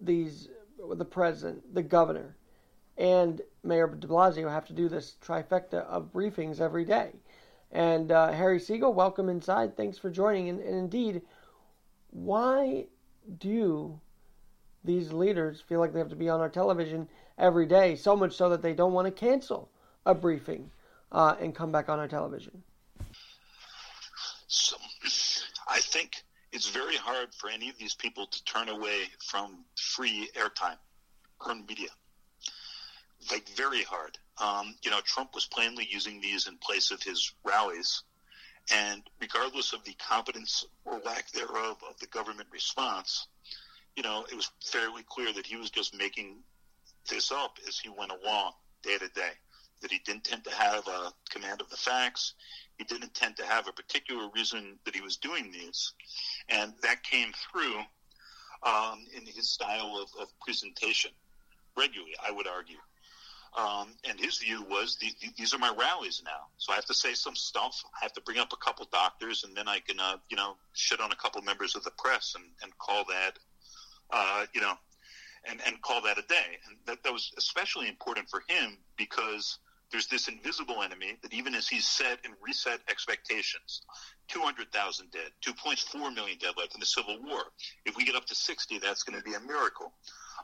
these 0.00 0.48
the 0.94 1.04
president, 1.04 1.74
the 1.74 1.82
governor, 1.82 2.36
and 2.96 3.40
Mayor 3.62 3.86
De 3.86 4.06
Blasio 4.06 4.50
have 4.50 4.66
to 4.66 4.72
do 4.72 4.88
this 4.88 5.16
trifecta 5.22 5.84
of 5.86 6.12
briefings 6.12 6.60
every 6.60 6.84
day. 6.84 7.10
And 7.70 8.10
uh, 8.10 8.32
Harry 8.32 8.58
Siegel, 8.58 8.92
welcome 8.92 9.28
inside. 9.28 9.76
Thanks 9.76 9.98
for 9.98 10.10
joining. 10.10 10.48
And, 10.48 10.60
and 10.60 10.74
indeed, 10.74 11.22
why 12.10 12.86
do 13.38 14.00
these 14.84 15.12
leaders 15.12 15.60
feel 15.60 15.80
like 15.80 15.92
they 15.92 15.98
have 15.98 16.08
to 16.08 16.16
be 16.16 16.28
on 16.28 16.40
our 16.40 16.48
television 16.48 17.08
every 17.38 17.66
day, 17.66 17.96
so 17.96 18.16
much 18.16 18.34
so 18.34 18.48
that 18.48 18.62
they 18.62 18.72
don't 18.72 18.92
want 18.92 19.06
to 19.06 19.12
cancel 19.12 19.70
a 20.06 20.14
briefing 20.14 20.70
uh, 21.12 21.36
and 21.40 21.54
come 21.54 21.70
back 21.70 21.88
on 21.88 21.98
our 21.98 22.08
television. 22.08 22.62
So, 24.48 24.76
I 25.68 25.78
think 25.78 26.24
it's 26.52 26.68
very 26.68 26.96
hard 26.96 27.34
for 27.34 27.48
any 27.48 27.68
of 27.68 27.78
these 27.78 27.94
people 27.94 28.26
to 28.26 28.44
turn 28.44 28.68
away 28.68 29.04
from 29.24 29.64
free 29.76 30.28
airtime, 30.36 30.78
earned 31.46 31.66
media. 31.66 31.88
Like 33.30 33.48
very 33.50 33.82
hard. 33.82 34.18
Um, 34.38 34.74
you 34.82 34.90
know, 34.90 35.00
Trump 35.04 35.34
was 35.34 35.46
plainly 35.46 35.86
using 35.90 36.20
these 36.20 36.46
in 36.46 36.56
place 36.56 36.90
of 36.90 37.02
his 37.02 37.32
rallies, 37.44 38.02
and 38.72 39.02
regardless 39.20 39.72
of 39.72 39.84
the 39.84 39.94
competence 39.94 40.64
or 40.84 41.00
lack 41.04 41.30
thereof 41.32 41.76
of 41.88 41.98
the 42.00 42.06
government 42.06 42.48
response, 42.52 43.26
you 43.96 44.02
know, 44.02 44.24
it 44.30 44.34
was 44.34 44.50
fairly 44.64 45.02
clear 45.08 45.32
that 45.32 45.46
he 45.46 45.56
was 45.56 45.70
just 45.70 45.94
making 45.94 46.38
this 47.08 47.30
up 47.30 47.58
as 47.68 47.78
he 47.78 47.88
went 47.88 48.12
along 48.12 48.52
day 48.82 48.96
to 48.98 49.08
day. 49.08 49.32
That 49.82 49.90
he 49.90 49.98
didn't 50.04 50.24
tend 50.24 50.44
to 50.44 50.54
have 50.54 50.86
a 50.88 51.12
command 51.30 51.60
of 51.60 51.70
the 51.70 51.76
facts. 51.76 52.34
He 52.80 52.84
didn't 52.84 53.12
tend 53.12 53.36
to 53.36 53.44
have 53.44 53.68
a 53.68 53.72
particular 53.72 54.30
reason 54.34 54.78
that 54.86 54.94
he 54.94 55.02
was 55.02 55.18
doing 55.18 55.52
these. 55.52 55.92
And 56.48 56.72
that 56.82 57.02
came 57.02 57.30
through 57.52 57.76
um, 58.62 59.06
in 59.14 59.26
his 59.26 59.50
style 59.50 59.98
of, 60.00 60.08
of, 60.18 60.28
presentation 60.40 61.10
regularly, 61.76 62.14
I 62.26 62.30
would 62.30 62.46
argue. 62.46 62.78
Um, 63.54 63.88
and 64.08 64.18
his 64.18 64.38
view 64.38 64.64
was 64.64 64.96
the, 64.98 65.08
the, 65.20 65.28
these 65.36 65.52
are 65.52 65.58
my 65.58 65.74
rallies 65.78 66.22
now, 66.24 66.46
so 66.56 66.72
I 66.72 66.76
have 66.76 66.86
to 66.86 66.94
say 66.94 67.12
some 67.12 67.36
stuff. 67.36 67.84
I 68.00 68.02
have 68.02 68.14
to 68.14 68.22
bring 68.22 68.38
up 68.38 68.54
a 68.54 68.56
couple 68.56 68.88
doctors, 68.90 69.44
and 69.44 69.54
then 69.54 69.68
I 69.68 69.80
can, 69.80 70.00
uh, 70.00 70.16
you 70.30 70.38
know, 70.38 70.56
shit 70.72 71.02
on 71.02 71.12
a 71.12 71.16
couple 71.16 71.42
members 71.42 71.76
of 71.76 71.84
the 71.84 71.92
press 71.98 72.34
and, 72.34 72.46
and 72.62 72.72
call 72.78 73.04
that, 73.10 73.38
uh, 74.10 74.46
you 74.54 74.62
know, 74.62 74.72
and, 75.46 75.60
and 75.66 75.82
call 75.82 76.00
that 76.02 76.16
a 76.16 76.22
day. 76.22 76.58
And 76.66 76.78
that, 76.86 77.02
that 77.02 77.12
was 77.12 77.30
especially 77.36 77.88
important 77.88 78.30
for 78.30 78.42
him 78.48 78.78
because 78.96 79.58
there's 79.90 80.06
this 80.06 80.28
invisible 80.28 80.82
enemy 80.82 81.16
that 81.22 81.32
even 81.34 81.54
as 81.54 81.68
he's 81.68 81.86
set 81.86 82.18
and 82.24 82.34
reset 82.40 82.80
expectations, 82.88 83.82
200,000 84.28 85.10
dead, 85.10 85.30
2.4 85.44 86.14
million 86.14 86.38
dead 86.38 86.54
like 86.56 86.72
in 86.74 86.80
the 86.80 86.86
Civil 86.86 87.18
War. 87.22 87.42
If 87.84 87.96
we 87.96 88.04
get 88.04 88.14
up 88.14 88.26
to 88.26 88.34
60, 88.34 88.78
that's 88.78 89.02
going 89.02 89.18
to 89.18 89.24
be 89.24 89.34
a 89.34 89.40
miracle. 89.40 89.92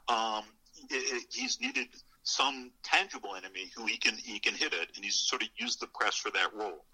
Um, 0.09 0.45
it, 0.91 1.23
it, 1.23 1.27
he's 1.31 1.61
needed 1.61 1.89
some 2.23 2.73
tangible 2.83 3.37
enemy 3.37 3.71
who 3.77 3.87
he 3.87 3.97
can 3.97 4.15
he 4.17 4.41
can 4.41 4.53
hit 4.55 4.73
it, 4.73 4.89
and 4.97 5.05
he's 5.05 5.15
sort 5.15 5.43
of 5.43 5.49
used 5.57 5.81
the 5.81 5.87
press 5.87 6.17
for 6.17 6.31
that 6.33 6.53
role. 6.55 6.85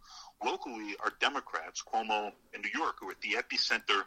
Locally, 0.44 0.94
our 1.02 1.12
Democrats, 1.20 1.82
Cuomo 1.82 2.32
in 2.52 2.60
New 2.60 2.70
York, 2.74 2.96
who 3.00 3.08
are 3.08 3.12
at 3.12 3.20
the 3.22 3.36
epicenter 3.36 4.02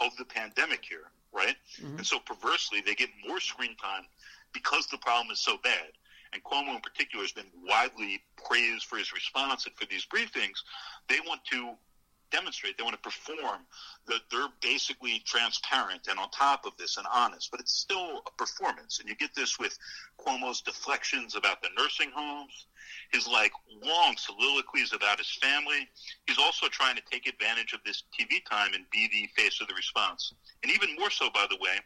of 0.00 0.14
the 0.18 0.24
pandemic 0.26 0.84
here, 0.84 1.10
right? 1.32 1.56
Mm-hmm. 1.80 1.98
And 1.98 2.06
so 2.06 2.18
perversely, 2.18 2.82
they 2.84 2.94
get 2.94 3.08
more 3.26 3.40
screen 3.40 3.74
time 3.76 4.04
because 4.52 4.86
the 4.88 4.98
problem 4.98 5.30
is 5.30 5.40
so 5.40 5.56
bad 5.62 5.92
and 6.36 6.44
Cuomo 6.44 6.74
in 6.74 6.80
particular 6.82 7.24
has 7.24 7.32
been 7.32 7.50
widely 7.66 8.20
praised 8.46 8.84
for 8.84 8.98
his 8.98 9.12
response 9.12 9.64
and 9.64 9.74
for 9.74 9.86
these 9.86 10.06
briefings, 10.06 10.60
they 11.08 11.18
want 11.26 11.40
to 11.50 11.72
demonstrate, 12.30 12.76
they 12.76 12.82
want 12.82 12.94
to 12.94 13.08
perform 13.08 13.60
that 14.06 14.20
they're 14.30 14.48
basically 14.60 15.22
transparent 15.24 16.08
and 16.10 16.18
on 16.18 16.28
top 16.30 16.66
of 16.66 16.72
this 16.76 16.98
and 16.98 17.06
honest, 17.12 17.50
but 17.50 17.60
it's 17.60 17.72
still 17.72 18.22
a 18.26 18.30
performance. 18.36 18.98
And 19.00 19.08
you 19.08 19.14
get 19.14 19.34
this 19.34 19.58
with 19.58 19.78
Cuomo's 20.20 20.60
deflections 20.60 21.36
about 21.36 21.62
the 21.62 21.68
nursing 21.78 22.10
homes, 22.14 22.66
his 23.12 23.26
like 23.26 23.52
long 23.82 24.16
soliloquies 24.18 24.92
about 24.92 25.18
his 25.18 25.30
family. 25.40 25.88
He's 26.26 26.38
also 26.38 26.66
trying 26.68 26.96
to 26.96 27.02
take 27.10 27.26
advantage 27.26 27.72
of 27.72 27.80
this 27.86 28.02
TV 28.12 28.44
time 28.50 28.74
and 28.74 28.84
be 28.90 29.08
the 29.08 29.40
face 29.40 29.60
of 29.62 29.68
the 29.68 29.74
response. 29.74 30.34
And 30.62 30.72
even 30.72 30.96
more 30.96 31.10
so, 31.10 31.30
by 31.32 31.46
the 31.48 31.56
way, 31.60 31.78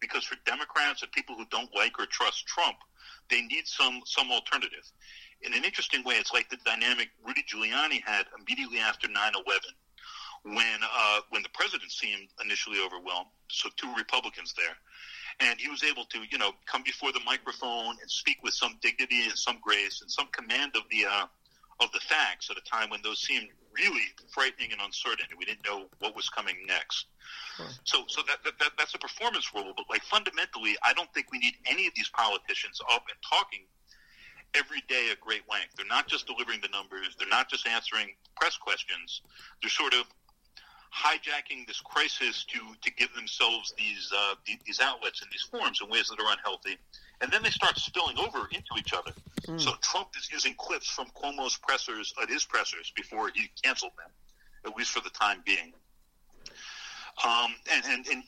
because 0.00 0.24
for 0.24 0.36
Democrats 0.46 1.02
and 1.02 1.10
people 1.12 1.36
who 1.36 1.44
don't 1.50 1.74
like 1.74 1.98
or 1.98 2.06
trust 2.06 2.46
Trump, 2.46 2.76
they 3.30 3.42
need 3.42 3.66
some 3.66 4.02
some 4.04 4.30
alternative. 4.30 4.84
In 5.42 5.52
an 5.54 5.64
interesting 5.64 6.02
way, 6.04 6.14
it's 6.14 6.32
like 6.32 6.48
the 6.48 6.58
dynamic 6.64 7.10
Rudy 7.24 7.42
Giuliani 7.42 8.02
had 8.04 8.26
immediately 8.38 8.78
after 8.78 9.08
9/11, 9.08 9.44
when 10.44 10.80
uh, 10.82 11.20
when 11.30 11.42
the 11.42 11.48
president 11.50 11.90
seemed 11.90 12.28
initially 12.44 12.78
overwhelmed. 12.84 13.28
So 13.50 13.68
two 13.76 13.92
Republicans 13.94 14.54
there, 14.56 14.76
and 15.40 15.60
he 15.60 15.68
was 15.68 15.82
able 15.82 16.04
to 16.06 16.20
you 16.30 16.38
know 16.38 16.52
come 16.66 16.82
before 16.82 17.12
the 17.12 17.20
microphone 17.24 17.96
and 18.00 18.10
speak 18.10 18.42
with 18.42 18.54
some 18.54 18.78
dignity 18.82 19.24
and 19.24 19.38
some 19.38 19.58
grace 19.62 20.00
and 20.02 20.10
some 20.10 20.28
command 20.32 20.72
of 20.76 20.82
the 20.90 21.06
uh, 21.06 21.26
of 21.80 21.90
the 21.92 22.00
facts 22.00 22.50
at 22.50 22.56
a 22.56 22.62
time 22.62 22.90
when 22.90 23.00
those 23.02 23.20
seemed 23.20 23.48
really 23.76 24.06
frightening 24.32 24.72
and 24.72 24.80
uncertain, 24.80 25.26
and 25.30 25.38
we 25.38 25.44
didn't 25.44 25.64
know 25.66 25.86
what 25.98 26.14
was 26.16 26.28
coming 26.28 26.56
next. 26.66 27.06
So, 27.84 28.04
so 28.08 28.22
that, 28.28 28.38
that, 28.44 28.58
that 28.58 28.72
that's 28.78 28.94
a 28.94 28.98
performance 28.98 29.52
role. 29.54 29.72
But 29.76 29.86
like 29.90 30.02
fundamentally, 30.02 30.76
I 30.82 30.92
don't 30.92 31.12
think 31.14 31.30
we 31.32 31.38
need 31.38 31.54
any 31.66 31.86
of 31.86 31.94
these 31.94 32.08
politicians 32.10 32.80
up 32.92 33.04
and 33.08 33.18
talking 33.22 33.66
every 34.54 34.82
day 34.88 35.10
at 35.10 35.20
great 35.20 35.42
length. 35.50 35.74
They're 35.76 35.86
not 35.86 36.06
just 36.06 36.26
delivering 36.26 36.60
the 36.62 36.68
numbers. 36.68 37.16
They're 37.18 37.28
not 37.28 37.50
just 37.50 37.66
answering 37.66 38.14
press 38.36 38.56
questions. 38.56 39.22
They're 39.60 39.70
sort 39.70 39.94
of 39.94 40.06
hijacking 40.94 41.66
this 41.66 41.80
crisis 41.80 42.44
to 42.44 42.58
to 42.80 42.90
give 42.94 43.12
themselves 43.14 43.74
these 43.76 44.10
uh, 44.16 44.34
these 44.46 44.80
outlets 44.80 45.22
and 45.22 45.30
these 45.30 45.42
forms 45.42 45.80
in 45.82 45.90
ways 45.90 46.08
that 46.08 46.20
are 46.20 46.32
unhealthy, 46.32 46.78
and 47.24 47.32
then 47.32 47.42
they 47.42 47.48
start 47.48 47.78
spilling 47.78 48.18
over 48.18 48.46
into 48.52 48.74
each 48.78 48.92
other. 48.92 49.10
Mm. 49.46 49.58
So 49.58 49.72
Trump 49.80 50.08
is 50.18 50.28
using 50.30 50.52
clips 50.58 50.90
from 50.90 51.06
Cuomo's 51.16 51.56
pressers 51.56 52.12
at 52.22 52.28
his 52.28 52.44
pressers 52.44 52.92
before 52.94 53.30
he 53.34 53.50
canceled 53.62 53.92
them, 53.96 54.10
at 54.66 54.76
least 54.76 54.90
for 54.90 55.00
the 55.00 55.08
time 55.08 55.42
being. 55.46 55.72
Um, 57.26 57.54
and, 57.72 57.82
and, 57.86 58.06
and 58.08 58.22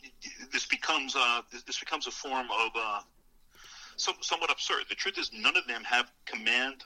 this 0.51 0.65
becomes 0.65 1.15
uh, 1.15 1.43
this 1.67 1.79
becomes 1.79 2.07
a 2.07 2.11
form 2.11 2.47
of 2.51 2.71
uh, 2.75 3.01
some, 3.97 4.15
somewhat 4.23 4.51
absurd. 4.51 4.85
The 4.89 4.95
truth 4.95 5.19
is, 5.19 5.31
none 5.31 5.59
of 5.59 5.67
them 5.67 5.85
have 5.85 6.11
command 6.25 6.83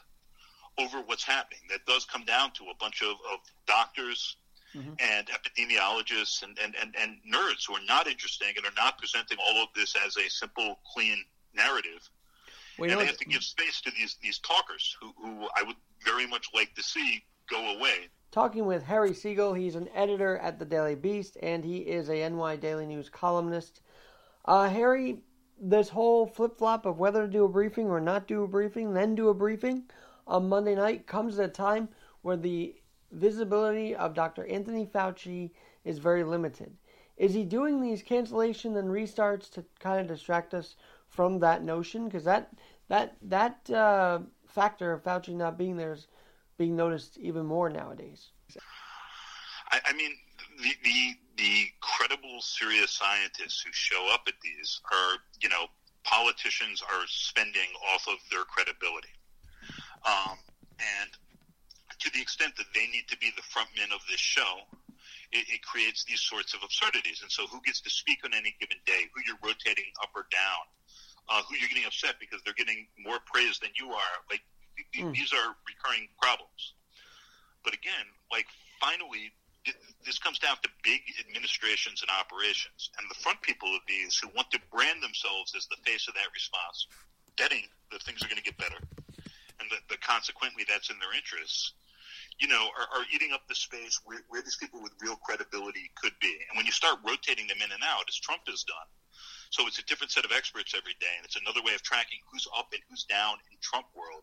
over 0.79 0.99
what's 1.03 1.23
happening. 1.23 1.61
That 1.69 1.87
does 1.87 2.05
come 2.07 2.25
down 2.25 2.51
to 2.55 2.65
a 2.65 2.75
bunch 2.81 3.03
of, 3.03 3.11
of 3.33 3.39
doctors 3.69 4.37
mm-hmm. 4.75 4.95
and 4.99 5.29
epidemiologists 5.29 6.43
and, 6.43 6.59
and, 6.61 6.75
and, 6.81 6.93
and 6.99 7.19
nerds 7.33 7.69
who 7.69 7.75
are 7.75 7.87
not 7.87 8.09
interesting 8.09 8.49
and 8.57 8.67
are 8.67 8.77
not 8.77 8.99
presenting 8.99 9.39
all 9.39 9.63
of 9.63 9.69
this 9.77 9.95
as 10.05 10.17
a 10.17 10.29
simple, 10.29 10.81
clean 10.93 11.23
narrative. 11.55 12.09
Well, 12.79 12.91
and 12.91 13.01
they 13.01 13.07
have 13.07 13.19
to 13.19 13.25
give 13.25 13.43
space 13.43 13.81
to 13.83 13.91
these 13.91 14.17
these 14.23 14.39
talkers 14.39 14.97
who, 15.01 15.13
who 15.21 15.49
I 15.57 15.63
would 15.63 15.77
very 16.05 16.27
much 16.27 16.49
like 16.55 16.75
to 16.75 16.83
see 16.83 17.23
go 17.49 17.77
away. 17.77 18.09
Talking 18.31 18.65
with 18.65 18.85
Harry 18.85 19.13
Siegel, 19.13 19.55
he's 19.55 19.75
an 19.75 19.89
editor 19.95 20.39
at 20.39 20.59
the 20.59 20.65
Daily 20.65 20.95
Beast, 20.95 21.37
and 21.43 21.65
he 21.65 21.79
is 21.79 22.09
a 22.09 22.29
NY 22.29 22.57
Daily 22.57 22.87
News 22.87 23.09
columnist. 23.09 23.81
Uh, 24.45 24.69
Harry, 24.69 25.19
this 25.61 25.89
whole 25.89 26.27
flip 26.27 26.57
flop 26.57 26.87
of 26.87 26.99
whether 26.99 27.27
to 27.27 27.33
do 27.33 27.45
a 27.45 27.49
briefing 27.49 27.89
or 27.89 28.01
not 28.01 28.29
do 28.29 28.45
a 28.45 28.49
briefing, 28.49 28.95
then 28.95 29.15
do 29.15 29.29
a 29.29 29.35
briefing 29.35 29.85
on 30.27 30.49
Monday 30.49 30.77
night 30.77 31.07
comes 31.07 31.39
at 31.39 31.51
a 31.51 31.53
time 31.53 31.89
where 32.23 32.37
the 32.37 32.75
visibility 33.11 33.95
of 33.95 34.15
Dr. 34.15 34.47
Anthony 34.47 34.87
Fauci 34.87 35.51
is 35.85 35.99
very 35.99 36.23
limited. 36.23 36.77
Is 37.17 37.35
he 37.35 37.45
doing 37.45 37.81
these 37.81 38.03
cancellation 38.03 38.77
and 38.77 38.89
restarts 38.89 39.51
to 39.51 39.65
kind 39.81 40.01
of 40.01 40.07
distract 40.07 40.55
us 40.55 40.77
from 41.11 41.41
that 41.41 41.63
notion? 41.63 42.07
Because 42.07 42.25
that 42.25 42.51
that 42.89 43.17
that 43.23 43.71
uh, 43.71 44.21
factor 44.47 44.93
of 44.93 45.03
Fauci 45.03 45.35
not 45.35 45.59
being 45.59 45.77
there 45.77 45.93
is 45.93 46.07
being 46.57 46.77
noticed 46.77 47.19
even 47.19 47.47
more 47.47 47.69
nowadays. 47.71 48.31
I, 49.73 49.81
I 49.87 49.93
mean, 49.93 50.13
the, 50.59 50.73
the 50.83 51.15
the 51.37 51.67
credible, 51.81 52.41
serious 52.41 52.93
scientists 52.93 53.63
who 53.63 53.71
show 53.73 54.13
up 54.13 54.23
at 54.29 54.35
these 54.43 54.81
are, 54.93 55.17
you 55.41 55.49
know, 55.49 55.67
politicians 56.05 56.83
are 56.83 57.05
spending 57.07 57.69
off 57.95 58.07
of 58.09 58.19
their 58.31 58.45
credibility. 58.45 59.15
Um, 60.05 60.37
and 60.81 61.11
to 61.99 62.11
the 62.13 62.21
extent 62.21 62.57
that 62.57 62.67
they 62.75 62.87
need 62.89 63.09
to 63.09 63.17
be 63.19 63.33
the 63.37 63.43
front 63.43 63.69
men 63.77 63.89
of 63.93 64.01
this 64.11 64.21
show, 64.21 64.65
it, 65.33 65.47
it, 65.49 65.63
creates 65.63 66.05
these 66.05 66.21
sorts 66.21 66.55
of 66.55 66.61
absurdities. 66.65 67.21
And 67.23 67.31
so, 67.31 67.47
who 67.47 67.61
gets 67.63 67.81
to 67.83 67.91
speak 67.91 68.21
on 68.25 68.35
any 68.35 68.57
given 68.59 68.79
day, 68.85 69.09
who 69.15 69.23
you're 69.27 69.41
rotating 69.45 69.93
up 70.03 70.11
or 70.15 70.27
down, 70.33 70.65
uh, 71.31 71.43
who 71.47 71.57
you're 71.57 71.71
getting 71.71 71.87
upset 71.87 72.19
because 72.19 72.43
they're 72.45 72.59
getting 72.59 72.87
more 72.99 73.19
praise 73.25 73.59
than 73.63 73.71
you 73.79 73.95
are. 73.95 74.17
Like, 74.29 74.43
mm. 74.95 75.15
these 75.15 75.33
are 75.33 75.55
recurring 75.65 76.11
problems. 76.21 76.75
But 77.65 77.75
again, 77.75 78.05
like, 78.31 78.47
finally, 78.83 79.31
this 80.05 80.19
comes 80.19 80.39
down 80.39 80.57
to 80.63 80.69
big 80.83 81.01
administrations 81.23 82.03
and 82.03 82.11
operations. 82.11 82.91
And 82.99 83.07
the 83.09 83.21
front 83.23 83.41
people 83.43 83.71
of 83.77 83.83
these 83.87 84.19
who 84.19 84.29
want 84.35 84.51
to 84.51 84.61
brand 84.73 85.03
themselves 85.03 85.55
as 85.55 85.69
the 85.71 85.79
face 85.87 86.09
of 86.09 86.15
that 86.15 86.33
response, 86.35 86.89
betting 87.39 87.69
that 87.93 88.03
things 88.03 88.25
are 88.25 88.29
going 88.29 88.41
to 88.41 88.49
get 88.49 88.59
better. 88.59 88.81
And 89.61 89.69
that, 89.71 89.85
that 89.89 90.01
consequently 90.01 90.65
that's 90.67 90.91
in 90.91 90.99
their 90.99 91.15
interests 91.15 91.75
you 92.41 92.49
know, 92.49 92.73
are, 92.73 92.89
are 92.97 93.05
eating 93.13 93.33
up 93.33 93.45
the 93.49 93.55
space 93.55 94.01
where, 94.05 94.25
where 94.29 94.41
these 94.41 94.57
people 94.57 94.81
with 94.83 94.93
real 95.01 95.17
credibility 95.17 95.93
could 96.01 96.17
be. 96.21 96.33
And 96.49 96.57
when 96.57 96.65
you 96.65 96.73
start 96.73 96.99
rotating 97.07 97.47
them 97.47 97.59
in 97.63 97.71
and 97.71 97.85
out, 97.85 98.09
as 98.09 98.17
Trump 98.17 98.49
has 98.49 98.65
done, 98.65 98.89
so 99.51 99.67
it's 99.67 99.79
a 99.79 99.87
different 99.87 100.11
set 100.11 100.25
of 100.25 100.33
experts 100.33 100.75
every 100.79 100.95
day, 101.03 101.15
and 101.19 101.27
it's 101.27 101.37
another 101.37 101.63
way 101.63 101.75
of 101.75 101.83
tracking 101.83 102.19
who's 102.31 102.47
up 102.57 102.71
and 102.73 102.81
who's 102.89 103.05
down 103.05 103.35
in 103.51 103.59
Trump 103.61 103.87
world. 103.95 104.23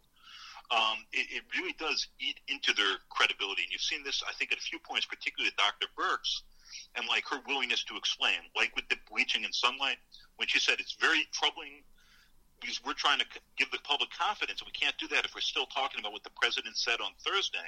Um, 0.71 1.03
it, 1.11 1.28
it 1.32 1.43
really 1.55 1.75
does 1.80 2.07
eat 2.19 2.39
into 2.47 2.73
their 2.73 2.99
credibility, 3.07 3.63
and 3.63 3.71
you've 3.71 3.84
seen 3.84 4.03
this, 4.03 4.23
I 4.28 4.34
think, 4.34 4.51
at 4.51 4.57
a 4.57 4.61
few 4.63 4.80
points, 4.80 5.05
particularly 5.05 5.51
Dr. 5.55 5.88
Birx, 5.95 6.43
and 6.95 7.07
like 7.07 7.23
her 7.28 7.39
willingness 7.47 7.84
to 7.86 7.95
explain, 7.95 8.39
like 8.55 8.75
with 8.75 8.88
the 8.89 8.97
bleaching 9.11 9.43
and 9.43 9.53
sunlight, 9.55 9.99
when 10.36 10.47
she 10.47 10.59
said 10.59 10.80
it's 10.80 10.95
very 10.99 11.28
troubling 11.32 11.84
because 12.59 12.82
we're 12.84 12.97
trying 12.97 13.19
to 13.19 13.25
give 13.55 13.69
the 13.71 13.80
public 13.84 14.09
confidence, 14.11 14.59
and 14.59 14.67
we 14.67 14.75
can't 14.75 14.97
do 14.97 15.07
that 15.07 15.23
if 15.25 15.36
we're 15.36 15.45
still 15.45 15.67
talking 15.67 15.99
about 15.99 16.11
what 16.11 16.23
the 16.23 16.36
president 16.36 16.75
said 16.75 16.99
on 16.99 17.11
Thursday. 17.23 17.67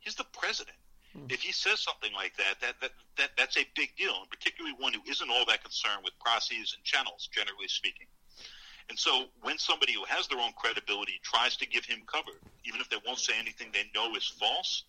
He's 0.00 0.16
the 0.16 0.26
president. 0.32 0.76
Mm. 1.16 1.30
If 1.32 1.42
he 1.42 1.52
says 1.52 1.80
something 1.80 2.12
like 2.12 2.36
that, 2.36 2.60
that, 2.60 2.74
that, 2.80 2.90
that, 3.18 3.30
that's 3.38 3.56
a 3.56 3.66
big 3.74 3.96
deal, 3.96 4.14
and 4.20 4.28
particularly 4.30 4.74
one 4.78 4.92
who 4.92 5.00
isn't 5.08 5.30
all 5.30 5.46
that 5.46 5.62
concerned 5.62 6.02
with 6.02 6.12
processes 6.18 6.74
and 6.76 6.84
channels, 6.84 7.28
generally 7.32 7.68
speaking. 7.68 8.06
And 8.90 8.98
so 8.98 9.26
when 9.42 9.56
somebody 9.58 9.94
who 9.94 10.04
has 10.04 10.28
their 10.28 10.38
own 10.38 10.52
credibility 10.56 11.20
tries 11.22 11.56
to 11.56 11.66
give 11.66 11.84
him 11.84 12.02
cover, 12.06 12.36
even 12.64 12.80
if 12.80 12.90
they 12.90 12.98
won't 13.06 13.18
say 13.18 13.32
anything 13.38 13.68
they 13.72 13.88
know 13.94 14.14
is 14.14 14.26
false, 14.38 14.84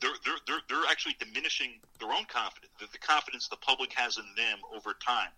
they're, 0.00 0.18
they're, 0.24 0.42
they're, 0.46 0.60
they're 0.68 0.90
actually 0.90 1.16
diminishing 1.18 1.80
their 2.00 2.12
own 2.12 2.26
confidence, 2.26 2.72
the, 2.78 2.86
the 2.92 2.98
confidence 2.98 3.48
the 3.48 3.56
public 3.56 3.92
has 3.94 4.18
in 4.18 4.24
them 4.36 4.58
over 4.74 4.94
time. 5.00 5.30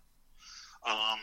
Um, 0.87 1.21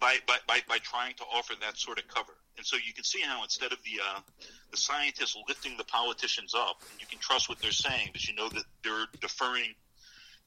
by, 0.00 0.16
by, 0.26 0.36
by, 0.46 0.60
by 0.68 0.78
trying 0.78 1.14
to 1.14 1.24
offer 1.24 1.54
that 1.60 1.76
sort 1.78 1.98
of 1.98 2.08
cover. 2.08 2.32
And 2.56 2.66
so 2.66 2.76
you 2.76 2.92
can 2.92 3.04
see 3.04 3.20
how 3.20 3.42
instead 3.42 3.72
of 3.72 3.78
the 3.84 4.00
uh, 4.02 4.20
the 4.72 4.76
scientists 4.76 5.36
lifting 5.46 5.76
the 5.76 5.84
politicians 5.84 6.54
up, 6.56 6.82
and 6.90 7.00
you 7.00 7.06
can 7.06 7.20
trust 7.20 7.48
what 7.48 7.60
they're 7.60 7.70
saying 7.70 8.10
because 8.12 8.28
you 8.28 8.34
know 8.34 8.48
that 8.48 8.64
they're 8.82 9.06
deferring 9.20 9.74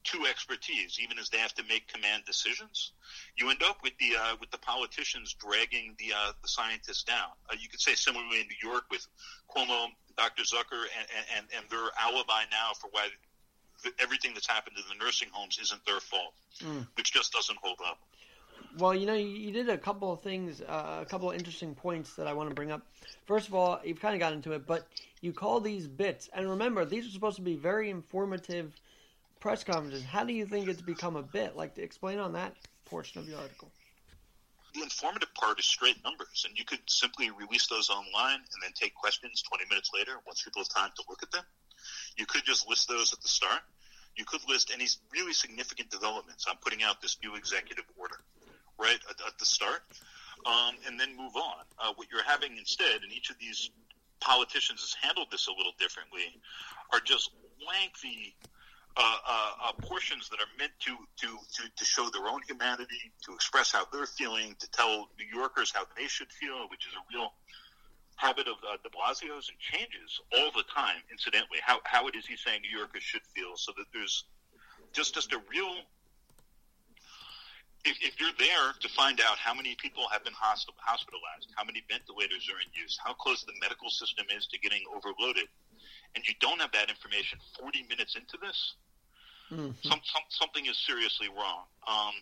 to 0.04 0.26
expertise, 0.26 0.98
even 1.02 1.20
as 1.20 1.30
they 1.30 1.38
have 1.38 1.54
to 1.54 1.64
make 1.70 1.88
command 1.88 2.24
decisions. 2.26 2.92
You 3.38 3.50
end 3.50 3.62
up 3.64 3.78
with 3.84 3.94
the 4.00 4.18
uh, 4.20 4.36
with 4.40 4.52
the 4.52 4.58
politicians 4.58 5.36
dragging 5.40 5.96
the 6.00 6.14
uh, 6.14 6.32
the 6.42 6.48
scientists 6.50 7.04
down. 7.04 7.32
Uh, 7.50 7.56
you 7.60 7.70
could 7.70 7.80
say 7.80 7.94
similarly 7.96 8.42
in 8.42 8.48
New 8.48 8.70
York 8.70 8.86
with 8.92 9.06
Cuomo, 9.50 9.88
Dr. 10.18 10.44
Zucker, 10.44 10.84
and, 10.98 11.08
and, 11.38 11.46
and 11.56 11.70
their 11.70 11.90
alibi 12.00 12.44
now 12.52 12.72
for 12.80 12.90
why 12.92 13.08
everything 14.00 14.34
that's 14.34 14.48
happened 14.48 14.78
in 14.78 14.84
the 14.90 15.04
nursing 15.04 15.30
homes 15.32 15.60
isn't 15.62 15.86
their 15.86 16.00
fault, 16.00 16.34
mm. 16.62 16.86
which 16.96 17.14
just 17.14 17.32
doesn't 17.32 17.58
hold 17.62 17.80
up. 17.88 18.00
Well, 18.78 18.96
you 18.96 19.06
know, 19.06 19.14
you 19.14 19.52
did 19.52 19.70
a 19.70 19.78
couple 19.78 20.12
of 20.14 20.22
things, 20.22 20.62
uh, 20.62 21.00
a 21.02 21.06
couple 21.06 21.30
of 21.30 21.38
interesting 21.38 21.76
points 21.76 22.16
that 22.16 22.28
I 22.28 22.34
want 22.34 22.50
to 22.50 22.56
bring 22.56 22.72
up. 22.72 22.86
First 23.26 23.48
of 23.48 23.54
all, 23.54 23.80
you've 23.84 24.00
kind 24.00 24.14
of 24.14 24.20
got 24.20 24.34
into 24.34 24.54
it, 24.54 24.66
but 24.66 24.88
you 25.20 25.34
call 25.34 25.60
these 25.60 25.88
bits, 25.88 26.30
and 26.34 26.50
remember, 26.50 26.86
these 26.86 27.06
are 27.06 27.12
supposed 27.12 27.36
to 27.36 27.42
be 27.42 27.56
very 27.56 27.90
informative 27.90 28.74
press 29.40 29.64
conferences. 29.64 30.04
How 30.04 30.24
do 30.24 30.34
you 30.34 30.46
think 30.46 30.68
it's 30.68 30.82
become 30.82 31.16
a 31.16 31.22
bit? 31.22 31.58
Like, 31.58 31.76
to 31.76 31.82
explain 31.82 32.20
on 32.20 32.34
that 32.34 32.56
portion 32.86 33.20
of 33.20 33.28
your 33.28 33.40
article. 33.40 33.72
The 34.74 34.84
informative 34.84 35.34
part 35.34 35.60
is 35.60 35.66
straight 35.66 36.02
numbers, 36.04 36.46
and 36.48 36.58
you 36.58 36.64
could 36.64 36.80
simply 36.88 37.30
release 37.30 37.68
those 37.68 37.90
online 37.90 38.36
and 38.40 38.64
then 38.64 38.72
take 38.74 38.96
questions 38.96 39.42
20 39.42 39.66
minutes 39.70 39.92
later 39.94 40.14
once 40.26 40.44
people 40.44 40.62
have 40.62 40.70
time 40.70 40.92
to 40.96 41.04
look 41.10 41.24
at 41.24 41.32
them. 41.32 41.44
You 42.16 42.26
could 42.26 42.46
just 42.46 42.70
list 42.70 42.88
those 42.88 43.12
at 43.12 43.22
the 43.22 43.28
start. 43.28 43.62
You 44.16 44.24
could 44.24 44.42
list 44.48 44.72
any 44.74 44.88
really 45.12 45.34
significant 45.34 45.90
developments. 45.90 46.46
I'm 46.50 46.58
putting 46.58 46.84
out 46.84 47.02
this 47.02 47.18
new 47.24 47.36
executive 47.36 47.86
order 47.98 48.18
right 48.82 49.00
at, 49.10 49.18
at 49.28 49.38
the 49.38 49.46
start, 49.46 49.82
um, 50.46 50.76
and 50.88 51.00
then 51.00 51.16
move 51.16 51.36
on. 51.36 51.64
Uh, 51.80 51.94
what 51.96 52.08
you're 52.12 52.24
having 52.24 52.58
instead, 52.58 53.02
and 53.04 53.12
each 53.14 53.30
of 53.30 53.38
these 53.40 53.70
politicians 54.20 54.82
has 54.82 54.96
handled 55.02 55.28
this 55.32 55.48
a 55.48 55.52
little 55.52 55.74
differently, 55.80 56.42
are 56.94 57.00
just 57.00 57.32
lengthy 57.62 58.36
uh, 58.98 59.18
uh, 59.26 59.52
uh, 59.66 59.72
portions 59.82 60.30
that 60.30 60.40
are 60.40 60.52
meant 60.60 60.72
to, 60.80 60.92
to, 61.16 61.28
to, 61.54 61.64
to 61.78 61.86
show 61.86 62.10
their 62.10 62.28
own 62.28 62.42
humanity, 62.48 63.12
to 63.24 63.34
express 63.34 63.72
how 63.72 63.84
they're 63.94 64.06
feeling, 64.06 64.56
to 64.60 64.70
tell 64.72 65.08
New 65.18 65.30
Yorkers 65.32 65.72
how 65.74 65.86
they 65.96 66.08
should 66.08 66.32
feel, 66.32 66.68
which 66.70 66.86
is 66.88 66.94
a 66.94 67.04
real 67.16 67.32
habit 68.18 68.48
of 68.48 68.56
uh, 68.68 68.78
de 68.84 68.90
Blasio's 68.90 69.50
and 69.50 69.58
changes 69.58 70.20
all 70.38 70.52
the 70.56 70.64
time, 70.74 71.02
incidentally. 71.12 71.60
How, 71.64 71.80
how 71.86 72.08
it 72.08 72.16
is 72.16 72.26
he's 72.26 72.42
saying 72.46 72.62
New 72.62 72.78
Yorkers 72.78 73.02
should 73.02 73.26
feel, 73.34 73.56
so 73.56 73.72
that 73.78 73.86
there's 73.94 74.26
just, 74.94 75.16
just 75.16 75.32
a 75.32 75.42
real 75.50 75.74
if, 77.86 77.98
if 78.02 78.20
you're 78.20 78.36
there 78.38 78.74
to 78.80 78.90
find 78.94 79.22
out 79.22 79.38
how 79.38 79.54
many 79.54 79.76
people 79.76 80.06
have 80.12 80.24
been 80.24 80.38
hospitalized, 80.38 81.50
how 81.56 81.64
many 81.64 81.84
ventilators 81.90 82.46
are 82.52 82.62
in 82.62 82.70
use, 82.74 82.98
how 83.02 83.14
close 83.14 83.44
the 83.44 83.54
medical 83.62 83.90
system 83.90 84.26
is 84.36 84.46
to 84.48 84.60
getting 84.60 84.84
overloaded, 84.94 85.50
and 86.16 86.22
you 86.28 86.34
don't 86.40 86.62
have 86.62 86.72
that 86.74 86.90
information 86.90 87.40
40 87.60 87.86
minutes 87.90 88.16
into 88.16 88.38
this, 88.38 88.58
mm-hmm. 89.50 89.74
some, 89.82 90.02
some, 90.06 90.26
something 90.30 90.66
is 90.66 90.78
seriously 90.86 91.30
wrong. 91.34 91.66
Um, 91.88 92.14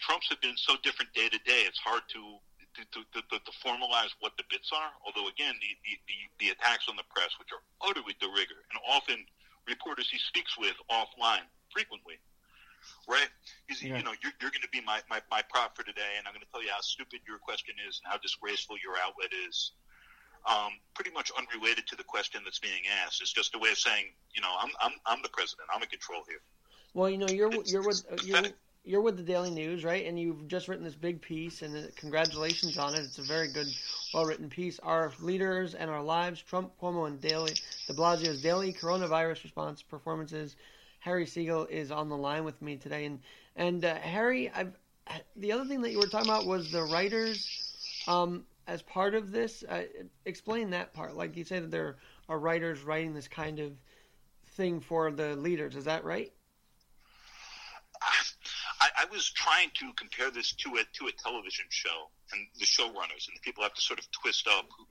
Trump's 0.00 0.28
have 0.30 0.40
been 0.40 0.56
so 0.56 0.74
different 0.82 1.12
day 1.14 1.28
to 1.28 1.38
day; 1.46 1.62
it's 1.68 1.78
hard 1.78 2.02
to 2.16 2.40
to, 2.72 2.82
to, 2.88 3.20
to, 3.28 3.36
to 3.36 3.52
formalize 3.60 4.16
what 4.24 4.32
the 4.40 4.48
bits 4.48 4.72
are. 4.72 4.96
Although, 5.04 5.28
again, 5.28 5.52
the, 5.60 5.76
the, 5.84 5.92
the, 6.08 6.18
the 6.40 6.48
attacks 6.56 6.88
on 6.88 6.96
the 6.96 7.04
press, 7.12 7.28
which 7.36 7.52
are 7.52 7.60
utterly 7.84 8.16
de 8.16 8.24
rigueur, 8.24 8.64
and 8.72 8.80
often 8.88 9.28
reporters 9.68 10.08
he 10.08 10.16
speaks 10.16 10.56
with 10.56 10.72
offline 10.88 11.44
frequently 11.68 12.16
right? 13.08 13.28
He's, 13.68 13.82
yeah. 13.82 13.98
you 13.98 14.04
know, 14.04 14.12
you're, 14.22 14.32
you're 14.40 14.50
going 14.50 14.62
to 14.62 14.72
be 14.72 14.80
my, 14.80 15.00
my, 15.08 15.20
my 15.30 15.42
prop 15.48 15.76
for 15.76 15.82
today, 15.82 16.18
and 16.18 16.26
I'm 16.26 16.32
going 16.32 16.44
to 16.44 16.50
tell 16.50 16.62
you 16.62 16.70
how 16.70 16.80
stupid 16.80 17.20
your 17.26 17.38
question 17.38 17.74
is 17.88 18.00
and 18.02 18.12
how 18.12 18.18
disgraceful 18.18 18.76
your 18.82 18.94
outlet 19.02 19.30
is. 19.48 19.72
Um, 20.42 20.72
pretty 20.94 21.12
much 21.12 21.30
unrelated 21.38 21.86
to 21.86 21.96
the 21.96 22.02
question 22.02 22.42
that's 22.44 22.58
being 22.58 22.82
asked. 23.04 23.22
It's 23.22 23.32
just 23.32 23.54
a 23.54 23.58
way 23.58 23.70
of 23.70 23.78
saying, 23.78 24.06
you 24.34 24.42
know, 24.42 24.50
I'm, 24.58 24.70
I'm, 24.80 24.92
I'm 25.06 25.22
the 25.22 25.28
president. 25.28 25.68
I'm 25.72 25.82
in 25.82 25.88
control 25.88 26.22
here. 26.26 26.42
Well, 26.94 27.08
you 27.08 27.18
know, 27.18 27.28
you're 27.28 27.52
it's, 27.52 27.72
you're 27.72 27.86
with 27.86 28.04
you're, 28.24 28.42
you're 28.84 29.00
with 29.00 29.16
the 29.16 29.22
Daily 29.22 29.50
News, 29.50 29.84
right? 29.84 30.04
And 30.04 30.18
you've 30.18 30.48
just 30.48 30.68
written 30.68 30.84
this 30.84 30.94
big 30.94 31.22
piece, 31.22 31.62
and 31.62 31.76
uh, 31.76 31.88
congratulations 31.96 32.76
on 32.76 32.94
it. 32.94 33.00
It's 33.00 33.18
a 33.18 33.22
very 33.22 33.48
good, 33.48 33.68
well 34.12 34.24
written 34.24 34.48
piece. 34.48 34.78
Our 34.80 35.12
leaders 35.20 35.74
and 35.74 35.88
our 35.88 36.02
lives: 36.02 36.42
Trump, 36.42 36.72
Cuomo, 36.80 37.06
and 37.06 37.20
daily 37.20 37.54
De 37.86 37.94
Blasio's 37.94 38.42
daily 38.42 38.72
coronavirus 38.72 39.44
response 39.44 39.82
performances 39.82 40.56
Harry 41.02 41.26
Siegel 41.26 41.66
is 41.66 41.90
on 41.90 42.08
the 42.08 42.16
line 42.16 42.44
with 42.44 42.62
me 42.62 42.76
today, 42.76 43.04
and 43.06 43.18
and 43.56 43.84
uh, 43.84 43.94
Harry, 43.96 44.50
I've 44.50 44.72
the 45.34 45.50
other 45.50 45.64
thing 45.64 45.82
that 45.82 45.90
you 45.90 45.98
were 45.98 46.06
talking 46.06 46.28
about 46.28 46.46
was 46.46 46.70
the 46.70 46.84
writers 46.84 48.04
um, 48.06 48.44
as 48.68 48.82
part 48.82 49.16
of 49.16 49.32
this. 49.32 49.64
Uh, 49.68 49.82
explain 50.24 50.70
that 50.70 50.94
part. 50.94 51.16
Like 51.16 51.36
you 51.36 51.44
that 51.44 51.72
there 51.72 51.96
are 52.28 52.38
writers 52.38 52.82
writing 52.82 53.14
this 53.14 53.26
kind 53.26 53.58
of 53.58 53.72
thing 54.54 54.80
for 54.80 55.10
the 55.10 55.34
leaders. 55.34 55.74
Is 55.74 55.86
that 55.86 56.04
right? 56.04 56.32
I, 58.80 58.88
I 59.02 59.04
was 59.10 59.28
trying 59.30 59.70
to 59.74 59.92
compare 59.96 60.30
this 60.30 60.52
to 60.52 60.70
a 60.76 60.84
to 60.98 61.08
a 61.08 61.12
television 61.12 61.66
show 61.68 62.10
and 62.32 62.46
the 62.60 62.64
showrunners 62.64 63.26
and 63.26 63.36
the 63.36 63.42
people 63.42 63.64
have 63.64 63.74
to 63.74 63.82
sort 63.82 63.98
of 63.98 64.08
twist 64.12 64.46
up 64.46 64.66
who, 64.76 64.84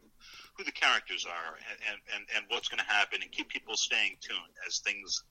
who 0.57 0.63
the 0.63 0.71
characters 0.71 1.25
are 1.25 1.55
and, 1.55 1.99
and, 2.15 2.25
and 2.35 2.45
what's 2.49 2.67
going 2.67 2.79
to 2.79 2.85
happen 2.85 3.21
and 3.21 3.31
keep 3.31 3.49
people 3.49 3.75
staying 3.75 4.15
tuned 4.21 4.55
as 4.67 4.79
things 4.79 5.23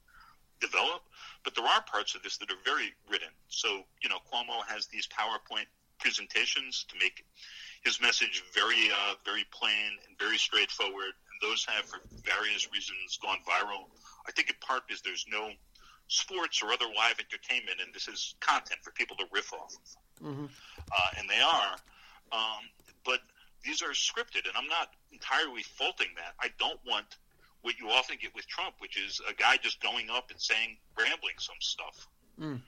develop. 0.60 1.02
But 1.44 1.54
there 1.54 1.64
are 1.64 1.82
parts 1.82 2.14
of 2.14 2.22
this 2.22 2.36
that 2.38 2.50
are 2.50 2.62
very 2.64 2.92
written. 3.10 3.32
So, 3.48 3.82
you 4.02 4.08
know, 4.08 4.18
Cuomo 4.32 4.62
has 4.68 4.86
these 4.86 5.08
PowerPoint 5.08 5.66
presentations 5.98 6.84
to 6.88 6.96
make 6.98 7.24
his 7.82 8.00
message 8.00 8.44
very, 8.54 8.90
uh, 8.92 9.14
very 9.24 9.44
plain 9.50 9.96
and 10.06 10.18
very 10.18 10.36
straightforward. 10.36 11.12
And 11.16 11.36
those 11.50 11.64
have, 11.64 11.86
for 11.86 12.00
various 12.24 12.68
reasons, 12.72 13.18
gone 13.22 13.38
viral. 13.48 13.88
I 14.28 14.32
think 14.32 14.50
in 14.50 14.56
part 14.60 14.86
because 14.86 15.02
there's 15.02 15.24
no 15.30 15.50
sports 16.08 16.62
or 16.62 16.72
other 16.72 16.86
live 16.96 17.16
entertainment, 17.20 17.78
and 17.84 17.94
this 17.94 18.08
is 18.08 18.34
content 18.40 18.80
for 18.82 18.90
people 18.90 19.16
to 19.16 19.24
riff 19.32 19.52
off 19.52 19.74
of. 19.74 20.26
Mm-hmm. 20.26 20.44
Uh, 20.44 21.10
and 21.18 21.28
they 21.28 21.40
are. 21.40 21.76
Um, 22.32 22.68
but 23.04 23.20
these 23.64 23.82
are 23.82 23.90
scripted, 23.90 24.46
and 24.46 24.56
I'm 24.56 24.66
not 24.66 24.90
entirely 25.12 25.62
faulting 25.62 26.08
that. 26.16 26.34
I 26.40 26.48
don't 26.58 26.80
want 26.86 27.16
what 27.62 27.78
you 27.78 27.90
often 27.90 28.16
get 28.20 28.34
with 28.34 28.46
Trump, 28.46 28.74
which 28.78 28.96
is 28.96 29.20
a 29.28 29.34
guy 29.34 29.56
just 29.56 29.82
going 29.82 30.08
up 30.10 30.30
and 30.30 30.40
saying, 30.40 30.76
rambling 30.98 31.34
some 31.38 31.56
stuff. 31.60 32.08
Mm. 32.40 32.60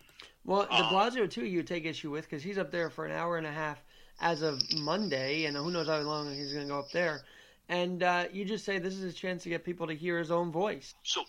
Well, 0.45 0.67
De 0.67 0.75
um, 0.75 0.93
Blasio, 0.93 1.31
too, 1.31 1.45
you 1.45 1.63
take 1.63 1.85
issue 1.85 2.11
with 2.11 2.25
because 2.29 2.43
he's 2.43 2.59
up 2.59 2.71
there 2.71 2.91
for 2.91 3.07
an 3.07 3.13
hour 3.13 3.39
and 3.39 3.47
a 3.47 3.53
half 3.53 3.83
as 4.21 4.43
of 4.43 4.61
Monday, 4.75 5.47
and 5.47 5.57
who 5.57 5.71
knows 5.71 5.89
how 5.89 5.99
long 6.01 6.35
he's 6.35 6.53
going 6.53 6.67
to 6.67 6.73
go 6.73 6.79
up 6.79 6.91
there. 6.91 7.23
And 7.69 8.03
uh, 8.03 8.25
you 8.33 8.45
just 8.45 8.65
say 8.65 8.79
this 8.79 8.95
is 8.95 9.05
a 9.05 9.17
chance 9.17 9.45
to 9.45 9.49
get 9.49 9.65
people 9.65 9.87
to 9.87 9.95
hear 9.95 10.19
his 10.19 10.31
own 10.31 10.53
voice. 10.53 10.95
So, 11.05 11.23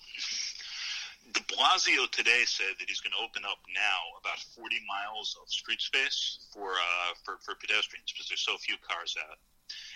De 1.32 1.40
Blasio 1.42 2.10
today 2.12 2.44
said 2.46 2.76
that 2.80 2.90
he's 2.90 3.00
going 3.00 3.14
to 3.14 3.24
open 3.24 3.44
up 3.46 3.60
now 3.74 4.20
about 4.20 4.40
40 4.40 4.76
miles 4.88 5.38
of 5.42 5.50
street 5.50 5.82
space 5.82 6.48
for 6.52 6.72
uh, 6.72 7.14
for, 7.24 7.38
for 7.42 7.56
pedestrians 7.56 8.12
because 8.12 8.28
there's 8.28 8.42
so 8.42 8.58
few 8.58 8.76
cars 8.88 9.16
out 9.30 9.38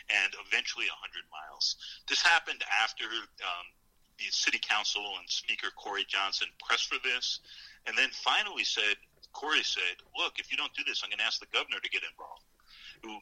and 0.10 0.32
eventually 0.48 0.88
100 0.88 1.28
miles. 1.32 1.76
This 2.08 2.22
happened 2.22 2.64
after 2.84 3.06
um, 3.44 3.68
the 4.18 4.30
city 4.32 4.60
council 4.60 5.04
and 5.20 5.30
Speaker 5.30 5.68
Corey 5.76 6.06
Johnson 6.08 6.48
pressed 6.64 6.88
for 6.88 6.98
this, 7.04 7.40
and 7.86 7.98
then 7.98 8.10
finally 8.12 8.64
said, 8.64 8.98
Corey 9.34 9.64
said, 9.64 10.02
look, 10.18 10.40
if 10.40 10.52
you 10.52 10.58
don't 10.58 10.74
do 10.74 10.84
this, 10.84 11.02
I'm 11.04 11.10
going 11.10 11.20
to 11.20 11.28
ask 11.28 11.40
the 11.40 11.52
governor 11.54 11.78
to 11.78 11.90
get 11.90 12.02
involved, 12.02 12.48
who, 13.04 13.20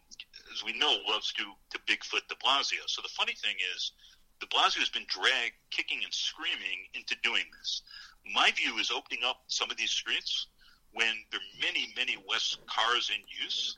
as 0.54 0.64
we 0.64 0.78
know, 0.78 0.96
loves 1.08 1.34
to, 1.34 1.44
to 1.44 1.78
Bigfoot 1.84 2.28
de 2.30 2.36
Blasio. 2.40 2.88
So 2.88 3.02
the 3.02 3.12
funny 3.12 3.34
thing 3.34 3.56
is, 3.76 3.92
de 4.40 4.48
Blasio 4.48 4.80
has 4.80 4.90
been 4.90 5.06
dragged 5.08 5.60
kicking 5.72 6.00
and 6.04 6.14
screaming 6.14 6.88
into 6.94 7.16
doing 7.24 7.44
this. 7.60 7.82
My 8.34 8.52
view 8.56 8.78
is 8.78 8.92
opening 8.92 9.24
up 9.26 9.44
some 9.48 9.70
of 9.70 9.78
these 9.78 9.92
streets 9.92 10.48
when 10.94 11.14
there 11.30 11.40
are 11.40 11.60
many, 11.62 11.92
many 11.96 12.16
less 12.30 12.58
cars 12.66 13.12
in 13.14 13.22
use, 13.44 13.78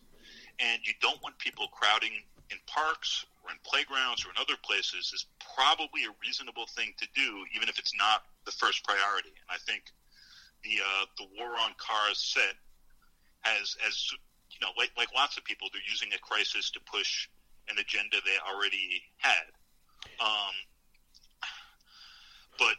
and 0.60 0.80
you 0.86 0.94
don't 1.02 1.22
want 1.24 1.38
people 1.40 1.68
crowding 1.70 2.24
in 2.52 2.58
parks 2.68 3.26
or 3.44 3.52
in 3.52 3.58
playgrounds 3.64 4.26
or 4.26 4.30
in 4.30 4.38
other 4.40 4.58
places 4.64 5.12
is 5.14 5.26
probably 5.56 6.06
a 6.06 6.14
reasonable 6.24 6.68
thing 6.68 6.94
to 6.98 7.08
do, 7.16 7.46
even 7.56 7.68
if 7.70 7.80
it's 7.80 7.94
not 7.98 8.24
the 8.46 8.52
first 8.52 8.84
priority. 8.84 9.34
And 9.36 9.50
I 9.50 9.60
think 9.66 9.92
the 10.64 10.82
uh, 10.82 11.06
the 11.18 11.28
war 11.38 11.52
on 11.60 11.76
cars 11.78 12.20
set 12.20 12.56
has 13.42 13.76
as 13.88 14.12
you 14.52 14.60
know, 14.62 14.72
like 14.78 14.92
like 14.98 15.10
lots 15.16 15.38
of 15.38 15.44
people, 15.44 15.68
they're 15.72 15.90
using 15.90 16.10
a 16.14 16.20
crisis 16.20 16.72
to 16.72 16.80
push 16.82 17.28
an 17.70 17.78
agenda 17.78 18.18
they 18.24 18.40
already 18.48 19.04
had. 19.18 19.52
Um, 20.20 20.56
but 22.58 22.76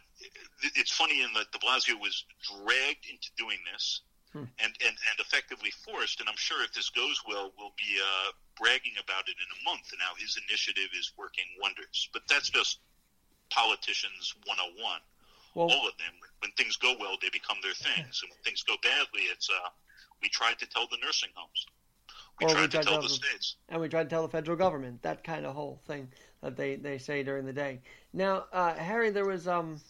it's 0.75 0.91
funny 0.91 1.23
in 1.23 1.33
that 1.35 1.53
De 1.53 1.59
Blasio 1.59 2.01
was 2.01 2.25
dragged 2.43 3.07
into 3.11 3.31
doing 3.37 3.59
this 3.73 4.01
hmm. 4.33 4.45
and, 4.59 4.73
and, 4.83 4.97
and 4.97 5.17
effectively 5.21 5.71
forced. 5.71 6.21
And 6.21 6.29
I'm 6.29 6.37
sure 6.37 6.65
if 6.65 6.73
this 6.73 6.91
goes 6.91 7.23
well, 7.27 7.53
we'll 7.57 7.77
be 7.77 8.01
uh, 8.01 8.31
bragging 8.61 8.99
about 9.03 9.29
it 9.29 9.37
in 9.39 9.49
a 9.49 9.61
month. 9.65 9.91
And 9.93 9.99
now 9.99 10.13
his 10.19 10.39
initiative 10.49 10.91
is 10.99 11.13
working 11.17 11.47
wonders. 11.61 12.09
But 12.13 12.23
that's 12.29 12.51
just 12.51 12.81
politicians 13.51 14.35
101. 14.47 15.01
Well, 15.55 15.71
All 15.71 15.89
of 15.89 15.97
them. 15.99 16.15
When 16.41 16.53
things 16.53 16.77
go 16.77 16.95
well, 17.01 17.17
they 17.21 17.31
become 17.31 17.59
their 17.63 17.75
things. 17.75 18.21
And 18.23 18.31
when 18.31 18.41
things 18.45 18.63
go 18.63 18.77
badly, 18.83 19.27
it's 19.33 19.49
uh, 19.51 19.69
we 20.23 20.29
tried 20.29 20.59
to 20.59 20.67
tell 20.67 20.87
the 20.91 20.99
nursing 21.03 21.31
homes. 21.35 21.67
We 22.41 22.47
tried, 22.47 22.53
we 22.53 22.69
tried 22.69 22.71
to 22.71 22.77
tell, 22.79 22.93
tell 22.93 23.03
the, 23.03 23.09
the 23.09 23.15
states. 23.15 23.57
And 23.69 23.81
we 23.81 23.89
tried 23.89 24.05
to 24.05 24.11
tell 24.11 24.23
the 24.23 24.29
federal 24.29 24.57
government. 24.57 25.03
That 25.03 25.25
kind 25.25 25.47
of 25.47 25.55
whole 25.55 25.81
thing 25.87 26.09
that 26.43 26.57
they, 26.57 26.77
they 26.77 26.99
say 26.99 27.23
during 27.23 27.47
the 27.47 27.53
day. 27.53 27.81
Now, 28.13 28.45
uh, 28.53 28.75
Harry, 28.75 29.11
there 29.11 29.27
was 29.27 29.49
um, 29.49 29.81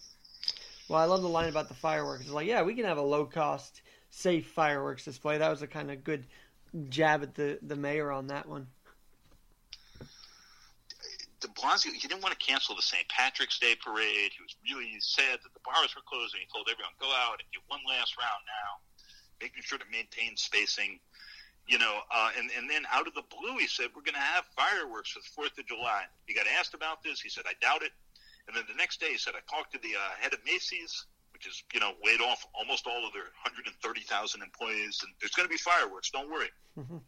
well, 0.89 1.01
I 1.01 1.05
love 1.05 1.23
the 1.23 1.29
line 1.29 1.49
about 1.49 1.69
the 1.69 1.75
fireworks. 1.75 2.23
It's 2.23 2.31
like, 2.31 2.47
yeah, 2.47 2.63
we 2.63 2.75
can 2.75 2.87
have 2.87 2.97
a 2.97 3.03
low 3.03 3.27
cost, 3.27 3.83
safe 4.11 4.47
fireworks 4.47 5.05
display. 5.05 5.37
That 5.37 5.51
was 5.51 5.63
a 5.63 5.67
kind 5.67 5.91
of 5.91 6.03
good 6.03 6.25
jab 6.89 7.23
at 7.23 7.35
the 7.35 7.59
the 7.63 7.77
mayor 7.77 8.11
on 8.11 8.29
that 8.29 8.49
one. 8.49 8.67
De 11.41 11.47
Blasio, 11.55 11.93
he 11.95 12.09
didn't 12.09 12.23
want 12.23 12.35
to 12.35 12.45
cancel 12.45 12.75
the 12.75 12.83
St. 12.83 13.07
Patrick's 13.09 13.61
Day 13.61 13.77
parade. 13.79 14.35
He 14.35 14.43
was 14.43 14.59
really 14.67 14.99
sad 14.99 15.39
that 15.39 15.55
the 15.55 15.63
bars 15.63 15.95
were 15.95 16.03
closing. 16.03 16.41
He 16.43 16.51
told 16.51 16.67
everyone, 16.67 16.91
go 16.99 17.07
out 17.15 17.39
and 17.39 17.47
do 17.55 17.63
one 17.71 17.79
last 17.87 18.19
round 18.19 18.43
now, 18.43 18.83
making 19.39 19.63
sure 19.63 19.79
to 19.79 19.87
maintain 19.87 20.35
spacing 20.35 20.99
you 21.69 21.77
know, 21.77 22.01
uh, 22.11 22.31
and 22.37 22.51
and 22.57 22.69
then 22.69 22.85
out 22.91 23.07
of 23.07 23.15
the 23.15 23.23
blue, 23.29 23.59
he 23.59 23.69
said, 23.69 23.93
"We're 23.95 24.03
going 24.03 24.17
to 24.17 24.21
have 24.21 24.47
fireworks 24.57 25.13
for 25.13 25.21
the 25.21 25.29
Fourth 25.37 25.59
of 25.59 25.67
July." 25.67 26.05
He 26.27 26.33
got 26.33 26.47
asked 26.59 26.73
about 26.73 27.03
this. 27.05 27.21
He 27.21 27.29
said, 27.29 27.45
"I 27.47 27.53
doubt 27.61 27.83
it." 27.83 27.93
And 28.49 28.57
then 28.57 28.65
the 28.67 28.75
next 28.75 29.01
day, 29.01 29.13
he 29.13 29.19
said, 29.19 29.35
"I 29.37 29.45
talked 29.55 29.73
to 29.73 29.79
the 29.79 29.95
uh, 29.95 30.17
head 30.19 30.33
of 30.33 30.41
Macy's, 30.47 31.05
which 31.39 31.47
is 31.47 31.63
you 31.73 31.79
know 31.79 31.93
laid 32.05 32.21
off 32.21 32.45
almost 32.55 32.87
all 32.87 33.07
of 33.07 33.13
their 33.13 33.31
130,000 33.47 34.43
employees, 34.43 34.99
and 35.03 35.15
there's 35.21 35.33
going 35.33 35.47
to 35.47 35.53
be 35.53 35.59
fireworks. 35.59 36.11
Don't 36.11 36.31
worry." 36.31 36.51
Mm-hmm. 36.77 36.99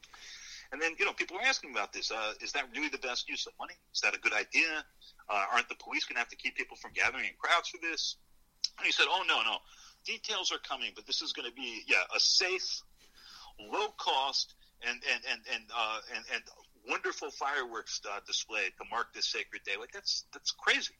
And 0.72 0.80
then 0.80 0.92
you 0.98 1.04
know 1.04 1.12
people 1.12 1.36
are 1.36 1.42
asking 1.42 1.72
about 1.72 1.92
this. 1.92 2.10
Uh, 2.10 2.32
is 2.40 2.52
that 2.52 2.64
really 2.72 2.88
the 2.88 3.02
best 3.02 3.28
use 3.28 3.46
of 3.46 3.52
money? 3.58 3.74
Is 3.92 4.00
that 4.02 4.14
a 4.14 4.20
good 4.20 4.32
idea? 4.32 4.84
Uh, 5.28 5.44
aren't 5.52 5.68
the 5.68 5.74
police 5.82 6.04
going 6.04 6.14
to 6.14 6.20
have 6.20 6.30
to 6.30 6.36
keep 6.36 6.54
people 6.54 6.76
from 6.76 6.92
gathering 6.94 7.24
in 7.24 7.34
crowds 7.38 7.68
for 7.68 7.78
this? 7.82 8.16
And 8.78 8.86
he 8.86 8.92
said, 8.92 9.06
"Oh 9.08 9.24
no, 9.26 9.42
no." 9.42 9.58
Details 10.06 10.50
are 10.52 10.62
coming, 10.62 10.92
but 10.94 11.06
this 11.06 11.20
is 11.20 11.32
going 11.34 11.46
to 11.46 11.54
be, 11.54 11.82
yeah, 11.86 12.00
a 12.16 12.20
safe, 12.20 12.80
low 13.58 13.88
cost 13.98 14.54
and 14.86 15.02
and 15.12 15.22
and 15.30 15.40
and 15.52 15.64
uh, 15.74 15.98
and, 16.14 16.24
and 16.32 16.42
wonderful 16.88 17.30
fireworks 17.32 18.00
uh, 18.08 18.20
displayed 18.26 18.72
to 18.78 18.84
mark 18.90 19.12
this 19.12 19.26
sacred 19.26 19.62
day. 19.64 19.74
Like 19.78 19.92
that's 19.92 20.24
that's 20.32 20.52
crazy. 20.52 20.94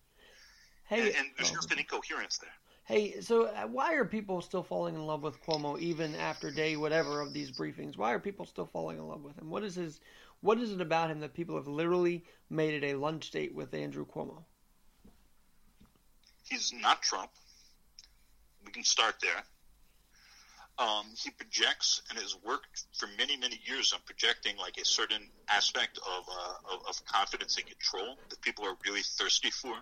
Hey, 0.88 1.06
and, 1.06 1.16
and 1.16 1.26
there's 1.38 1.52
just 1.52 1.70
an 1.70 1.78
incoherence 1.78 2.38
there. 2.38 2.50
Hey, 2.90 3.20
so 3.20 3.44
uh, 3.44 3.68
why 3.68 3.94
are 3.94 4.04
people 4.04 4.40
still 4.40 4.64
falling 4.64 4.96
in 4.96 5.06
love 5.06 5.22
with 5.22 5.40
Cuomo 5.44 5.78
even 5.78 6.16
after 6.16 6.50
day 6.50 6.76
whatever 6.76 7.20
of 7.20 7.32
these 7.32 7.52
briefings? 7.52 7.96
Why 7.96 8.12
are 8.12 8.18
people 8.18 8.46
still 8.46 8.66
falling 8.66 8.98
in 8.98 9.06
love 9.06 9.22
with 9.22 9.38
him? 9.38 9.48
What 9.48 9.62
is 9.62 9.76
his 9.76 10.00
what 10.40 10.58
is 10.58 10.72
it 10.72 10.80
about 10.80 11.08
him 11.08 11.20
that 11.20 11.32
people 11.32 11.54
have 11.54 11.68
literally 11.68 12.24
made 12.48 12.82
it 12.82 12.90
a 12.90 12.98
lunch 12.98 13.30
date 13.30 13.54
with 13.54 13.72
Andrew 13.74 14.04
Cuomo? 14.04 14.42
He's 16.48 16.72
not 16.72 17.00
Trump. 17.00 17.30
We 18.66 18.72
can 18.72 18.82
start 18.82 19.14
there. 19.22 19.44
Um, 20.84 21.06
he 21.16 21.30
projects 21.30 22.02
and 22.10 22.18
has 22.18 22.36
worked 22.44 22.86
for 22.98 23.08
many, 23.16 23.36
many 23.36 23.60
years 23.66 23.92
on 23.92 24.00
projecting 24.04 24.56
like 24.56 24.78
a 24.78 24.84
certain 24.84 25.28
aspect 25.48 25.98
of, 25.98 26.24
uh, 26.28 26.74
of, 26.74 26.88
of 26.88 27.04
confidence 27.04 27.56
and 27.56 27.66
control 27.66 28.16
that 28.30 28.40
people 28.40 28.66
are 28.66 28.74
really 28.84 29.02
thirsty 29.02 29.50
for 29.50 29.76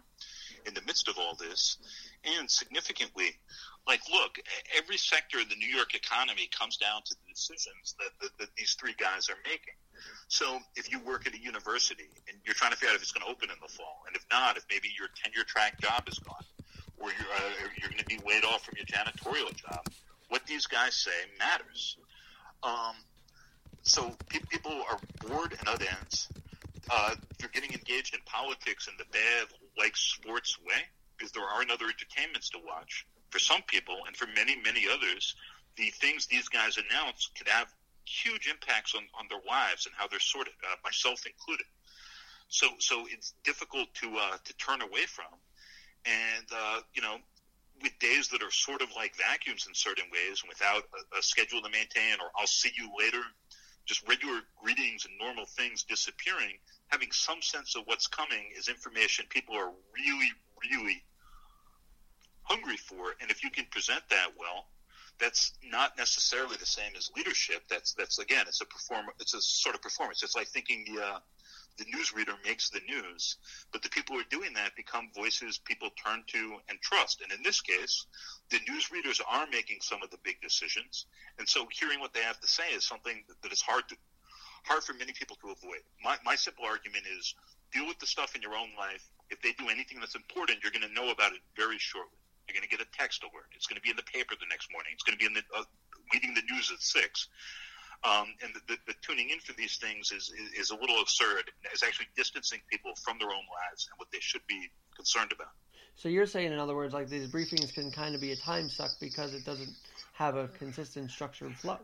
in 0.67 0.75
the 0.75 0.83
midst 0.83 1.09
of 1.09 1.19
all 1.19 1.35
this. 1.35 1.79
And 2.25 2.51
significantly, 2.51 3.39
like, 3.87 4.01
look, 4.13 4.39
every 4.77 4.99
sector 4.99 5.39
of 5.39 5.49
the 5.49 5.57
New 5.57 5.69
York 5.69 5.95
economy 5.95 6.49
comes 6.57 6.77
down 6.77 7.03
to 7.07 7.15
the 7.15 7.33
decisions 7.33 7.95
that, 7.99 8.11
that, 8.21 8.39
that 8.39 8.49
these 8.57 8.77
three 8.79 8.95
guys 8.99 9.29
are 9.31 9.41
making. 9.45 9.75
So 10.29 10.61
if 10.77 10.93
you 10.93 11.01
work 11.01 11.27
at 11.27 11.35
a 11.35 11.41
university 11.41 12.11
and 12.29 12.37
you're 12.45 12.55
trying 12.55 12.73
to 12.73 12.77
figure 12.77 12.91
out 12.91 12.97
if 12.97 13.03
it's 13.03 13.13
going 13.13 13.25
to 13.25 13.31
open 13.31 13.51
in 13.51 13.57
the 13.63 13.73
fall, 13.73 14.03
and 14.07 14.15
if 14.15 14.25
not, 14.31 14.57
if 14.57 14.65
maybe 14.71 14.89
your 14.99 15.09
tenure 15.23 15.45
track 15.45 15.81
job 15.81 16.05
is 16.07 16.19
gone, 16.19 16.45
or 16.99 17.09
you're, 17.11 17.33
uh, 17.35 17.69
you're 17.81 17.91
going 17.91 18.03
to 18.03 18.07
be 18.07 18.19
laid 18.27 18.45
off 18.45 18.65
from 18.65 18.75
your 18.77 18.87
janitorial 18.87 19.55
job, 19.57 19.87
what 20.29 20.45
these 20.47 20.67
guys 20.67 20.95
say 20.95 21.11
matters. 21.39 21.97
Um, 22.63 22.97
so 23.83 24.13
pe- 24.29 24.41
people 24.51 24.73
are 24.91 24.99
bored 25.27 25.57
and 25.59 25.69
at 25.69 25.81
ends. 25.81 26.29
Uh, 26.91 27.15
they're 27.39 27.51
getting 27.51 27.73
engaged 27.73 28.15
in 28.15 28.21
politics 28.27 28.89
in 28.89 28.95
the 28.99 29.05
bad, 29.13 29.47
like 29.79 29.97
sports 29.97 30.59
way, 30.67 30.83
because 31.17 31.33
there 31.33 31.45
aren't 31.45 31.71
other 31.71 31.87
entertainments 31.87 32.51
to 32.51 32.59
watch. 32.67 33.07
For 33.31 33.39
some 33.39 33.63
people, 33.67 33.97
and 34.07 34.17
for 34.17 34.27
many, 34.35 34.57
many 34.57 34.87
others, 34.93 35.35
the 35.77 35.91
things 35.91 36.27
these 36.27 36.49
guys 36.49 36.79
announce 36.79 37.31
could 37.37 37.49
have 37.49 37.69
huge 38.05 38.49
impacts 38.49 38.95
on, 38.95 39.03
on 39.19 39.27
their 39.29 39.41
lives 39.47 39.87
and 39.87 39.95
how 39.97 40.09
they're 40.09 40.21
sorted, 40.21 40.55
uh, 40.65 40.77
myself 40.83 41.25
included. 41.27 41.67
So, 42.49 42.69
so 42.79 43.05
it's 43.11 43.35
difficult 43.45 43.93
to 44.01 44.17
uh, 44.17 44.37
to 44.43 44.57
turn 44.57 44.81
away 44.81 45.05
from. 45.07 45.33
And 46.07 46.47
uh, 46.55 46.81
you 46.95 47.03
know, 47.03 47.19
with 47.83 47.99
days 47.99 48.29
that 48.29 48.43
are 48.43 48.51
sort 48.51 48.83
of 48.83 48.89
like 48.97 49.15
vacuums 49.17 49.67
in 49.69 49.75
certain 49.75 50.07
ways 50.11 50.43
without 50.49 50.83
a, 51.15 51.19
a 51.19 51.23
schedule 51.23 51.61
to 51.63 51.71
maintain 51.71 52.15
or 52.21 52.31
I'll 52.37 52.47
see 52.47 52.71
you 52.77 52.91
later, 52.99 53.23
just 53.85 54.07
regular 54.09 54.41
greetings 54.57 55.05
and 55.05 55.15
normal 55.19 55.47
things 55.47 55.85
disappearing, 55.85 56.59
having 56.89 57.11
some 57.13 57.43
sense 57.43 57.77
of 57.77 57.83
what's 57.87 58.07
coming 58.07 58.51
is 58.57 58.69
information 58.69 59.27
people 59.29 59.55
are 59.55 59.71
really, 59.95 60.31
really 60.71 61.03
hungry 62.43 62.77
for. 62.77 63.15
And 63.21 63.31
if 63.31 63.45
you 63.45 63.51
can 63.51 63.67
present 63.71 64.03
that 64.11 64.29
well, 64.39 64.67
that's 65.19 65.53
not 65.65 65.99
necessarily 65.99 66.57
the 66.59 66.67
same 66.67 66.93
as 66.97 67.11
leadership. 67.17 67.63
That's 67.69 67.93
that's 67.95 68.19
again, 68.19 68.45
it's 68.47 68.61
a 68.61 68.67
perform. 68.67 69.07
It's 69.21 69.35
a 69.35 69.41
sort 69.41 69.75
of 69.75 69.83
performance. 69.83 70.23
It's 70.23 70.37
like 70.37 70.49
thinking 70.49 70.85
the 70.87 71.03
uh, 71.03 71.19
the 71.77 71.85
newsreader 71.85 72.35
makes 72.45 72.71
the 72.71 72.81
news, 72.89 73.37
but 73.73 73.83
the 73.83 73.89
people 73.89 74.15
who 74.17 74.21
are 74.21 74.31
doing 74.31 74.53
that 74.55 74.75
become 74.77 75.11
voices 75.15 75.59
people 75.59 75.91
turn 76.05 76.25
to 76.29 76.57
and 76.69 76.81
trust. 76.81 77.21
And 77.23 77.33
in 77.33 77.43
this 77.43 77.61
case, 77.61 78.07
the 78.51 78.59
newsreaders 78.59 79.21
are 79.29 79.47
making 79.51 79.79
some 79.81 80.03
of 80.03 80.11
the 80.11 80.19
big 80.25 80.41
decisions, 80.41 81.07
and 81.39 81.49
so 81.49 81.67
hearing 81.71 82.01
what 82.01 82.15
they 82.15 82.23
have 82.23 82.41
to 82.41 82.49
say 82.49 82.69
is 82.75 82.87
something 82.87 83.25
that, 83.29 83.43
that 83.43 83.53
is 83.53 83.61
hard 83.61 83.89
to 83.89 83.97
hard 84.65 84.83
for 84.83 84.95
many 84.95 85.13
people 85.13 85.37
to 85.43 85.51
avoid. 85.51 85.83
My, 86.03 86.17
my 86.25 86.35
simple 86.35 86.65
argument 86.65 87.05
is 87.19 87.35
deal 87.73 87.87
with 87.87 87.99
the 87.99 88.07
stuff 88.07 88.35
in 88.35 88.43
your 88.43 88.55
own 88.55 88.71
life. 88.79 89.05
If 89.31 89.43
they 89.43 89.53
do 89.53 89.69
anything 89.69 90.01
that's 90.01 90.15
important, 90.15 90.59
you're 90.63 90.73
going 90.73 90.87
to 90.87 90.95
know 90.95 91.11
about 91.11 91.33
it 91.33 91.41
very 91.57 91.79
shortly. 91.79 92.19
You're 92.49 92.57
going 92.57 92.69
to 92.69 92.73
get 92.73 92.81
a 92.81 92.91
text 92.97 93.23
alert. 93.23 93.53
It's 93.55 93.67
going 93.67 93.77
to 93.77 93.83
be 93.83 93.91
in 93.91 93.97
the 93.97 94.09
paper 94.09 94.35
the 94.41 94.49
next 94.49 94.73
morning. 94.73 94.93
It's 94.95 95.05
going 95.05 95.19
to 95.19 95.21
be 95.21 95.29
in 95.29 95.35
the 95.37 95.45
uh, 95.53 95.65
reading 96.13 96.33
the 96.33 96.43
news 96.51 96.73
at 96.73 96.81
six. 96.81 97.29
Um, 98.05 98.33
and 98.43 98.55
the, 98.55 98.61
the, 98.69 98.77
the, 98.87 98.95
tuning 99.03 99.31
in 99.31 99.41
for 99.41 99.53
these 99.55 99.77
things 99.77 100.13
is, 100.13 100.31
is, 100.31 100.53
is 100.55 100.71
a 100.71 100.77
little 100.77 101.01
absurd. 101.03 101.51
It's 101.73 101.83
actually 101.83 102.07
distancing 102.17 102.61
people 102.71 102.93
from 103.03 103.19
their 103.19 103.29
own 103.29 103.43
lives 103.51 103.89
and 103.91 103.99
what 103.99 104.07
they 104.13 104.21
should 104.21 104.47
be 104.47 104.71
concerned 104.95 105.33
about. 105.33 105.51
So 105.97 106.09
you're 106.09 106.27
saying, 106.27 106.53
in 106.53 106.59
other 106.61 106.77
words, 106.77 106.95
like 106.95 107.09
these 107.09 107.29
briefings 107.29 107.75
can 107.75 107.91
kind 107.91 108.15
of 108.15 108.21
be 108.21 108.31
a 108.31 108.37
time 108.37 108.69
suck 108.69 108.93
because 109.01 109.35
it 109.35 109.45
doesn't 109.45 109.75
have 110.13 110.37
a 110.37 110.47
consistent 110.47 111.11
structured 111.11 111.57
flow. 111.57 111.79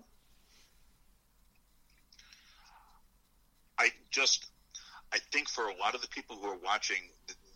I 3.76 3.90
just, 4.14 4.46
I 5.12 5.18
think 5.32 5.48
for 5.48 5.68
a 5.68 5.76
lot 5.76 5.94
of 5.94 6.00
the 6.00 6.08
people 6.08 6.36
who 6.36 6.46
are 6.48 6.58
watching, 6.64 7.10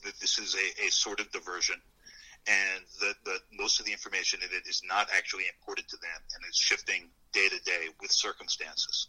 that 0.04 0.14
this 0.20 0.38
is 0.38 0.54
a, 0.54 0.86
a 0.86 0.90
sort 0.90 1.20
of 1.20 1.30
diversion 1.32 1.76
and 2.46 2.84
that 3.00 3.14
the, 3.24 3.38
most 3.52 3.80
of 3.80 3.86
the 3.86 3.92
information 3.92 4.40
in 4.42 4.48
it 4.56 4.68
is 4.68 4.82
not 4.88 5.08
actually 5.14 5.44
important 5.58 5.88
to 5.88 5.96
them 5.96 6.20
and 6.34 6.44
is 6.48 6.56
shifting 6.56 7.10
day 7.32 7.48
to 7.48 7.58
day 7.64 7.88
with 8.00 8.10
circumstances. 8.10 9.08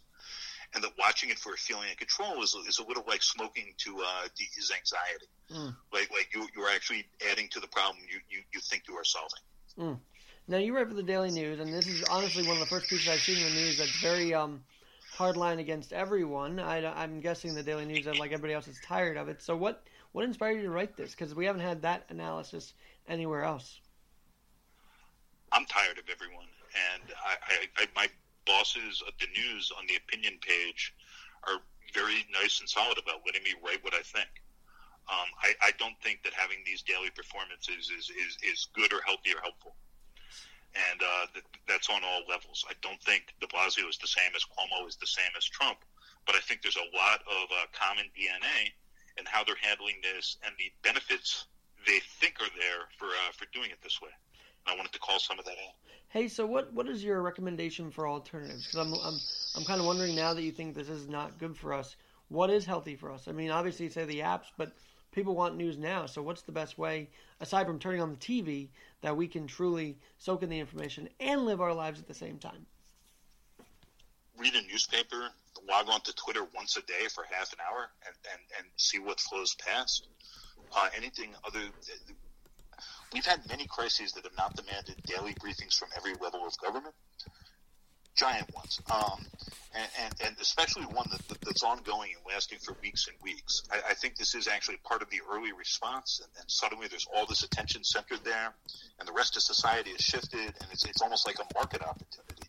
And 0.74 0.84
that 0.84 0.92
watching 0.98 1.30
it 1.30 1.38
for 1.38 1.52
a 1.52 1.56
feeling 1.56 1.90
of 1.90 1.96
control 1.96 2.42
is, 2.42 2.54
is 2.68 2.78
a 2.78 2.86
little 2.86 3.02
like 3.08 3.22
smoking 3.22 3.74
to 3.78 3.96
uh, 4.06 4.28
ease 4.38 4.70
anxiety. 4.70 5.26
Mm. 5.50 5.74
Like 5.92 6.10
like 6.12 6.28
you 6.32 6.46
you're 6.54 6.70
actually 6.70 7.06
adding 7.28 7.48
to 7.50 7.60
the 7.60 7.66
problem 7.66 7.98
you, 8.08 8.20
you, 8.28 8.42
you 8.52 8.60
think 8.60 8.84
you 8.88 8.94
are 8.94 9.04
solving. 9.04 9.42
Mm. 9.78 9.98
Now 10.46 10.58
you 10.58 10.76
write 10.76 10.86
for 10.86 10.94
the 10.94 11.02
Daily 11.02 11.32
News, 11.32 11.58
and 11.58 11.72
this 11.72 11.88
is 11.88 12.04
honestly 12.04 12.46
one 12.46 12.52
of 12.52 12.60
the 12.60 12.66
first 12.66 12.88
pieces 12.88 13.08
I've 13.08 13.18
seen 13.18 13.38
in 13.38 13.52
the 13.52 13.60
news 13.60 13.78
that's 13.78 14.00
very 14.00 14.32
um, 14.32 14.62
hard 15.20 15.36
line 15.36 15.58
against 15.58 15.92
everyone. 15.92 16.58
I, 16.58 17.04
am 17.04 17.20
guessing 17.20 17.54
the 17.54 17.62
Daily 17.62 17.84
News, 17.84 18.06
like 18.06 18.32
everybody 18.32 18.54
else, 18.54 18.66
is 18.68 18.80
tired 18.82 19.18
of 19.18 19.28
it. 19.28 19.42
So 19.42 19.54
what 19.54 19.84
what 20.12 20.24
inspired 20.24 20.56
you 20.56 20.62
to 20.62 20.70
write 20.70 20.96
this? 20.96 21.10
Because 21.10 21.34
we 21.34 21.44
haven't 21.44 21.60
had 21.60 21.82
that 21.82 22.06
analysis 22.08 22.72
anywhere 23.06 23.44
else. 23.44 23.80
I'm 25.52 25.66
tired 25.66 25.98
of 25.98 26.04
everyone, 26.10 26.48
and 26.72 27.12
I, 27.20 27.34
I, 27.52 27.82
I, 27.82 27.86
my 27.94 28.08
bosses 28.46 29.02
at 29.06 29.12
the 29.20 29.26
news 29.36 29.70
on 29.76 29.84
the 29.88 29.96
opinion 29.96 30.38
page 30.40 30.94
are 31.44 31.60
very 31.92 32.24
nice 32.32 32.60
and 32.60 32.68
solid 32.68 32.96
about 32.96 33.20
letting 33.26 33.42
me 33.42 33.52
write 33.62 33.84
what 33.84 33.92
I 33.92 34.00
think. 34.00 34.30
Um, 35.12 35.28
I, 35.42 35.52
I, 35.68 35.70
don't 35.78 36.00
think 36.02 36.22
that 36.22 36.32
having 36.32 36.58
these 36.64 36.82
daily 36.82 37.10
performances 37.10 37.90
is, 37.90 38.10
is, 38.10 38.38
is 38.46 38.68
good 38.74 38.92
or 38.92 39.00
healthy 39.04 39.34
or 39.34 39.40
helpful. 39.42 39.74
And 40.74 41.02
uh, 41.02 41.26
th- 41.32 41.44
that's 41.66 41.88
on 41.88 42.02
all 42.04 42.22
levels. 42.28 42.64
I 42.68 42.74
don't 42.82 43.00
think 43.02 43.34
De 43.40 43.46
Blasio 43.46 43.88
is 43.88 43.98
the 43.98 44.08
same 44.08 44.30
as 44.36 44.44
Cuomo 44.44 44.86
is 44.88 44.96
the 44.96 45.06
same 45.06 45.32
as 45.36 45.44
Trump, 45.44 45.78
but 46.26 46.34
I 46.34 46.40
think 46.40 46.62
there's 46.62 46.78
a 46.78 46.96
lot 46.96 47.20
of 47.26 47.50
uh, 47.50 47.66
common 47.72 48.06
DNA 48.14 48.70
in 49.18 49.24
how 49.26 49.44
they're 49.44 49.60
handling 49.60 49.96
this 50.02 50.36
and 50.44 50.54
the 50.58 50.70
benefits 50.82 51.46
they 51.86 52.00
think 52.20 52.34
are 52.40 52.52
there 52.58 52.86
for 52.98 53.06
uh, 53.06 53.32
for 53.36 53.46
doing 53.52 53.70
it 53.70 53.78
this 53.82 54.00
way. 54.00 54.10
I 54.66 54.76
wanted 54.76 54.92
to 54.92 54.98
call 54.98 55.18
some 55.18 55.38
of 55.38 55.44
that 55.46 55.52
out. 55.52 55.74
Hey, 56.08 56.28
so 56.28 56.46
what 56.46 56.72
what 56.72 56.88
is 56.88 57.02
your 57.04 57.22
recommendation 57.22 57.90
for 57.90 58.08
alternatives? 58.08 58.66
Because 58.66 58.86
I'm 58.86 58.94
I'm 58.94 59.18
I'm 59.56 59.64
kind 59.64 59.80
of 59.80 59.86
wondering 59.86 60.14
now 60.14 60.34
that 60.34 60.42
you 60.42 60.52
think 60.52 60.74
this 60.74 60.88
is 60.88 61.08
not 61.08 61.38
good 61.38 61.56
for 61.56 61.72
us. 61.72 61.96
What 62.28 62.50
is 62.50 62.64
healthy 62.64 62.94
for 62.94 63.10
us? 63.10 63.26
I 63.26 63.32
mean, 63.32 63.50
obviously 63.50 63.88
say 63.88 64.04
the 64.04 64.20
apps, 64.20 64.46
but 64.56 64.72
people 65.12 65.34
want 65.34 65.56
news 65.56 65.76
now. 65.78 66.06
So 66.06 66.22
what's 66.22 66.42
the 66.42 66.52
best 66.52 66.78
way, 66.78 67.08
aside 67.40 67.66
from 67.66 67.78
turning 67.78 68.00
on 68.00 68.10
the 68.10 68.16
TV, 68.16 68.68
that 69.02 69.16
we 69.16 69.28
can 69.28 69.46
truly 69.46 69.98
soak 70.18 70.42
in 70.42 70.48
the 70.48 70.58
information 70.58 71.08
and 71.18 71.44
live 71.44 71.60
our 71.60 71.74
lives 71.74 72.00
at 72.00 72.08
the 72.08 72.14
same 72.14 72.38
time? 72.38 72.66
Read 74.36 74.54
a 74.54 74.62
newspaper, 74.62 75.28
log 75.68 75.88
on 75.88 76.00
to 76.02 76.14
Twitter 76.14 76.46
once 76.54 76.76
a 76.76 76.82
day 76.82 77.08
for 77.14 77.24
half 77.30 77.52
an 77.52 77.58
hour, 77.70 77.90
and 78.06 78.14
and, 78.32 78.40
and 78.58 78.66
see 78.76 78.98
what 78.98 79.20
flows 79.20 79.54
past. 79.54 80.06
Uh, 80.74 80.88
anything 80.96 81.34
other 81.44 81.60
We've 83.12 83.26
had 83.26 83.46
many 83.48 83.66
crises 83.66 84.12
that 84.12 84.24
have 84.24 84.36
not 84.36 84.54
demanded 84.54 85.02
daily 85.04 85.34
briefings 85.34 85.76
from 85.76 85.88
every 85.96 86.14
level 86.14 86.46
of 86.46 86.56
government, 86.58 86.94
giant 88.16 88.52
ones, 88.54 88.80
um, 88.90 89.24
and, 89.74 89.88
and, 90.02 90.14
and, 90.26 90.36
especially 90.40 90.82
one 90.84 91.06
that, 91.10 91.22
that's 91.42 91.62
ongoing 91.62 92.10
and 92.16 92.24
lasting 92.26 92.58
for 92.58 92.76
weeks 92.82 93.06
and 93.06 93.16
weeks. 93.22 93.62
I, 93.70 93.90
I 93.90 93.94
think 93.94 94.16
this 94.16 94.34
is 94.34 94.48
actually 94.48 94.78
part 94.78 95.02
of 95.02 95.10
the 95.10 95.20
early 95.30 95.52
response, 95.52 96.20
and, 96.22 96.30
and, 96.40 96.50
suddenly 96.50 96.88
there's 96.88 97.06
all 97.14 97.26
this 97.26 97.44
attention 97.44 97.84
centered 97.84 98.20
there, 98.24 98.52
and 98.98 99.08
the 99.08 99.12
rest 99.12 99.36
of 99.36 99.42
society 99.42 99.90
has 99.90 100.00
shifted, 100.00 100.40
and 100.40 100.66
it's, 100.72 100.84
it's 100.84 101.02
almost 101.02 101.26
like 101.26 101.36
a 101.38 101.54
market 101.54 101.82
opportunity. 101.82 102.48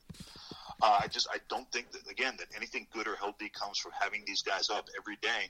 Uh, 0.82 1.00
I 1.04 1.08
just 1.08 1.28
I 1.32 1.38
don't 1.48 1.72
think 1.72 1.92
that 1.92 2.10
again 2.10 2.34
that 2.40 2.48
anything 2.56 2.88
good 2.92 3.08
or 3.08 3.16
healthy 3.16 3.50
comes 3.50 3.78
from 3.78 3.92
having 4.00 4.24
these 4.26 4.42
guys 4.42 4.70
up 4.72 4.88
every 5.00 5.16
day. 5.22 5.50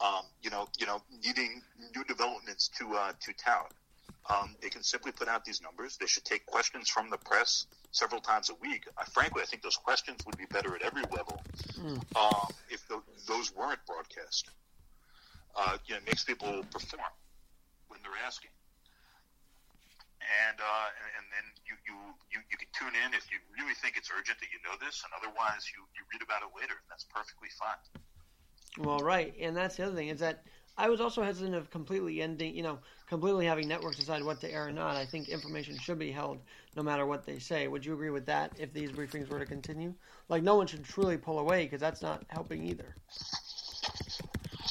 Um, 0.00 0.22
you 0.42 0.50
know, 0.50 0.68
you 0.78 0.86
know, 0.86 1.02
needing 1.24 1.60
new 1.94 2.04
developments 2.04 2.70
to 2.78 2.94
uh, 2.94 3.12
to 3.20 3.32
tout. 3.32 3.72
Um, 4.30 4.54
they 4.62 4.70
can 4.70 4.82
simply 4.82 5.12
put 5.12 5.28
out 5.28 5.44
these 5.44 5.60
numbers. 5.60 5.96
They 5.98 6.06
should 6.06 6.24
take 6.24 6.46
questions 6.46 6.88
from 6.88 7.10
the 7.10 7.18
press 7.18 7.66
several 7.94 8.20
times 8.20 8.50
a 8.50 8.54
week. 8.60 8.84
I, 8.98 9.04
frankly, 9.04 9.40
I 9.42 9.46
think 9.46 9.62
those 9.62 9.76
questions 9.78 10.26
would 10.26 10.36
be 10.36 10.46
better 10.50 10.74
at 10.74 10.82
every 10.82 11.06
level 11.14 11.40
mm. 11.78 12.02
um, 12.18 12.50
if 12.68 12.86
the, 12.88 13.00
those 13.26 13.54
weren't 13.54 13.78
broadcast. 13.86 14.50
Uh, 15.54 15.78
you 15.86 15.94
know, 15.94 16.02
it 16.02 16.06
makes 16.06 16.24
people 16.24 16.66
perform 16.74 17.14
when 17.86 18.00
they're 18.02 18.18
asking. 18.26 18.50
And, 20.50 20.58
uh, 20.58 20.88
and 21.20 21.24
then 21.30 21.46
you, 21.62 21.78
you, 21.86 21.94
you, 22.34 22.40
you 22.50 22.56
can 22.58 22.66
tune 22.74 22.98
in 22.98 23.14
if 23.14 23.30
you 23.30 23.38
really 23.54 23.74
think 23.78 23.94
it's 23.96 24.10
urgent 24.10 24.42
that 24.42 24.50
you 24.50 24.58
know 24.66 24.74
this, 24.82 25.04
and 25.06 25.14
otherwise 25.14 25.70
you, 25.70 25.86
you 25.94 26.02
read 26.10 26.22
about 26.24 26.42
it 26.42 26.50
later, 26.58 26.74
and 26.74 26.88
that's 26.90 27.06
perfectly 27.06 27.52
fine. 27.54 27.78
Well, 28.82 28.98
right, 28.98 29.32
and 29.38 29.54
that's 29.54 29.76
the 29.76 29.86
other 29.86 29.94
thing 29.94 30.08
is 30.08 30.18
that 30.18 30.42
I 30.76 30.88
was 30.88 31.00
also 31.00 31.22
hesitant 31.22 31.54
of 31.54 31.70
completely 31.70 32.20
ending, 32.20 32.54
you 32.54 32.62
know, 32.62 32.78
completely 33.08 33.46
having 33.46 33.68
networks 33.68 33.98
decide 33.98 34.24
what 34.24 34.40
to 34.40 34.50
air 34.50 34.66
or 34.66 34.72
not. 34.72 34.96
I 34.96 35.06
think 35.06 35.28
information 35.28 35.78
should 35.78 35.98
be 35.98 36.10
held 36.10 36.40
no 36.74 36.82
matter 36.82 37.06
what 37.06 37.24
they 37.24 37.38
say. 37.38 37.68
Would 37.68 37.86
you 37.86 37.94
agree 37.94 38.10
with 38.10 38.26
that 38.26 38.52
if 38.58 38.72
these 38.72 38.90
briefings 38.90 39.28
were 39.28 39.38
to 39.38 39.46
continue? 39.46 39.94
Like, 40.28 40.42
no 40.42 40.56
one 40.56 40.66
should 40.66 40.84
truly 40.84 41.16
pull 41.16 41.38
away 41.38 41.64
because 41.64 41.80
that's 41.80 42.02
not 42.02 42.24
helping 42.28 42.64
either. 42.64 42.96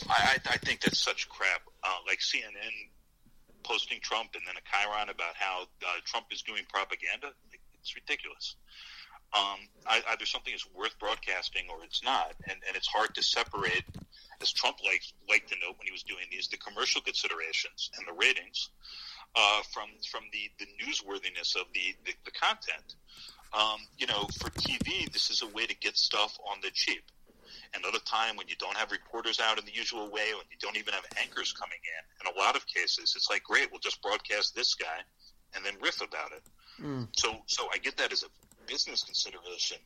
I, 0.09 0.37
I 0.45 0.57
think 0.57 0.81
that's 0.81 0.99
such 0.99 1.29
crap. 1.29 1.61
Uh, 1.83 1.89
like 2.05 2.19
CNN 2.19 2.89
posting 3.63 3.99
Trump 4.01 4.31
and 4.35 4.43
then 4.45 4.55
a 4.57 4.63
chyron 4.67 5.09
about 5.09 5.35
how 5.35 5.61
uh, 5.61 5.99
Trump 6.05 6.27
is 6.31 6.41
doing 6.41 6.63
propaganda. 6.67 7.29
It's 7.79 7.95
ridiculous. 7.95 8.55
Um, 9.33 9.59
either 10.11 10.25
something 10.25 10.53
is 10.53 10.65
worth 10.75 10.97
broadcasting 10.99 11.63
or 11.69 11.83
it's 11.83 12.03
not, 12.03 12.33
and, 12.47 12.57
and 12.67 12.75
it's 12.75 12.87
hard 12.87 13.15
to 13.15 13.23
separate 13.23 13.83
as 14.41 14.51
Trump 14.51 14.77
liked, 14.83 15.13
liked 15.29 15.49
to 15.49 15.55
note 15.55 15.77
when 15.79 15.87
he 15.87 15.91
was 15.91 16.03
doing 16.03 16.25
these, 16.29 16.47
the 16.49 16.57
commercial 16.57 17.01
considerations 17.01 17.89
and 17.97 18.07
the 18.07 18.13
ratings 18.13 18.69
uh, 19.35 19.61
from 19.71 19.89
from 20.11 20.23
the, 20.31 20.51
the 20.59 20.67
newsworthiness 20.77 21.55
of 21.55 21.65
the, 21.73 21.95
the, 22.05 22.13
the 22.25 22.31
content. 22.31 22.95
Um, 23.53 23.79
you 23.97 24.07
know, 24.07 24.27
for 24.39 24.49
TV, 24.49 25.11
this 25.11 25.29
is 25.29 25.41
a 25.41 25.47
way 25.47 25.65
to 25.65 25.75
get 25.75 25.97
stuff 25.97 26.37
on 26.51 26.57
the 26.61 26.71
cheap. 26.71 27.03
And 27.73 27.83
Another 27.83 27.99
time 28.05 28.35
when 28.35 28.47
you 28.47 28.55
don't 28.57 28.75
have 28.77 28.91
reporters 28.91 29.39
out 29.39 29.59
in 29.59 29.65
the 29.65 29.73
usual 29.73 30.05
way, 30.05 30.33
when 30.33 30.45
you 30.49 30.57
don't 30.59 30.77
even 30.77 30.93
have 30.93 31.05
anchors 31.21 31.53
coming 31.53 31.77
in, 31.81 32.27
in 32.27 32.35
a 32.35 32.39
lot 32.39 32.55
of 32.55 32.65
cases, 32.65 33.13
it's 33.15 33.29
like, 33.29 33.43
great, 33.43 33.69
we'll 33.71 33.79
just 33.79 34.01
broadcast 34.01 34.55
this 34.55 34.73
guy 34.75 35.01
and 35.55 35.65
then 35.65 35.73
riff 35.81 36.01
about 36.01 36.31
it. 36.31 36.43
Mm. 36.81 37.07
So, 37.15 37.35
so 37.45 37.67
I 37.73 37.77
get 37.77 37.97
that 37.97 38.11
as 38.11 38.23
a 38.23 38.27
business 38.67 39.03
consideration. 39.03 39.77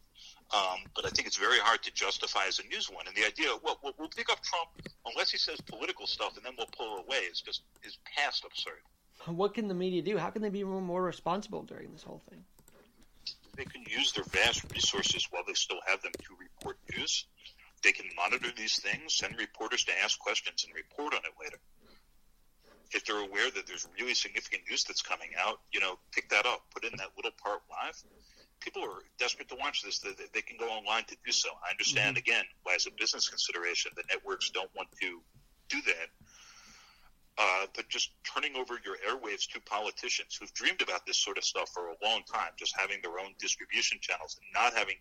Um, 0.54 0.80
but 0.96 1.06
I 1.06 1.10
think 1.10 1.28
it's 1.28 1.38
very 1.38 1.60
hard 1.60 1.84
to 1.84 1.94
justify 1.94 2.46
as 2.48 2.60
a 2.60 2.68
news 2.68 2.90
one. 2.90 3.06
And 3.08 3.16
the 3.16 3.26
idea, 3.26 3.50
well, 3.64 3.80
we'll, 3.84 3.94
we'll 4.00 4.10
pick 4.10 4.30
up 4.30 4.42
Trump 4.42 4.70
unless 5.06 5.30
he 5.30 5.38
says 5.38 5.60
political 5.62 6.08
stuff, 6.08 6.38
and 6.38 6.46
then 6.46 6.54
we'll 6.58 6.72
pull 6.78 6.98
away. 6.98 7.18
Is 7.30 7.42
just 7.42 7.64
is 7.84 7.98
past 8.16 8.46
absurd. 8.46 8.80
What 9.26 9.56
can 9.56 9.68
the 9.68 9.74
media 9.74 10.02
do? 10.02 10.18
How 10.18 10.30
can 10.30 10.42
they 10.42 10.50
be 10.50 10.64
more 10.64 11.04
responsible 11.04 11.64
during 11.64 11.92
this 11.92 12.04
whole 12.04 12.22
thing? 12.30 12.44
They 13.58 13.66
can 13.66 13.84
use 13.90 14.14
their 14.14 14.24
vast 14.24 14.64
resources 14.72 15.28
while 15.32 15.44
they 15.46 15.54
still 15.54 15.80
have 15.88 16.02
them 16.02 16.12
to 16.14 16.36
report 16.40 16.78
news. 16.96 17.26
They 17.84 17.92
can 17.92 18.06
monitor 18.16 18.50
these 18.56 18.80
things, 18.80 19.16
send 19.16 19.38
reporters 19.38 19.84
to 19.86 19.92
ask 20.04 20.18
questions, 20.20 20.64
and 20.66 20.74
report 20.74 21.14
on 21.14 21.22
it 21.26 21.34
later. 21.42 21.58
If 22.92 23.06
they're 23.06 23.20
aware 23.20 23.52
that 23.52 23.68
there's 23.68 23.88
really 24.00 24.14
significant 24.14 24.64
news 24.70 24.84
that's 24.86 25.02
coming 25.02 25.32
out, 25.38 25.60
you 25.74 25.80
know, 25.80 26.00
pick 26.12 26.30
that 26.30 26.46
up, 26.46 26.62
put 26.74 26.86
in 26.86 26.92
that 26.98 27.10
little 27.18 27.32
part 27.44 27.60
live, 27.70 28.02
people 28.60 28.84
are 28.84 29.03
desperate 29.20 29.49
to 29.49 29.55
watch 29.60 29.84
this. 29.84 29.99
They, 29.99 30.12
they 30.34 30.41
can 30.41 30.58
go 30.58 30.68
online 30.68 31.03
to 31.05 31.16
do 31.26 31.32
so. 31.32 31.49
I 31.66 31.72
understand, 31.72 32.18
mm-hmm. 32.18 32.30
again, 32.30 32.45
why 32.64 32.76
as 32.76 32.86
a 32.86 32.91
business 32.91 33.30
consideration, 33.30 33.91
the 33.95 34.03
networks 34.10 34.49
don't 34.49 34.70
want 34.76 34.89
to 35.01 35.22
do 35.70 35.82
that. 35.82 36.10
Uh, 37.39 37.68
but 37.76 37.88
just 37.88 38.12
turning 38.26 38.55
over 38.55 38.80
your 38.84 38.97
airwaves 39.05 39.47
to 39.53 39.62
politicians 39.62 40.36
who've 40.39 40.53
dreamed 40.53 40.82
about 40.82 41.05
this 41.05 41.18
sort 41.18 41.38
of 41.38 41.43
stuff 41.43 41.70
for 41.70 41.89
a 41.89 41.95
long 42.03 42.24
time, 42.24 42.49
just 42.58 42.76
having 42.76 42.97
their 43.03 43.20
own 43.20 43.34
distribution 43.38 43.99
channels 44.01 44.39
and 44.41 44.47
not 44.53 44.74
having 44.74 44.95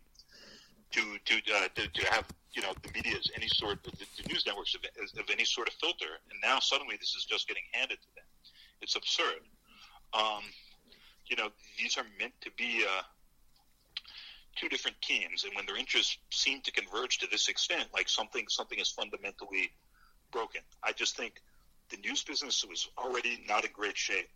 to 0.93 1.19
to 1.25 1.35
uh, 1.55 1.69
to, 1.75 1.89
to, 1.89 2.13
have 2.13 2.27
you 2.53 2.61
know 2.61 2.73
the 2.83 2.93
media 2.93 3.17
as 3.17 3.31
any 3.35 3.49
sort 3.49 3.73
of 3.73 3.83
the, 3.85 4.07
the 4.23 4.29
news 4.29 4.45
networks 4.47 4.75
of, 4.75 4.83
of, 5.19 5.31
any 5.31 5.47
sort 5.47 5.67
of 5.67 5.75
filter, 5.75 6.21
and 6.31 6.39
now 6.45 6.59
suddenly 6.59 6.97
this 6.97 7.15
is 7.17 7.25
just 7.25 7.49
getting 7.49 7.63
handed 7.73 7.97
to 8.03 8.09
them. 8.15 8.25
It's 8.83 8.97
absurd. 8.97 9.41
Um, 10.13 10.43
you 11.27 11.37
know, 11.37 11.49
these 11.79 11.97
are 11.97 12.05
meant 12.19 12.35
to 12.43 12.51
be. 12.57 12.85
Uh, 12.85 13.03
two 14.57 14.69
different 14.69 15.01
teams, 15.01 15.45
and 15.45 15.55
when 15.55 15.67
their 15.67 15.77
interests 15.77 16.19
seem 16.31 16.61
to 16.63 16.73
converge 16.73 17.19
to 17.19 17.27
this 17.31 17.49
extent, 17.49 17.89
like 17.95 18.09
something 18.09 18.47
something 18.49 18.79
is 18.79 18.91
fundamentally 18.91 19.71
broken. 20.33 20.63
I 20.83 20.93
just 20.93 21.17
think 21.17 21.41
the 21.91 21.99
news 21.99 22.25
business 22.25 22.65
was 22.69 22.89
already 22.99 23.45
not 23.49 23.65
in 23.65 23.71
great 23.73 23.97
shape. 23.97 24.29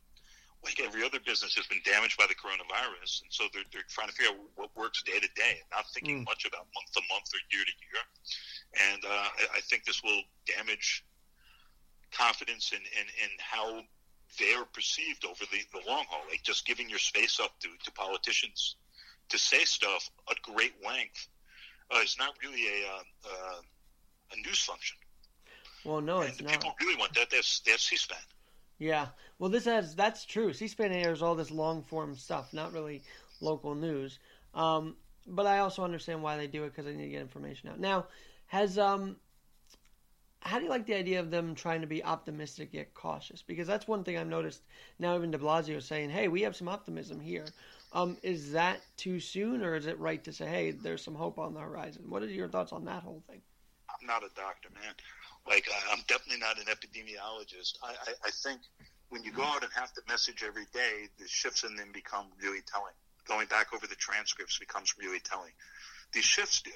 Like 0.62 0.78
every 0.78 1.02
other 1.02 1.18
business 1.24 1.54
has 1.54 1.66
been 1.66 1.80
damaged 1.84 2.18
by 2.18 2.26
the 2.28 2.34
coronavirus, 2.34 3.22
and 3.22 3.32
so 3.32 3.44
they're, 3.54 3.64
they're 3.72 3.88
trying 3.88 4.08
to 4.08 4.14
figure 4.14 4.32
out 4.32 4.38
what 4.56 4.68
works 4.76 5.02
day 5.02 5.18
to 5.18 5.30
day, 5.34 5.56
and 5.56 5.68
not 5.72 5.88
thinking 5.94 6.20
mm. 6.20 6.26
much 6.26 6.44
about 6.44 6.66
month 6.76 6.92
to 6.92 7.00
month 7.08 7.32
or 7.32 7.40
year 7.50 7.64
to 7.64 7.74
year. 7.80 8.02
And 8.92 9.04
uh, 9.04 9.28
I, 9.40 9.56
I 9.56 9.60
think 9.70 9.84
this 9.84 10.02
will 10.04 10.20
damage 10.44 11.04
confidence 12.12 12.72
in, 12.72 12.78
in, 12.78 13.06
in 13.24 13.30
how 13.38 13.80
they 14.38 14.52
are 14.52 14.66
perceived 14.66 15.24
over 15.24 15.44
the, 15.50 15.60
the 15.72 15.80
long 15.88 16.04
haul. 16.08 16.22
Like 16.28 16.42
just 16.42 16.66
giving 16.66 16.90
your 16.90 16.98
space 16.98 17.40
up 17.40 17.58
to, 17.60 17.68
to 17.84 17.90
politicians 17.92 18.76
to 19.30 19.38
say 19.38 19.64
stuff 19.64 20.10
at 20.30 20.40
great 20.42 20.74
length 20.86 21.28
uh, 21.94 22.00
is 22.00 22.16
not 22.18 22.34
really 22.42 22.66
a 22.66 22.86
uh, 22.86 23.28
uh, 23.28 23.60
a 24.32 24.36
news 24.46 24.60
function. 24.60 24.96
Well, 25.84 26.00
no, 26.00 26.20
and 26.20 26.30
it's 26.30 26.42
not. 26.42 26.52
People 26.52 26.74
really 26.80 26.96
want 26.96 27.14
that. 27.14 27.30
That's 27.30 27.60
that's 27.60 27.82
C-SPAN. 27.88 28.18
Yeah, 28.78 29.06
well, 29.38 29.50
this 29.50 29.64
has 29.64 29.94
that's 29.94 30.24
true. 30.24 30.52
C-SPAN 30.52 30.92
airs 30.92 31.22
all 31.22 31.34
this 31.34 31.50
long 31.50 31.82
form 31.82 32.16
stuff, 32.16 32.52
not 32.52 32.72
really 32.72 33.02
local 33.40 33.74
news. 33.74 34.18
Um, 34.54 34.96
but 35.26 35.46
I 35.46 35.58
also 35.58 35.84
understand 35.84 36.22
why 36.22 36.36
they 36.36 36.46
do 36.46 36.64
it 36.64 36.70
because 36.70 36.86
they 36.86 36.94
need 36.94 37.04
to 37.04 37.10
get 37.10 37.20
information 37.20 37.68
out. 37.68 37.78
Now, 37.78 38.06
has 38.46 38.78
um, 38.78 39.16
how 40.40 40.58
do 40.58 40.64
you 40.64 40.70
like 40.70 40.86
the 40.86 40.96
idea 40.96 41.20
of 41.20 41.30
them 41.30 41.54
trying 41.54 41.82
to 41.82 41.86
be 41.86 42.02
optimistic 42.02 42.70
yet 42.72 42.94
cautious? 42.94 43.42
Because 43.42 43.66
that's 43.66 43.86
one 43.86 44.04
thing 44.04 44.16
I've 44.16 44.26
noticed 44.26 44.62
now. 44.98 45.16
Even 45.16 45.30
De 45.30 45.38
Blasio 45.38 45.82
saying, 45.82 46.10
"Hey, 46.10 46.28
we 46.28 46.42
have 46.42 46.56
some 46.56 46.68
optimism 46.68 47.20
here." 47.20 47.46
Um, 47.92 48.16
is 48.22 48.52
that 48.52 48.80
too 48.96 49.18
soon, 49.18 49.62
or 49.62 49.74
is 49.74 49.86
it 49.86 49.98
right 49.98 50.22
to 50.24 50.32
say, 50.32 50.46
hey, 50.46 50.70
there's 50.70 51.02
some 51.02 51.14
hope 51.14 51.38
on 51.38 51.54
the 51.54 51.60
horizon? 51.60 52.04
What 52.08 52.22
are 52.22 52.26
your 52.26 52.48
thoughts 52.48 52.72
on 52.72 52.84
that 52.84 53.02
whole 53.02 53.22
thing? 53.28 53.42
I'm 53.88 54.06
not 54.06 54.22
a 54.22 54.30
doctor, 54.36 54.68
man. 54.72 54.94
Like, 55.46 55.66
I'm 55.90 56.02
definitely 56.06 56.40
not 56.40 56.58
an 56.58 56.66
epidemiologist. 56.66 57.78
I, 57.82 57.90
I, 57.90 58.12
I 58.26 58.30
think 58.30 58.60
when 59.08 59.24
you 59.24 59.32
go 59.32 59.42
out 59.42 59.64
and 59.64 59.72
have 59.74 59.92
to 59.94 60.02
message 60.08 60.44
every 60.46 60.66
day, 60.72 61.08
the 61.18 61.26
shifts 61.26 61.64
in 61.64 61.74
them 61.74 61.88
become 61.92 62.26
really 62.40 62.60
telling. 62.66 62.92
Going 63.26 63.48
back 63.48 63.74
over 63.74 63.86
the 63.86 63.96
transcripts 63.96 64.58
becomes 64.58 64.94
really 64.98 65.20
telling. 65.20 65.52
These 66.12 66.24
shifts 66.24 66.62
do. 66.62 66.70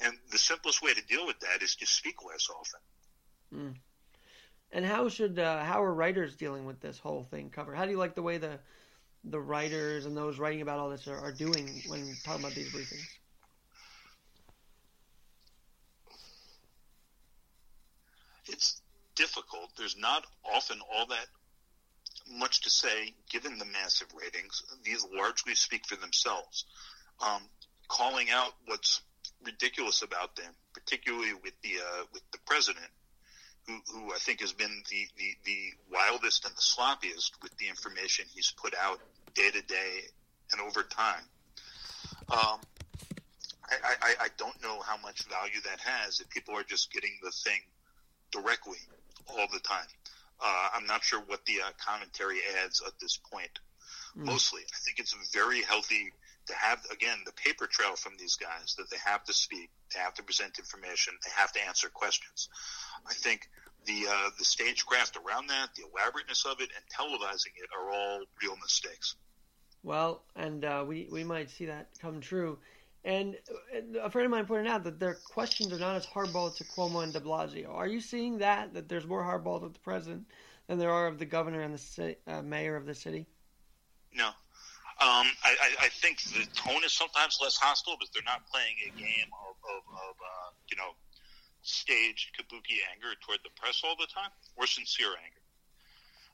And 0.00 0.14
the 0.30 0.38
simplest 0.38 0.82
way 0.82 0.94
to 0.94 1.02
deal 1.06 1.26
with 1.26 1.40
that 1.40 1.62
is 1.62 1.74
to 1.76 1.86
speak 1.86 2.16
less 2.24 2.48
often. 2.48 2.80
Mm. 3.54 3.74
And 4.72 4.84
how 4.84 5.08
should 5.08 5.38
uh, 5.38 5.62
how 5.64 5.82
are 5.82 5.92
writers 5.92 6.34
dealing 6.34 6.64
with 6.64 6.80
this 6.80 6.98
whole 6.98 7.24
thing 7.24 7.50
cover? 7.50 7.74
How 7.74 7.84
do 7.84 7.90
you 7.90 7.98
like 7.98 8.14
the 8.14 8.22
way 8.22 8.38
the 8.38 8.58
the 9.24 9.40
writers 9.40 10.06
and 10.06 10.16
those 10.16 10.38
writing 10.38 10.62
about 10.62 10.78
all 10.78 10.90
this 10.90 11.06
are, 11.06 11.18
are 11.18 11.32
doing 11.32 11.68
when 11.86 12.14
talking 12.24 12.44
about 12.44 12.54
these 12.54 12.72
briefings? 12.72 13.06
It's 18.48 18.80
difficult. 19.14 19.70
There's 19.76 19.96
not 19.96 20.24
often 20.44 20.78
all 20.92 21.06
that 21.06 21.26
much 22.28 22.62
to 22.62 22.70
say 22.70 23.14
given 23.30 23.58
the 23.58 23.64
massive 23.64 24.08
ratings. 24.20 24.62
These 24.84 25.06
largely 25.14 25.54
speak 25.54 25.86
for 25.86 25.96
themselves. 25.96 26.64
Um, 27.24 27.42
calling 27.88 28.30
out 28.30 28.52
what's 28.66 29.02
ridiculous 29.44 30.02
about 30.02 30.34
them, 30.36 30.52
particularly 30.74 31.34
with 31.34 31.54
the 31.62 31.76
uh, 31.78 32.04
with 32.12 32.22
the 32.32 32.38
president, 32.46 32.90
who, 33.66 33.78
who 33.92 34.12
I 34.12 34.18
think 34.18 34.40
has 34.40 34.52
been 34.52 34.82
the, 34.90 35.06
the, 35.16 35.36
the 35.44 35.72
wildest 35.92 36.44
and 36.44 36.54
the 36.54 36.60
sloppiest 36.60 37.30
with 37.42 37.56
the 37.58 37.68
information 37.68 38.24
he's 38.34 38.52
put 38.56 38.74
out 38.80 39.00
day 39.34 39.50
to 39.50 39.62
day 39.62 40.00
and 40.52 40.60
over 40.60 40.82
time. 40.82 41.24
Um, 42.30 42.60
I, 43.70 43.94
I, 44.02 44.14
I 44.20 44.28
don't 44.36 44.60
know 44.62 44.80
how 44.80 44.96
much 44.98 45.24
value 45.24 45.60
that 45.64 45.80
has 45.80 46.20
if 46.20 46.28
people 46.28 46.56
are 46.56 46.62
just 46.62 46.92
getting 46.92 47.12
the 47.22 47.30
thing 47.30 47.60
directly 48.30 48.78
all 49.28 49.46
the 49.52 49.60
time. 49.60 49.86
Uh, 50.44 50.68
I'm 50.74 50.86
not 50.86 51.04
sure 51.04 51.20
what 51.26 51.44
the 51.46 51.60
uh, 51.64 51.70
commentary 51.78 52.38
adds 52.64 52.82
at 52.86 52.92
this 53.00 53.18
point. 53.32 53.60
Mm. 54.16 54.24
Mostly, 54.26 54.62
I 54.62 54.78
think 54.84 54.98
it's 54.98 55.14
very 55.32 55.62
healthy 55.62 56.12
to 56.46 56.54
have 56.54 56.80
again 56.90 57.18
the 57.24 57.32
paper 57.32 57.66
trail 57.66 57.94
from 57.94 58.14
these 58.18 58.34
guys 58.36 58.74
that 58.76 58.90
they 58.90 58.96
have 59.04 59.22
to 59.24 59.32
speak, 59.32 59.70
they 59.94 60.00
have 60.00 60.14
to 60.14 60.22
present 60.22 60.58
information, 60.58 61.14
they 61.24 61.30
have 61.36 61.52
to 61.52 61.64
answer 61.66 61.88
questions. 61.88 62.48
I 63.08 63.14
think 63.14 63.48
the 63.86 64.06
uh, 64.08 64.30
the 64.38 64.44
stagecraft 64.44 65.16
around 65.16 65.48
that, 65.48 65.70
the 65.76 65.84
elaborateness 65.92 66.44
of 66.44 66.60
it, 66.60 66.70
and 66.74 66.84
televising 66.90 67.54
it 67.56 67.70
are 67.76 67.90
all 67.92 68.24
real 68.42 68.56
mistakes. 68.56 69.16
Well, 69.82 70.22
and 70.36 70.64
uh, 70.64 70.84
we 70.86 71.08
we 71.10 71.24
might 71.24 71.50
see 71.50 71.66
that 71.66 71.88
come 72.00 72.20
true. 72.20 72.58
And 73.04 73.36
a 74.00 74.08
friend 74.10 74.26
of 74.26 74.30
mine 74.30 74.46
pointed 74.46 74.68
out 74.68 74.84
that 74.84 75.00
their 75.00 75.14
questions 75.14 75.72
are 75.72 75.78
not 75.78 75.96
as 75.96 76.06
hardball 76.06 76.54
to 76.56 76.64
Cuomo 76.64 77.02
and 77.02 77.12
De 77.12 77.18
Blasio. 77.18 77.74
Are 77.74 77.88
you 77.88 78.00
seeing 78.00 78.38
that? 78.38 78.74
That 78.74 78.88
there's 78.88 79.06
more 79.06 79.24
hardballs 79.24 79.62
with 79.62 79.72
the 79.72 79.80
president 79.80 80.26
than 80.68 80.78
there 80.78 80.90
are 80.90 81.08
of 81.08 81.18
the 81.18 81.26
governor 81.26 81.62
and 81.62 81.74
the 81.74 81.78
city, 81.78 82.16
uh, 82.28 82.42
mayor 82.42 82.76
of 82.76 82.86
the 82.86 82.94
city? 82.94 83.26
No. 84.14 84.28
Um, 85.02 85.26
I, 85.42 85.56
I, 85.80 85.88
think 85.88 86.22
the 86.22 86.46
tone 86.54 86.84
is 86.84 86.92
sometimes 86.92 87.38
less 87.42 87.56
hostile, 87.56 87.96
but 87.98 88.08
they're 88.14 88.22
not 88.22 88.46
playing 88.46 88.76
a 88.86 88.90
game 88.96 89.30
of, 89.34 89.56
of, 89.66 89.82
of 89.98 90.14
uh, 90.14 90.50
you 90.70 90.76
know, 90.76 90.94
staged 91.62 92.30
kabuki 92.38 92.78
anger 92.94 93.10
toward 93.20 93.40
the 93.42 93.50
press 93.56 93.82
all 93.82 93.96
the 93.98 94.06
time, 94.06 94.30
or 94.54 94.66
sincere 94.66 95.10
anger. 95.18 95.41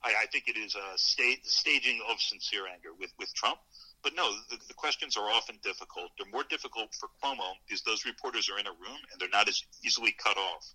I, 0.02 0.14
I 0.22 0.26
think 0.26 0.48
it 0.48 0.56
is 0.56 0.74
a 0.74 0.96
sta- 0.96 1.42
staging 1.42 2.00
of 2.08 2.20
sincere 2.20 2.66
anger 2.66 2.90
with, 2.98 3.12
with 3.18 3.32
Trump. 3.34 3.58
But 4.02 4.14
no, 4.14 4.30
the, 4.50 4.58
the, 4.68 4.74
questions 4.74 5.16
are 5.16 5.28
often 5.28 5.58
difficult. 5.62 6.10
They're 6.16 6.30
more 6.30 6.44
difficult 6.48 6.94
for 6.94 7.08
Cuomo 7.22 7.54
because 7.66 7.82
those 7.82 8.04
reporters 8.04 8.48
are 8.48 8.58
in 8.58 8.66
a 8.66 8.70
room 8.70 9.00
and 9.10 9.20
they're 9.20 9.28
not 9.28 9.48
as 9.48 9.62
easily 9.84 10.12
cut 10.12 10.36
off. 10.36 10.72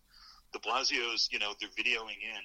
De 0.52 0.60
Blasio's, 0.60 1.30
you 1.32 1.40
know, 1.40 1.54
they're 1.60 1.70
videoing 1.70 2.20
in. 2.20 2.44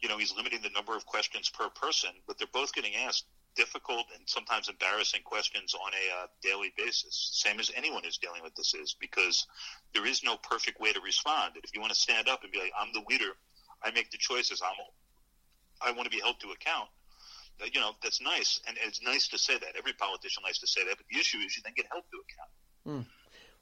You 0.00 0.08
know, 0.08 0.18
he's 0.18 0.34
limiting 0.36 0.60
the 0.62 0.70
number 0.70 0.96
of 0.96 1.06
questions 1.06 1.48
per 1.48 1.70
person, 1.70 2.10
but 2.26 2.38
they're 2.38 2.48
both 2.52 2.74
getting 2.74 2.94
asked 2.96 3.24
difficult 3.54 4.06
and 4.16 4.28
sometimes 4.28 4.68
embarrassing 4.68 5.22
questions 5.22 5.74
on 5.74 5.92
a 5.92 6.22
uh, 6.22 6.26
daily 6.42 6.72
basis, 6.76 7.30
same 7.32 7.60
as 7.60 7.70
anyone 7.76 8.02
who's 8.04 8.18
dealing 8.18 8.42
with 8.42 8.54
this 8.54 8.74
is, 8.74 8.96
because 8.98 9.46
there 9.94 10.06
is 10.06 10.22
no 10.24 10.36
perfect 10.36 10.80
way 10.80 10.92
to 10.92 11.00
respond. 11.00 11.54
If 11.62 11.74
you 11.74 11.80
want 11.80 11.92
to 11.92 11.98
stand 11.98 12.28
up 12.28 12.42
and 12.42 12.52
be 12.52 12.58
like, 12.58 12.72
"I'm 12.78 12.92
the 12.92 13.04
leader, 13.08 13.32
I 13.82 13.90
make 13.90 14.10
the 14.10 14.18
choices, 14.18 14.62
I'm, 14.62 14.74
I 15.84 15.92
want 15.92 16.04
to 16.04 16.10
be 16.10 16.20
held 16.20 16.40
to 16.40 16.50
account," 16.50 16.88
you 17.72 17.80
know, 17.80 17.92
that's 18.02 18.20
nice, 18.20 18.60
and 18.66 18.76
it's 18.84 19.02
nice 19.02 19.28
to 19.28 19.38
say 19.38 19.58
that. 19.58 19.76
Every 19.76 19.92
politician 19.92 20.42
likes 20.42 20.58
to 20.60 20.66
say 20.66 20.84
that, 20.84 20.96
but 20.96 21.06
the 21.10 21.18
issue 21.18 21.38
is 21.38 21.56
you 21.56 21.62
then 21.64 21.74
get 21.76 21.86
held 21.90 22.04
to 22.10 22.18
account. 22.18 23.06
Hmm. 23.06 23.10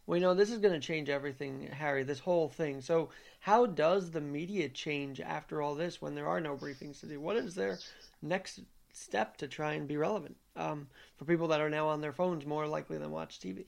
Well, 0.06 0.16
you 0.16 0.22
know, 0.22 0.34
this 0.34 0.50
is 0.50 0.58
going 0.58 0.74
to 0.74 0.84
change 0.84 1.08
everything, 1.08 1.68
Harry. 1.68 2.02
This 2.02 2.18
whole 2.18 2.48
thing. 2.48 2.80
So, 2.80 3.10
how 3.40 3.66
does 3.66 4.10
the 4.10 4.20
media 4.20 4.68
change 4.68 5.20
after 5.20 5.62
all 5.62 5.74
this 5.74 6.00
when 6.00 6.14
there 6.14 6.26
are 6.26 6.40
no 6.40 6.56
briefings 6.56 7.00
to 7.00 7.06
do? 7.06 7.20
What 7.20 7.36
is 7.36 7.54
their 7.54 7.78
next 8.22 8.60
step 8.92 9.36
to 9.38 9.48
try 9.48 9.74
and 9.74 9.86
be 9.86 9.96
relevant 9.96 10.36
um, 10.56 10.88
for 11.16 11.24
people 11.24 11.48
that 11.48 11.60
are 11.60 11.70
now 11.70 11.86
on 11.88 12.00
their 12.00 12.12
phones 12.12 12.44
more 12.44 12.66
likely 12.66 12.98
than 12.98 13.10
watch 13.10 13.38
TV? 13.38 13.66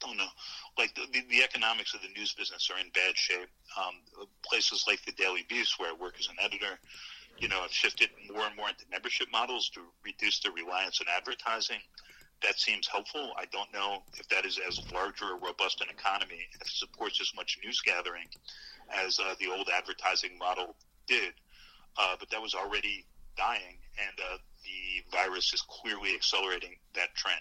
Don't 0.00 0.16
know. 0.16 0.28
Like 0.78 0.94
the, 0.94 1.06
the, 1.30 1.42
economics 1.42 1.94
of 1.94 2.02
the 2.02 2.08
news 2.08 2.34
business 2.34 2.68
are 2.70 2.78
in 2.78 2.90
bad 2.90 3.16
shape. 3.16 3.48
Um, 3.78 3.94
places 4.44 4.84
like 4.86 5.02
the 5.06 5.12
Daily 5.12 5.44
Beast, 5.48 5.78
where 5.78 5.90
I 5.90 5.94
work 5.94 6.16
as 6.20 6.28
an 6.28 6.36
editor, 6.38 6.78
you 7.38 7.48
know, 7.48 7.62
have 7.62 7.72
shifted 7.72 8.10
more 8.32 8.44
and 8.46 8.56
more 8.56 8.68
into 8.68 8.84
membership 8.90 9.28
models 9.32 9.70
to 9.70 9.80
reduce 10.04 10.40
the 10.40 10.50
reliance 10.50 11.00
on 11.00 11.06
advertising. 11.14 11.80
That 12.42 12.60
seems 12.60 12.86
helpful. 12.86 13.32
I 13.38 13.46
don't 13.46 13.72
know 13.72 14.02
if 14.18 14.28
that 14.28 14.44
is 14.44 14.60
as 14.68 14.80
large 14.92 15.22
or 15.22 15.38
robust 15.38 15.80
an 15.80 15.88
economy 15.88 16.44
if 16.60 16.68
supports 16.68 17.20
as 17.20 17.32
much 17.34 17.58
news 17.64 17.80
gathering 17.80 18.28
as 18.94 19.18
uh, 19.18 19.34
the 19.40 19.48
old 19.48 19.68
advertising 19.74 20.36
model 20.38 20.76
did. 21.06 21.32
Uh, 21.98 22.16
but 22.18 22.28
that 22.30 22.42
was 22.42 22.54
already 22.54 23.06
dying, 23.36 23.78
and 23.96 24.20
uh, 24.20 24.36
the 24.64 25.16
virus 25.16 25.52
is 25.54 25.62
clearly 25.62 26.14
accelerating 26.14 26.76
that 26.94 27.14
trend. 27.14 27.40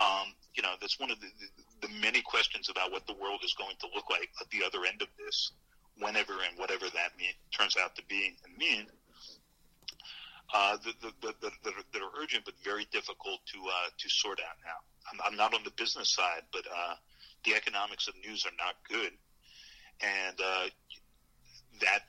Um, 0.00 0.32
you 0.54 0.62
know, 0.62 0.72
that's 0.80 1.00
one 1.00 1.10
of 1.10 1.20
the, 1.20 1.26
the, 1.26 1.48
the 1.86 2.00
many 2.00 2.22
questions 2.22 2.68
about 2.68 2.90
what 2.90 3.06
the 3.06 3.14
world 3.14 3.40
is 3.44 3.54
going 3.54 3.76
to 3.80 3.86
look 3.94 4.10
like 4.10 4.30
at 4.40 4.50
the 4.50 4.64
other 4.66 4.84
end 4.86 5.02
of 5.02 5.08
this, 5.18 5.52
whenever 5.98 6.32
and 6.32 6.58
whatever 6.58 6.86
that 6.86 7.14
mean, 7.18 7.32
turns 7.56 7.76
out 7.76 7.94
to 7.96 8.02
be 8.08 8.36
and 8.44 8.56
mean 8.56 8.86
uh, 10.54 10.76
that, 10.84 11.00
that, 11.22 11.40
that, 11.40 11.52
that, 11.92 12.02
are, 12.02 12.22
urgent 12.22 12.44
but 12.44 12.54
very 12.64 12.86
difficult 12.92 13.40
to 13.46 13.58
uh, 13.58 13.88
to 13.98 14.08
sort 14.08 14.38
out 14.40 14.56
now. 14.64 14.78
I'm, 15.12 15.32
I'm 15.32 15.36
not 15.36 15.54
on 15.54 15.64
the 15.64 15.72
business 15.72 16.14
side, 16.14 16.42
but 16.52 16.62
uh, 16.66 16.94
the 17.44 17.54
economics 17.54 18.08
of 18.08 18.14
news 18.24 18.46
are 18.46 18.56
not 18.56 18.76
good, 18.88 19.12
and 20.00 20.40
uh, 20.40 20.68
that 21.80 22.00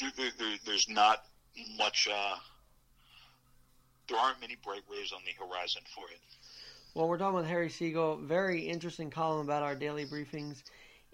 there, 0.00 0.30
there, 0.38 0.56
there's 0.66 0.88
not 0.88 1.24
much. 1.78 2.08
Uh, 2.12 2.36
there 4.08 4.18
aren't 4.18 4.40
many 4.40 4.56
bright 4.64 4.82
rays 4.90 5.12
on 5.12 5.20
the 5.24 5.32
horizon 5.38 5.82
for 5.94 6.04
it. 6.10 6.18
Well, 6.94 7.08
we're 7.08 7.16
talking 7.16 7.36
with 7.36 7.46
Harry 7.46 7.70
Siegel. 7.70 8.18
Very 8.18 8.60
interesting 8.68 9.10
column 9.10 9.40
about 9.40 9.62
our 9.62 9.74
daily 9.74 10.04
briefings, 10.04 10.62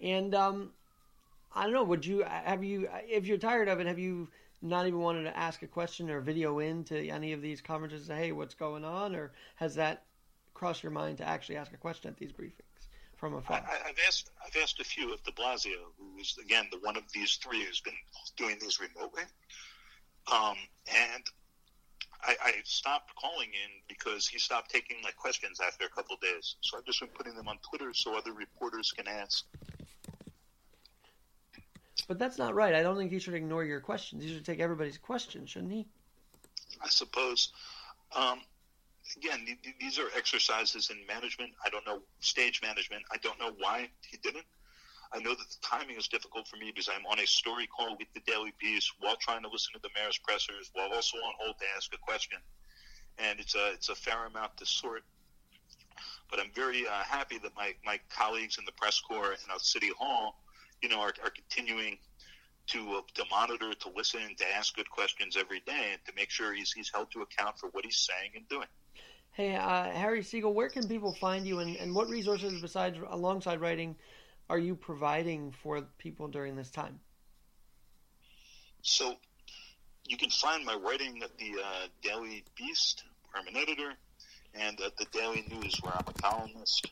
and 0.01 0.35
um, 0.35 0.71
I 1.55 1.63
don't 1.63 1.71
know. 1.71 1.85
Would 1.85 2.05
you 2.05 2.25
have 2.27 2.63
you 2.65 2.89
if 3.07 3.25
you're 3.25 3.37
tired 3.37 3.69
of 3.69 3.79
it? 3.79 3.87
Have 3.87 3.99
you 3.99 4.27
not 4.61 4.87
even 4.87 4.99
wanted 4.99 5.23
to 5.23 5.37
ask 5.37 5.61
a 5.61 5.67
question 5.67 6.09
or 6.09 6.19
video 6.19 6.59
in 6.59 6.83
to 6.85 7.07
any 7.07 7.31
of 7.31 7.41
these 7.41 7.61
conferences? 7.61 8.07
Say, 8.07 8.17
hey, 8.17 8.31
what's 8.33 8.55
going 8.55 8.83
on? 8.83 9.15
Or 9.15 9.31
has 9.55 9.75
that 9.75 10.03
crossed 10.53 10.83
your 10.83 10.91
mind 10.91 11.19
to 11.19 11.27
actually 11.27 11.55
ask 11.55 11.71
a 11.71 11.77
question 11.77 12.11
at 12.11 12.17
these 12.17 12.33
briefings 12.33 12.87
from 13.15 13.35
a 13.35 13.41
phone? 13.41 13.61
I, 13.65 13.87
have 13.87 13.95
asked. 14.05 14.31
I've 14.45 14.61
asked 14.61 14.81
a 14.81 14.83
few 14.83 15.13
of 15.13 15.23
De 15.23 15.31
Blasio, 15.31 15.77
who 15.97 16.19
is 16.19 16.37
again 16.43 16.67
the 16.73 16.79
one 16.79 16.97
of 16.97 17.03
these 17.13 17.35
three 17.35 17.63
who's 17.63 17.79
been 17.79 17.93
doing 18.35 18.57
these 18.59 18.81
remotely, 18.81 19.23
um, 20.29 20.57
and 20.93 21.23
I, 22.21 22.35
I, 22.43 22.53
stopped 22.65 23.15
calling 23.15 23.47
in 23.47 23.81
because 23.87 24.27
he 24.27 24.39
stopped 24.39 24.71
taking 24.71 24.97
my 25.01 25.11
questions 25.11 25.59
after 25.65 25.85
a 25.85 25.89
couple 25.89 26.15
of 26.15 26.21
days. 26.21 26.55
So 26.61 26.77
I've 26.77 26.85
just 26.85 26.99
been 26.99 27.09
putting 27.09 27.33
them 27.35 27.47
on 27.47 27.57
Twitter 27.69 27.93
so 27.93 28.17
other 28.17 28.33
reporters 28.33 28.91
can 28.91 29.07
ask. 29.07 29.45
But 32.07 32.19
that's 32.19 32.37
not 32.37 32.55
right. 32.55 32.75
I 32.75 32.81
don't 32.81 32.97
think 32.97 33.11
he 33.11 33.19
should 33.19 33.35
ignore 33.35 33.63
your 33.63 33.79
questions. 33.79 34.23
He 34.23 34.33
should 34.33 34.45
take 34.45 34.59
everybody's 34.59 34.97
questions, 34.97 35.51
shouldn't 35.51 35.71
he? 35.71 35.87
I 36.83 36.89
suppose. 36.89 37.53
Um, 38.15 38.41
again, 39.17 39.45
these 39.79 39.99
are 39.99 40.07
exercises 40.15 40.89
in 40.89 40.97
management. 41.07 41.51
I 41.63 41.69
don't 41.69 41.85
know 41.85 41.99
stage 42.19 42.61
management. 42.61 43.03
I 43.11 43.17
don't 43.17 43.39
know 43.39 43.51
why 43.57 43.89
he 44.09 44.17
didn't. 44.17 44.45
I 45.11 45.19
know 45.19 45.31
that 45.31 45.49
the 45.49 45.57
timing 45.63 45.97
is 45.97 46.07
difficult 46.07 46.47
for 46.47 46.57
me 46.57 46.71
because 46.71 46.87
I'm 46.87 47.05
on 47.07 47.19
a 47.19 47.25
story 47.25 47.67
call 47.67 47.97
with 47.97 48.07
the 48.13 48.21
Daily 48.31 48.53
Beast 48.59 48.91
while 48.99 49.15
trying 49.15 49.41
to 49.43 49.49
listen 49.49 49.73
to 49.73 49.79
the 49.81 49.89
mayor's 49.95 50.19
pressers, 50.19 50.69
while 50.73 50.91
also 50.93 51.17
on 51.17 51.33
hold 51.39 51.57
to 51.57 51.65
ask 51.75 51.93
a 51.93 51.97
question, 51.97 52.37
and 53.17 53.39
it's 53.39 53.55
a 53.55 53.71
it's 53.73 53.89
a 53.89 53.95
fair 53.95 54.25
amount 54.25 54.57
to 54.57 54.65
sort. 54.65 55.03
But 56.29 56.39
I'm 56.39 56.51
very 56.53 56.87
uh, 56.87 57.03
happy 57.03 57.39
that 57.39 57.55
my, 57.55 57.73
my 57.83 57.99
colleagues 58.15 58.59
in 58.59 58.65
the 58.65 58.71
press 58.73 58.99
corps 58.99 59.31
and 59.31 59.51
at 59.51 59.61
City 59.61 59.89
Hall 59.97 60.35
you 60.81 60.89
know, 60.89 60.99
are, 60.99 61.13
are 61.23 61.29
continuing 61.29 61.97
to 62.67 62.79
uh, 62.97 63.01
to 63.15 63.23
monitor, 63.31 63.73
to 63.73 63.89
listen, 63.95 64.21
to 64.37 64.55
ask 64.55 64.75
good 64.75 64.89
questions 64.89 65.35
every 65.37 65.61
day, 65.61 65.89
and 65.91 65.99
to 66.05 66.13
make 66.15 66.29
sure 66.29 66.53
he's 66.53 66.71
he's 66.71 66.91
held 66.93 67.11
to 67.11 67.21
account 67.21 67.57
for 67.57 67.69
what 67.69 67.85
he's 67.85 67.97
saying 67.97 68.31
and 68.35 68.47
doing. 68.47 68.67
Hey, 69.31 69.55
uh, 69.55 69.83
Harry 69.91 70.23
Siegel, 70.23 70.53
where 70.53 70.69
can 70.69 70.87
people 70.87 71.13
find 71.13 71.47
you, 71.47 71.59
and, 71.59 71.75
and 71.77 71.93
what 71.93 72.09
resources 72.09 72.61
besides 72.61 72.97
alongside 73.09 73.61
writing 73.61 73.95
are 74.49 74.57
you 74.57 74.75
providing 74.75 75.51
for 75.51 75.81
people 75.97 76.27
during 76.27 76.55
this 76.55 76.71
time? 76.71 76.99
So, 78.81 79.15
you 80.07 80.17
can 80.17 80.29
find 80.29 80.65
my 80.65 80.75
writing 80.75 81.21
at 81.23 81.37
the 81.37 81.61
uh, 81.63 81.87
Daily 82.01 82.43
Beast, 82.57 83.03
where 83.29 83.41
I'm 83.41 83.47
an 83.47 83.61
editor, 83.61 83.93
and 84.55 84.79
at 84.81 84.97
the 84.97 85.05
Daily 85.11 85.45
News, 85.49 85.75
where 85.81 85.93
I'm 85.93 86.05
a 86.07 86.13
columnist. 86.13 86.87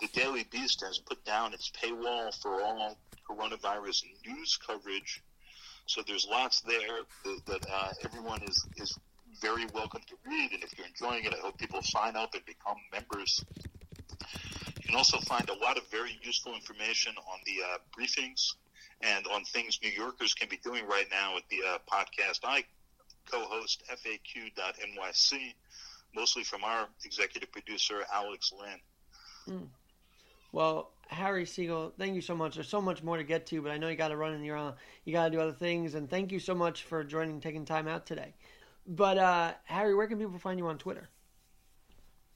The 0.00 0.08
Daily 0.12 0.44
Beast 0.50 0.82
has 0.86 0.98
put 0.98 1.24
down 1.24 1.52
its 1.52 1.70
paywall 1.70 2.32
for 2.40 2.62
all 2.62 2.96
coronavirus 3.28 4.04
news 4.26 4.58
coverage. 4.64 5.22
So 5.86 6.02
there's 6.06 6.26
lots 6.30 6.60
there 6.60 7.00
that, 7.24 7.46
that 7.46 7.66
uh, 7.70 7.88
everyone 8.04 8.42
is, 8.42 8.66
is 8.76 8.98
very 9.40 9.66
welcome 9.74 10.02
to 10.06 10.14
read. 10.26 10.52
And 10.52 10.62
if 10.62 10.76
you're 10.76 10.86
enjoying 10.86 11.24
it, 11.24 11.34
I 11.34 11.40
hope 11.40 11.58
people 11.58 11.82
sign 11.82 12.16
up 12.16 12.34
and 12.34 12.44
become 12.44 12.76
members. 12.92 13.44
You 14.84 14.88
can 14.88 14.96
also 14.96 15.18
find 15.20 15.48
a 15.48 15.54
lot 15.54 15.78
of 15.78 15.86
very 15.88 16.18
useful 16.22 16.54
information 16.54 17.14
on 17.16 17.38
the 17.46 17.62
uh, 17.64 17.78
briefings 17.98 18.52
and 19.00 19.26
on 19.28 19.42
things 19.44 19.80
New 19.82 19.88
Yorkers 19.88 20.34
can 20.34 20.46
be 20.50 20.58
doing 20.58 20.86
right 20.86 21.06
now 21.10 21.34
with 21.34 21.44
the 21.48 21.60
uh, 21.66 21.78
podcast. 21.90 22.40
I 22.44 22.64
co-host 23.30 23.82
FAQ.NYC, 23.90 25.54
mostly 26.14 26.44
from 26.44 26.64
our 26.64 26.86
executive 27.02 27.50
producer 27.50 28.04
Alex 28.12 28.52
Lynn. 28.52 29.56
Mm. 29.56 29.68
Well, 30.52 30.90
Harry 31.08 31.46
Siegel, 31.46 31.94
thank 31.98 32.14
you 32.14 32.20
so 32.20 32.36
much. 32.36 32.56
There's 32.56 32.68
so 32.68 32.82
much 32.82 33.02
more 33.02 33.16
to 33.16 33.24
get 33.24 33.46
to, 33.46 33.62
but 33.62 33.70
I 33.70 33.78
know 33.78 33.88
you 33.88 33.96
got 33.96 34.08
to 34.08 34.18
run 34.18 34.34
and 34.34 34.44
you're 34.44 34.56
on, 34.56 34.74
you 35.06 35.14
got 35.14 35.24
to 35.24 35.30
do 35.30 35.40
other 35.40 35.52
things. 35.52 35.94
And 35.94 36.10
thank 36.10 36.30
you 36.30 36.38
so 36.38 36.54
much 36.54 36.82
for 36.82 37.02
joining, 37.04 37.40
taking 37.40 37.64
time 37.64 37.88
out 37.88 38.04
today. 38.04 38.34
But 38.86 39.16
uh, 39.16 39.52
Harry, 39.64 39.94
where 39.94 40.06
can 40.06 40.18
people 40.18 40.38
find 40.38 40.58
you 40.58 40.66
on 40.66 40.76
Twitter? 40.76 41.08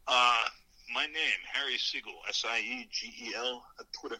Uh, 0.07 0.44
my 0.99 1.05
name 1.05 1.40
Harry 1.53 1.78
Siegel, 1.78 2.14
S 2.28 2.44
I 2.44 2.59
E 2.59 2.88
G 2.90 3.07
E 3.26 3.32
L, 3.36 3.62
at 3.78 3.86
Twitter. 3.92 4.16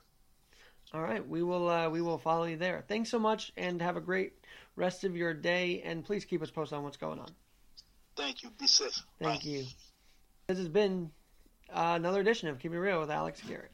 All 0.95 1.01
right, 1.01 1.27
we 1.27 1.43
will 1.43 1.69
uh, 1.69 1.91
we 1.91 2.01
will 2.01 2.19
follow 2.19 2.45
you 2.45 2.57
there. 2.57 2.85
Thanks 2.87 3.11
so 3.11 3.19
much, 3.19 3.51
and 3.57 3.83
have 3.83 3.97
a 3.97 4.01
great 4.01 4.35
rest 4.77 5.03
of 5.03 5.17
your 5.17 5.35
day. 5.35 5.83
And 5.85 6.05
please 6.05 6.25
keep 6.25 6.41
us 6.41 6.53
posted 6.53 6.79
on 6.79 6.85
what's 6.85 6.97
going 6.97 7.19
on. 7.19 7.31
Thank 8.17 8.45
you. 8.45 8.51
Be 8.61 8.69
safe. 8.69 9.03
Thank 9.21 9.43
Bye. 9.43 9.51
you. 9.51 9.65
This 10.47 10.59
has 10.59 10.69
been 10.69 11.11
uh, 11.69 11.95
another 11.97 12.21
edition 12.21 12.49
of 12.49 12.61
Keep 12.61 12.73
It 12.73 12.79
Real 12.79 13.01
with 13.01 13.11
Alex 13.11 13.43
Garrett. 13.47 13.73